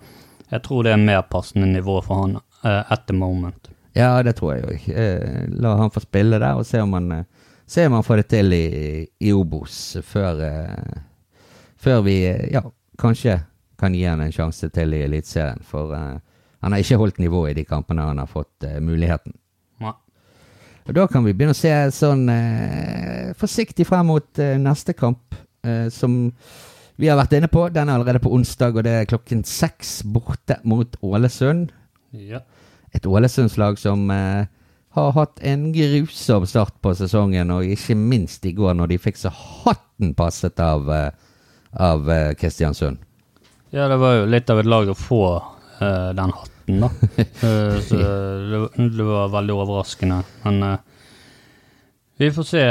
jeg 0.50 0.62
tror 0.64 0.84
det 0.84 0.94
er 0.94 1.00
mer 1.00 1.22
passende 1.28 1.68
nivå 1.68 2.00
for 2.04 2.22
han 2.22 2.36
eh, 2.38 2.92
at 2.92 3.06
the 3.06 3.16
moment. 3.16 3.68
Ja, 3.94 4.22
det 4.22 4.36
tror 4.38 4.54
jeg 4.54 4.64
òg. 4.64 4.86
Eh, 4.90 5.44
la 5.60 5.76
han 5.78 5.92
få 5.92 6.02
spille 6.02 6.40
der, 6.40 6.56
og 6.56 6.66
se 6.66 6.80
om 6.80 6.96
han, 6.96 7.24
se 7.66 7.86
om 7.86 7.98
han 7.98 8.06
får 8.06 8.22
det 8.22 8.28
til 8.32 8.56
i, 8.56 8.66
i 9.20 9.32
Obos 9.32 9.98
før, 10.02 10.40
før 11.76 12.00
vi 12.08 12.16
ja, 12.52 12.64
kanskje 12.98 13.42
kan 13.78 13.94
gi 13.94 14.06
han 14.08 14.22
en 14.24 14.32
sjanse 14.32 14.70
til 14.72 14.96
i 14.96 15.04
Eliteserien. 15.04 15.60
For 15.68 15.92
han 16.64 16.72
har 16.72 16.80
ikke 16.80 16.96
holdt 16.96 17.18
nivået 17.20 17.52
i 17.52 17.60
de 17.60 17.66
kampene 17.68 18.06
han 18.08 18.20
har 18.22 18.28
fått 18.30 18.64
uh, 18.64 18.78
muligheten. 18.80 19.34
Ja. 19.84 19.92
Og 20.88 20.94
Da 20.96 21.06
kan 21.12 21.26
vi 21.26 21.34
begynne 21.36 21.52
å 21.52 21.58
se 21.58 21.72
sånn 21.92 22.24
uh, 22.32 23.34
forsiktig 23.36 23.84
frem 23.88 24.08
mot 24.08 24.40
uh, 24.40 24.54
neste 24.60 24.96
kamp, 24.96 25.40
som 25.88 26.26
vi 27.00 27.06
har 27.08 27.16
vært 27.16 27.38
inne 27.38 27.48
på. 27.48 27.62
Den 27.72 27.88
er 27.88 27.96
allerede 27.96 28.20
på 28.20 28.28
onsdag, 28.36 28.74
og 28.76 28.84
det 28.84 28.90
er 28.92 29.06
klokken 29.08 29.38
seks 29.48 30.02
borte 30.04 30.58
mot 30.68 30.98
Ålesund. 31.00 31.70
Ja. 32.12 32.42
Et 32.92 33.08
Ålesundslag 33.08 33.80
som 33.80 34.12
har 34.12 35.14
hatt 35.16 35.40
en 35.40 35.64
grusom 35.72 36.44
start 36.44 36.76
på 36.84 36.92
sesongen, 37.00 37.54
og 37.56 37.64
ikke 37.64 37.96
minst 37.96 38.44
i 38.44 38.52
går 38.52 38.76
når 38.76 38.92
de 38.92 39.00
fikk 39.06 39.22
så 39.22 39.32
hatten 39.32 40.12
passet 40.12 40.60
av, 40.60 40.92
av 41.72 42.12
Kristiansund. 42.36 43.00
ja, 43.72 43.88
det 43.88 43.96
var 44.04 44.18
jo 44.18 44.28
litt 44.36 44.52
av 44.52 44.60
et 44.60 44.68
lag 44.68 44.92
å 44.92 44.98
få 45.00 45.24
uh, 45.80 46.12
den 46.14 46.32
hatten, 46.32 46.53
da. 46.66 46.90
Eh, 47.44 47.80
så 47.80 47.96
det, 47.96 49.02
var 49.04 49.28
veldig 49.28 49.54
overraskende. 49.54 50.22
Men 50.42 50.62
eh, 50.62 50.78
vi 52.16 52.30
får 52.32 52.42
se. 52.48 52.64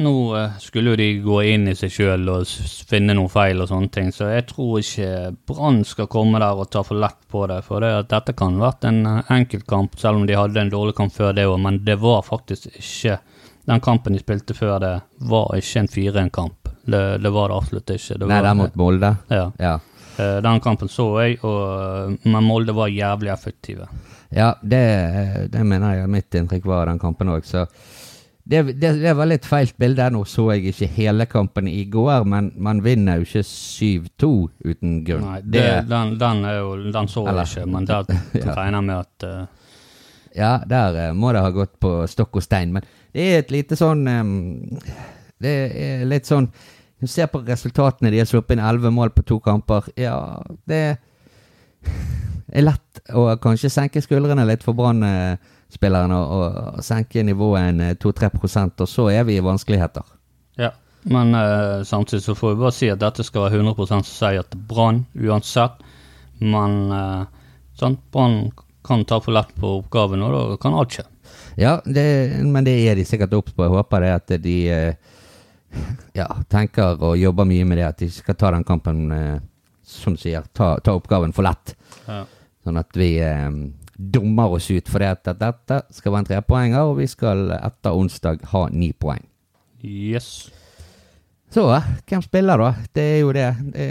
Nå 0.00 0.12
eh, 0.38 0.58
skulle 0.58 0.90
jo 0.92 0.96
de 0.96 1.08
gå 1.24 1.42
inn 1.52 1.68
i 1.68 1.74
seg 1.76 1.92
sjøl 1.92 2.28
og 2.32 2.46
finne 2.88 3.16
noen 3.16 3.32
feil 3.32 3.60
og 3.60 3.68
sånne 3.68 3.90
ting, 3.92 4.12
så 4.14 4.30
jeg 4.30 4.46
tror 4.48 4.78
ikke 4.80 5.32
Brann 5.50 5.82
skal 5.84 6.08
komme 6.10 6.40
der 6.40 6.62
og 6.62 6.70
ta 6.72 6.84
for 6.86 7.00
lett 7.02 7.18
på 7.28 7.44
det. 7.50 7.60
For 7.66 7.84
det, 7.84 7.92
dette 8.12 8.36
kan 8.38 8.56
ha 8.56 8.70
vært 8.70 8.88
en 8.88 9.02
enkeltkamp, 9.20 9.98
selv 10.00 10.22
om 10.22 10.26
de 10.30 10.38
hadde 10.38 10.62
en 10.62 10.72
dårlig 10.72 10.96
kamp 10.96 11.12
før 11.12 11.36
det 11.36 11.48
òg, 11.50 11.58
men 11.60 11.82
det 11.84 12.00
var 12.00 12.24
faktisk 12.26 12.70
ikke 12.72 13.20
Den 13.70 13.82
kampen 13.84 14.14
de 14.16 14.18
spilte 14.18 14.54
før 14.56 14.78
det, 14.82 14.94
var 15.30 15.52
ikke 15.54 15.82
en 15.82 15.88
4-1-kamp. 15.92 16.70
Det, 16.90 17.02
det 17.22 17.30
var 17.30 17.52
det 17.52 17.58
absolutt 17.60 17.90
ikke. 17.92 18.16
Det 18.18 18.26
Nei, 18.26 18.40
det 18.40 18.48
er 18.50 18.56
mot 18.58 18.78
Molde. 18.80 19.10
ja. 19.28 19.44
Ja. 19.60 19.74
Eh, 20.20 20.36
Den 20.44 20.60
kampen 20.64 20.90
så 20.92 21.06
jeg, 21.24 21.38
og, 21.46 22.18
men 22.26 22.44
Molde 22.46 22.74
var 22.76 22.92
jævlig 22.92 23.32
effektive. 23.32 23.88
Ja, 24.30 24.52
det, 24.62 24.84
det 25.50 25.64
mener 25.66 25.96
jeg 26.02 26.12
mitt 26.12 26.36
inntrykk 26.38 26.68
var 26.70 26.84
av 26.84 26.92
den 26.92 27.02
kampen 27.02 27.32
òg, 27.32 27.46
så 27.48 27.64
det, 28.50 28.62
det, 28.82 28.92
det 29.02 29.12
var 29.14 29.28
litt 29.30 29.46
feilt 29.46 29.76
bilde. 29.78 30.08
Nå 30.10 30.24
så 30.26 30.48
jeg 30.54 30.72
ikke 30.72 30.88
hele 30.96 31.26
kampen 31.30 31.68
i 31.70 31.84
går, 31.92 32.24
men 32.26 32.48
man 32.58 32.80
vinner 32.82 33.20
jo 33.20 33.26
ikke 33.28 33.44
7-2 33.46 34.30
uten 34.64 34.96
grunn. 35.06 35.26
Nei, 35.28 35.40
det, 35.44 35.64
den, 35.90 36.16
den, 36.18 36.42
jo, 36.58 36.72
den 36.90 37.10
så 37.10 37.26
jeg 37.28 37.46
ikke, 37.46 37.66
men 37.70 37.86
der 37.90 38.10
Ja. 38.40 38.56
regner 38.56 38.80
jeg 38.80 38.88
med 38.88 38.96
at 38.96 39.28
uh... 39.28 39.46
Ja, 40.34 40.50
der 40.66 40.98
eh, 41.08 41.14
må 41.14 41.32
det 41.34 41.42
ha 41.42 41.50
gått 41.54 41.76
på 41.82 41.92
stokk 42.10 42.38
og 42.38 42.44
stein. 42.46 42.74
Men 42.74 42.86
det 43.14 43.28
er 43.28 43.40
et 43.44 43.54
lite 43.54 43.78
sånn 43.78 44.04
um, 44.06 44.34
Det 45.42 45.54
er 45.84 46.04
litt 46.06 46.28
sånn 46.30 46.46
Du 47.00 47.06
ser 47.08 47.30
på 47.32 47.40
resultatene. 47.46 48.12
De 48.12 48.20
har 48.20 48.28
sluppet 48.28 48.56
inn 48.56 48.64
elleve 48.64 48.92
mål 48.92 49.12
på 49.16 49.24
to 49.26 49.40
kamper. 49.40 49.88
Ja, 49.96 50.42
det 50.68 50.82
er 52.56 52.66
lett 52.66 53.02
å 53.16 53.26
kanskje 53.40 53.72
senke 53.72 54.02
skuldrene 54.04 54.44
litt 54.48 54.64
for 54.66 54.76
Brann-spillerne 54.76 56.18
og, 56.20 56.56
og 56.76 56.84
senke 56.84 57.24
nivået 57.24 57.70
en 57.70 57.84
eh, 57.88 57.96
2-3 58.00 58.30
og 58.68 58.88
så 58.88 59.08
er 59.12 59.24
vi 59.28 59.38
i 59.38 59.44
vanskeligheter. 59.44 60.04
Ja. 60.60 60.74
Men 61.02 61.34
eh, 61.34 61.82
samtidig 61.88 62.22
så 62.22 62.34
får 62.36 62.54
vi 62.54 62.60
bare 62.60 62.76
si 62.76 62.90
at 62.92 63.00
dette 63.00 63.24
skal 63.24 63.46
være 63.46 63.62
100 63.62 64.02
seier 64.04 64.44
til 64.44 64.60
Brann 64.68 65.06
uansett. 65.16 65.80
Men 66.40 66.92
uh, 66.92 67.94
Brann 68.12 68.50
kan 68.84 69.04
ta 69.04 69.20
for 69.20 69.36
lett 69.36 69.52
på 69.60 69.78
oppgaven, 69.80 70.22
og 70.24 70.32
da 70.34 70.60
kan 70.60 70.76
alt 70.76 70.96
skje. 70.96 71.04
Ja, 71.60 71.78
det, 71.84 72.04
men 72.48 72.64
det 72.64 72.78
er 72.88 72.96
de 72.96 73.04
sikkert 73.04 73.34
obs 73.36 73.52
på. 73.52 73.64
Jeg 73.66 73.74
håper 73.74 74.04
det 74.04 74.12
at 74.14 74.32
de 74.44 74.56
eh, 74.72 75.16
ja, 76.20 76.28
tenker 76.50 77.00
og 77.00 77.18
jobber 77.18 77.48
mye 77.48 77.66
med 77.68 77.80
det. 77.80 77.88
At 77.88 78.02
de 78.02 78.10
skal 78.12 78.38
ta 78.38 78.52
den 78.54 78.66
kampen, 78.66 79.02
eh, 79.14 79.40
som 79.86 80.16
sier, 80.20 80.46
ta, 80.56 80.74
ta 80.84 80.96
oppgaven 80.98 81.34
for 81.36 81.46
lett. 81.46 81.74
Ja. 82.06 82.24
Sånn 82.64 82.80
at 82.80 82.96
vi 82.98 83.14
eh, 83.24 83.50
dummer 84.00 84.56
oss 84.56 84.70
ut 84.70 84.88
for 84.88 85.02
det 85.02 85.12
at 85.16 85.34
dette 85.40 85.82
skal 85.94 86.14
være 86.14 86.24
en 86.24 86.30
trepoenger, 86.30 86.88
og 86.88 86.98
vi 87.00 87.08
skal 87.10 87.50
etter 87.60 87.96
onsdag 87.96 88.44
ha 88.52 88.66
ni 88.72 88.92
poeng. 88.92 89.22
Yes. 89.80 90.50
Så, 91.50 91.64
hvem 92.06 92.22
spiller 92.22 92.60
da? 92.60 92.74
Det 92.94 93.06
er 93.16 93.20
jo 93.24 93.32
det. 93.34 93.48
Det, 93.74 93.86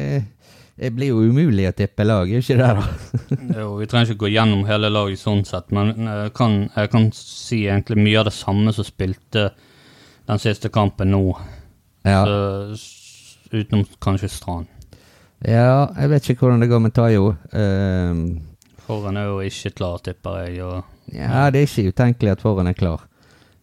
det 0.79 0.91
blir 0.95 1.11
jo 1.11 1.25
umulig 1.27 1.65
å 1.67 1.73
tippe 1.75 2.05
lag, 2.05 2.29
er 2.31 2.39
ikke 2.39 2.55
det 2.55 2.69
da? 2.77 2.83
Jo, 3.59 3.73
vi 3.81 3.87
trenger 3.89 4.13
ikke 4.13 4.23
gå 4.23 4.29
gjennom 4.31 4.61
hele 4.69 4.91
laget 4.93 5.19
sånn 5.19 5.41
sett, 5.47 5.73
men 5.75 5.91
jeg 6.07 6.31
kan, 6.37 6.61
jeg 6.71 6.91
kan 6.93 7.09
si 7.15 7.65
egentlig 7.65 7.99
mye 7.99 8.21
av 8.21 8.29
det 8.29 8.35
samme 8.37 8.73
som 8.75 8.87
spilte 8.87 9.49
den 10.29 10.39
siste 10.39 10.71
kampen 10.71 11.11
nå. 11.11 11.23
Ja, 12.05 12.23
Så, 12.25 12.77
utenom 13.51 13.85
kanskje 14.01 14.29
Strand. 14.29 14.67
ja 15.45 15.87
jeg 15.97 16.09
vet 16.09 16.29
ikke 16.29 16.45
hvordan 16.45 16.61
det 16.63 16.69
går 16.69 16.79
med 16.83 16.93
Tayo. 16.95 17.35
Um, 17.53 18.23
Foran 18.87 19.17
er 19.17 19.25
jo 19.29 19.39
ikke 19.45 19.71
klar, 19.77 19.99
tipper 20.03 20.43
jeg. 20.47 20.63
Og 20.63 20.83
ja, 21.13 21.49
det 21.51 21.61
er 21.61 21.67
ikke 21.67 21.91
utenkelig 21.93 22.31
at 22.31 22.41
Foran 22.41 22.67
er 22.67 22.73
klar. 22.77 23.03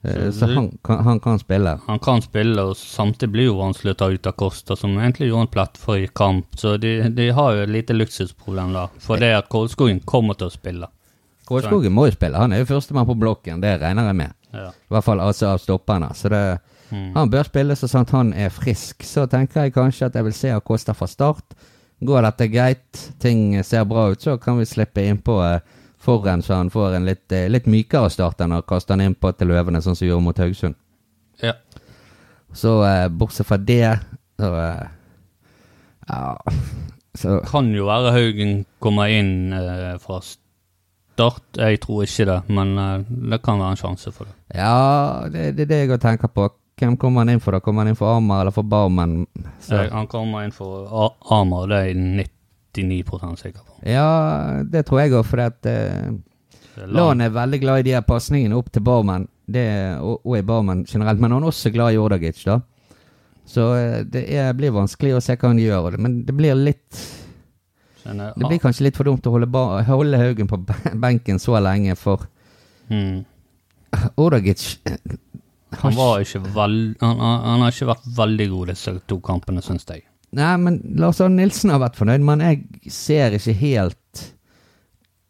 Eh, 0.04 0.30
Så 0.30 0.38
så 0.38 0.46
han 0.54 0.68
kan, 0.84 1.00
han 1.04 1.20
kan 1.20 1.38
spille. 1.38 1.78
han 1.86 1.98
kan 1.98 2.22
spille, 2.22 2.62
og 2.62 2.76
samtidig 2.76 3.32
blir 3.32 3.44
jo 3.48 3.56
vanskelig 3.58 3.94
å 3.94 3.98
ta 3.98 4.10
ut 4.12 4.26
av 4.26 4.36
Costa, 4.38 4.76
som 4.76 4.94
egentlig 4.98 5.28
gjorde 5.32 5.40
en 5.48 5.54
plettfri 5.56 6.08
kamp. 6.14 6.46
Så 6.56 6.76
de, 6.78 7.08
de 7.10 7.30
har 7.34 7.54
jo 7.56 7.62
et 7.64 7.68
lite 7.74 7.96
luksusproblem 7.96 8.72
der. 8.76 8.88
For 9.02 9.16
det 9.18 9.32
at 9.34 9.48
Kolskogen 9.48 10.00
kommer 10.04 10.34
til 10.38 10.46
å 10.46 10.54
spille. 10.54 10.86
Kålskogen 11.46 11.92
må 11.94 12.06
jo 12.06 12.12
spille, 12.14 12.38
han 12.38 12.52
er 12.52 12.62
jo 12.62 12.66
førstemann 12.74 13.06
på 13.06 13.14
blokken, 13.18 13.60
det 13.62 13.80
regner 13.80 14.06
jeg 14.10 14.16
med. 14.18 14.32
Ja. 14.52 14.68
I 14.70 14.94
hvert 14.94 15.04
fall 15.04 15.20
altså 15.20 15.52
av 15.54 15.58
stopperne. 15.62 16.08
Så 16.14 16.28
det, 16.30 16.58
Mm. 16.90 17.14
han 17.16 17.30
bør 17.30 17.48
spille 17.48 17.74
så 17.76 17.88
sant 17.90 18.12
han 18.14 18.32
er 18.34 18.52
frisk. 18.54 19.02
Så 19.06 19.26
tenker 19.30 19.66
jeg 19.66 19.74
kanskje 19.74 20.06
at 20.06 20.14
jeg 20.14 20.24
vil 20.28 20.36
se 20.36 20.52
Acosta 20.54 20.94
fra 20.94 21.08
start. 21.10 21.56
Går 22.06 22.22
dette 22.22 22.48
greit, 22.52 23.00
ting 23.18 23.56
ser 23.64 23.84
bra 23.88 24.10
ut, 24.12 24.20
så 24.22 24.36
kan 24.38 24.58
vi 24.60 24.66
slippe 24.68 25.02
innpå 25.02 25.38
eh, 25.46 25.60
Forhen, 26.06 26.42
så 26.44 26.54
han 26.60 26.68
får 26.70 26.98
en 26.98 27.06
litt, 27.08 27.24
eh, 27.32 27.48
litt 27.50 27.66
mykere 27.66 28.10
start 28.12 28.42
enn 28.44 28.52
å 28.52 28.62
kaste 28.68 28.92
han 28.92 29.02
innpå 29.02 29.32
til 29.34 29.48
Løvene, 29.50 29.80
sånn 29.82 29.96
som 29.96 30.04
vi 30.04 30.10
gjorde 30.12 30.26
mot 30.28 30.42
Haugesund. 30.44 30.76
ja. 31.42 31.54
Så 32.56 32.78
eh, 32.86 33.08
bortsett 33.12 33.48
fra 33.48 33.56
det, 33.60 33.98
så 34.40 34.48
eh, 34.56 34.84
Ja 36.08 36.36
Så 37.18 37.40
Kan 37.48 37.72
jo 37.74 37.88
være 37.88 38.12
Haugen 38.14 38.64
kommer 38.80 39.10
inn 39.12 39.52
eh, 39.52 39.96
fra 40.00 40.20
start. 40.22 41.42
Jeg 41.56 41.80
tror 41.82 42.04
ikke 42.04 42.26
det, 42.28 42.38
men 42.48 42.76
eh, 42.78 43.04
det 43.32 43.40
kan 43.44 43.60
være 43.60 43.74
en 43.74 43.80
sjanse 43.80 44.12
for 44.12 44.28
det. 44.28 44.36
Ja, 44.60 45.26
det, 45.32 45.50
det 45.56 45.66
er 45.66 45.72
det 45.72 45.80
jeg 45.82 46.00
tenker 46.04 46.28
på. 46.32 46.48
Hvem 46.76 46.96
kommer 47.00 47.20
han 47.20 47.32
inn 47.32 47.40
for? 47.40 47.56
da? 47.56 47.60
Kommer 47.64 47.80
han 47.80 47.88
inn 47.88 47.96
for 47.96 48.12
Amar 48.12 48.42
eller 48.42 48.52
for 48.52 48.62
Barmen? 48.68 49.22
Så, 49.64 49.78
han 49.92 50.06
kommer 50.12 50.44
inn 50.44 50.52
for 50.52 51.12
Amar, 51.32 51.68
det 51.70 51.76
er 51.76 51.86
jeg 51.88 52.28
99 52.76 53.36
sikker 53.40 53.62
på. 53.62 53.76
ja, 53.88 54.62
det 54.68 54.84
tror 54.84 55.00
jeg 55.00 55.14
òg, 55.16 55.22
for 55.24 55.40
at 55.40 55.68
eh, 55.70 56.10
Lan 56.92 57.24
er 57.24 57.32
veldig 57.32 57.60
glad 57.62 57.80
i 57.80 57.86
de 57.86 57.94
her 57.96 58.04
pasningene 58.04 58.58
opp 58.58 58.68
til 58.72 58.84
Barmen, 58.84 59.24
det, 59.48 59.64
og, 60.04 60.20
og 60.26 60.36
i 60.36 60.44
Barmen 60.44 60.84
generelt. 60.84 61.22
Men 61.22 61.32
han 61.32 61.46
er 61.46 61.48
også 61.48 61.72
glad 61.72 61.94
i 61.94 62.00
Ordagic, 62.00 62.42
da. 62.44 62.58
Så 63.48 63.70
eh, 63.78 64.02
det 64.04 64.26
er, 64.36 64.52
blir 64.58 64.74
vanskelig 64.76 65.14
å 65.16 65.22
se 65.24 65.38
hva 65.38 65.54
han 65.54 65.62
gjør. 65.62 65.96
Men 65.96 66.18
det 66.28 66.34
blir 66.36 66.58
litt 66.58 67.00
Det 68.04 68.44
blir 68.44 68.60
kanskje 68.60 68.90
litt 68.90 68.98
for 68.98 69.08
dumt 69.08 69.24
å 69.26 69.32
holde, 69.32 69.48
ba, 69.48 69.80
holde 69.88 70.20
Haugen 70.20 70.50
på 70.50 70.60
benken 71.06 71.40
så 71.40 71.56
lenge, 71.56 71.96
for 71.96 72.28
mm. 72.92 73.24
Ordagic 74.20 74.76
Han 75.82 75.96
veld, 75.96 76.96
han, 77.00 77.18
han, 77.20 77.60
har 77.60 77.72
ikke 77.72 77.88
vært 77.90 78.04
veldig 78.16 78.46
god 78.52 78.68
disse 78.70 78.92
to 79.10 79.18
kampene, 79.24 79.62
syns 79.64 79.86
jeg. 79.90 80.04
Nei, 80.36 80.52
men 80.62 80.78
Lars 81.00 81.20
Arne 81.20 81.40
Nilsen 81.42 81.72
har 81.74 81.80
vært 81.82 81.98
fornøyd, 81.98 82.22
men 82.24 82.42
jeg 82.44 82.92
ser 82.92 83.34
ikke 83.36 83.54
helt 83.60 84.22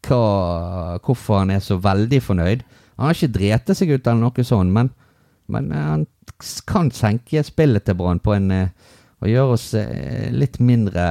hva, 0.06 0.98
hvorfor 1.02 1.40
han 1.42 1.54
er 1.56 1.62
så 1.64 1.78
veldig 1.82 2.20
fornøyd. 2.22 2.66
Han 2.96 3.08
har 3.08 3.16
ikke 3.16 3.32
drete 3.34 3.76
seg 3.76 3.92
ut 3.94 4.06
eller 4.06 4.22
noe 4.22 4.46
sånt, 4.46 4.72
men, 4.72 4.92
men 5.52 5.72
eh, 5.72 5.88
han 5.94 6.06
kan 6.68 6.92
senke 6.94 7.42
spillet 7.46 7.86
til 7.88 7.96
Brann 7.98 8.20
på 8.24 8.36
en 8.36 8.52
eh, 8.54 8.92
og 9.22 9.30
gjøre 9.30 9.56
oss 9.56 9.70
eh, 9.80 10.28
litt 10.36 10.58
mindre 10.60 11.04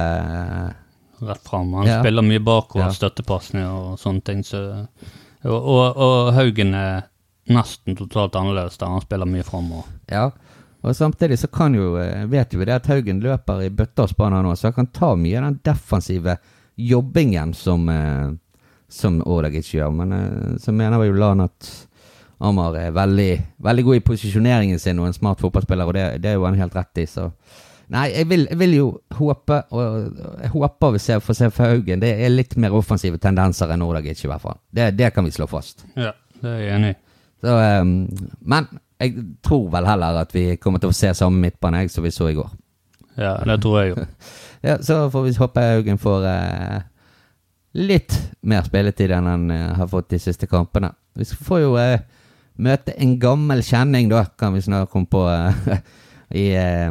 Rett 1.26 1.48
fram. 1.48 1.72
Han 1.74 1.86
Ja. 1.88 2.00
spiller 2.02 2.22
mye 2.22 2.42
bakover, 2.44 2.86
Ja. 2.86 2.92
støttepasninger 2.92 3.70
og 3.70 3.98
sånne 3.98 4.22
ting. 4.22 4.42
Så, 4.44 4.58
og, 5.44 5.56
og, 5.56 5.96
og 5.96 6.34
Haugen 6.36 6.74
er 6.76 7.06
nesten 7.52 7.96
totalt 7.96 8.36
annerledes 8.38 8.78
der. 8.78 8.92
Han 8.92 9.04
spiller 9.04 9.28
mye 9.30 9.46
framover. 9.46 9.88
Ja. 10.10 10.30
Og 10.86 10.96
samtidig 10.96 11.38
så 11.38 11.48
kan 11.50 11.74
jo, 11.74 11.96
eh, 11.98 12.26
vet 12.30 12.52
jo 12.54 12.64
det 12.64 12.74
at 12.74 12.86
Haugen 12.86 13.20
løper 13.20 13.64
i 13.64 13.72
bøtter 13.74 14.06
og 14.06 14.12
spann 14.12 14.36
nå, 14.44 14.54
så 14.54 14.68
han 14.68 14.76
kan 14.76 14.92
ta 14.94 15.14
mye 15.18 15.38
av 15.38 15.48
den 15.48 15.60
defensive 15.64 16.36
jobbingen 16.76 17.54
som, 17.54 17.88
eh, 17.88 18.30
som 18.88 19.22
Ordagic 19.22 19.72
gjør. 19.74 19.90
Men 19.90 20.12
eh, 20.12 20.58
så 20.62 20.72
mener 20.72 21.00
vi 21.00 21.08
jo 21.08 21.18
Lan 21.18 21.40
at 21.40 21.70
Amar 22.38 22.76
er 22.76 22.92
veldig, 22.92 23.56
veldig 23.56 23.84
god 23.84 23.96
i 23.96 24.04
posisjoneringen 24.04 24.78
sin 24.78 24.98
og 25.00 25.06
en 25.06 25.16
smart 25.16 25.40
fotballspiller, 25.40 25.88
og 25.88 25.94
det, 25.94 26.22
det 26.22 26.30
er 26.30 26.36
jo 26.36 26.44
han 26.44 26.60
helt 26.60 26.76
rett 26.76 27.02
i, 27.02 27.06
så 27.06 27.30
Nei, 27.86 28.08
jeg 28.10 28.26
vil, 28.26 28.48
jeg 28.50 28.58
vil 28.58 28.72
jo 28.74 28.86
håpe, 29.14 29.60
og 29.70 30.40
jeg 30.42 30.48
håper 30.50 30.94
vi 30.96 31.00
ser, 31.04 31.20
får 31.22 31.36
se 31.38 31.50
for 31.54 31.70
Haugen. 31.70 32.00
Det 32.02 32.08
er 32.18 32.32
litt 32.32 32.56
mer 32.58 32.74
offensive 32.74 33.20
tendenser 33.22 33.70
enn 33.70 33.84
Ordagic, 33.86 34.24
i 34.24 34.30
hvert 34.30 34.42
fall. 34.42 34.56
Det, 34.74 34.88
det 34.98 35.12
kan 35.14 35.22
vi 35.22 35.30
slå 35.30 35.46
fast. 35.46 35.84
Ja, 35.94 36.10
det 36.40 36.50
er 36.50 36.64
jeg 36.64 36.72
enig 36.80 36.90
i. 36.96 36.96
Så, 37.46 37.54
ehm, 37.62 37.94
men 38.42 38.66
jeg 38.98 39.14
tror 39.44 39.68
vel 39.70 39.86
heller 39.86 40.22
at 40.24 40.32
vi 40.34 40.56
kommer 40.58 40.82
til 40.82 40.90
å 40.90 40.96
se 40.96 41.12
samme 41.14 41.38
midtbane 41.44 41.84
som 41.92 42.04
vi 42.06 42.10
så 42.14 42.30
i 42.30 42.36
går. 42.36 42.50
Ja, 43.16 43.36
det 43.46 43.60
tror 43.62 43.80
jeg 43.80 43.94
jo. 43.94 44.06
Ja, 44.66 44.78
Så 44.82 45.10
får 45.12 45.22
vi 45.22 45.34
håpe 45.38 45.62
Haugen 45.62 45.98
får 46.00 46.24
eh, 46.26 46.78
litt 47.78 48.16
mer 48.42 48.64
spilletid 48.66 49.12
enn 49.14 49.28
han 49.30 49.50
eh, 49.52 49.74
har 49.78 49.86
fått 49.92 50.08
de 50.10 50.18
siste 50.18 50.48
kampene. 50.50 50.90
Vi 51.14 51.28
får 51.28 51.60
jo 51.62 51.76
eh, 51.78 52.00
møte 52.66 52.96
en 52.96 53.14
gammel 53.20 53.62
kjenning, 53.62 54.08
da, 54.10 54.24
kan 54.38 54.56
vi 54.56 54.64
snart 54.64 54.90
komme 54.90 55.06
på, 55.12 55.22
eh, 55.30 55.78
i, 56.42 56.46
eh, 56.58 56.90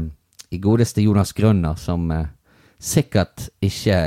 i 0.56 0.62
godeste 0.62 1.04
Jonas 1.04 1.34
Grønner, 1.36 1.76
som 1.82 2.08
eh, 2.16 2.30
sikkert 2.80 3.50
ikke 3.66 3.98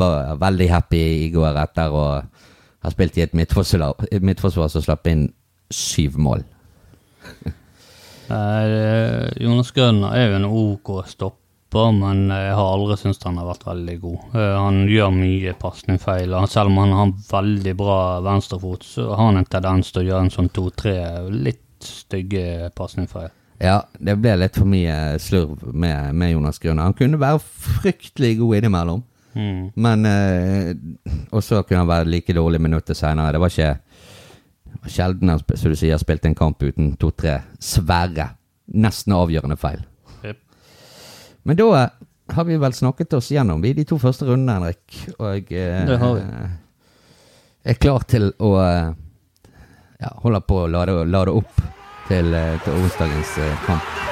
var 0.00 0.34
veldig 0.40 0.70
happy 0.72 1.04
i 1.28 1.30
går 1.34 1.60
etter 1.62 1.94
å 1.94 2.06
ha 2.18 2.92
spilt 2.94 3.18
i 3.18 3.26
et 3.26 3.36
midtforsvar 3.36 4.72
som 4.72 4.82
slapp 4.82 5.06
inn 5.12 5.28
syv 5.70 6.16
mål. 6.18 6.44
Eh, 8.28 9.28
Jonas 9.40 9.70
Grønner 9.72 10.12
er 10.16 10.26
jo 10.30 10.36
en 10.38 10.48
OK 10.48 10.90
stopper, 11.08 11.92
men 11.96 12.26
jeg 12.32 12.52
har 12.58 12.72
aldri 12.74 12.98
syntes 13.00 13.24
han 13.24 13.38
har 13.40 13.48
vært 13.48 13.64
veldig 13.68 13.96
god. 14.02 14.18
Eh, 14.36 14.54
han 14.58 14.82
gjør 14.90 15.14
mye 15.16 15.54
pasningfeil. 15.60 16.36
Selv 16.52 16.72
om 16.72 16.80
han 16.82 16.92
har 16.98 17.14
veldig 17.30 17.74
bra 17.78 17.98
venstrefot, 18.26 18.84
så 18.84 19.08
har 19.14 19.30
han 19.30 19.40
en 19.40 19.48
tendens 19.48 19.92
til 19.92 20.04
å 20.04 20.08
gjøre 20.10 20.26
en 20.26 20.34
sånn 20.34 20.52
to-tre 20.56 20.96
litt 21.32 21.64
stygge 21.84 22.70
pasningfeil. 22.76 23.30
Ja, 23.62 23.80
det 23.98 24.14
ble 24.22 24.36
litt 24.38 24.54
for 24.60 24.68
mye 24.70 25.16
slurv 25.22 25.64
med, 25.74 26.12
med 26.14 26.30
Jonas 26.36 26.60
Grønner. 26.62 26.86
Han 26.90 26.94
kunne 26.98 27.18
være 27.22 27.40
fryktelig 27.42 28.36
god 28.42 28.60
innimellom, 28.62 29.04
Mm. 29.38 29.66
men 29.76 30.06
eh, 30.08 30.70
Og 31.36 31.42
så 31.44 31.60
kunne 31.62 31.82
han 31.82 31.86
være 31.90 32.08
like 32.10 32.32
dårlig 32.34 32.58
minutter 32.64 32.96
senere. 32.96 33.34
Det 33.36 33.40
var 33.42 33.52
ikke 33.52 33.74
sjelden 34.86 35.28
han 35.32 35.40
sp- 35.42 35.56
som 35.58 35.72
du 35.72 35.76
sier, 35.78 35.98
spilte 36.00 36.28
en 36.30 36.36
kamp 36.38 36.62
uten 36.62 36.92
to-tre 37.00 37.38
svære, 37.60 38.30
nesten 38.74 39.14
avgjørende 39.16 39.56
feil. 39.60 39.82
Yep. 40.24 40.38
Men 41.48 41.56
da 41.60 41.68
eh, 41.82 41.88
har 42.36 42.44
vi 42.48 42.58
vel 42.60 42.72
snakket 42.76 43.14
oss 43.18 43.30
gjennom 43.32 43.62
vi 43.64 43.72
de 43.76 43.84
to 43.88 43.98
første 43.98 44.26
rundene, 44.28 44.58
Henrik. 44.58 44.98
Og 45.18 45.52
eh, 45.52 45.94
har 46.02 46.14
vi. 46.18 46.26
er 47.72 47.80
klar 47.80 48.04
til 48.08 48.30
å 48.38 48.52
eh, 48.64 48.92
ja, 50.00 50.12
holde 50.24 50.40
på 50.46 50.62
å 50.64 50.68
lade, 50.70 51.00
lade 51.08 51.34
opp 51.40 51.64
til, 52.08 52.32
eh, 52.34 52.54
til 52.64 52.78
onsdagens 52.82 53.38
eh, 53.44 53.64
kamp. 53.66 54.07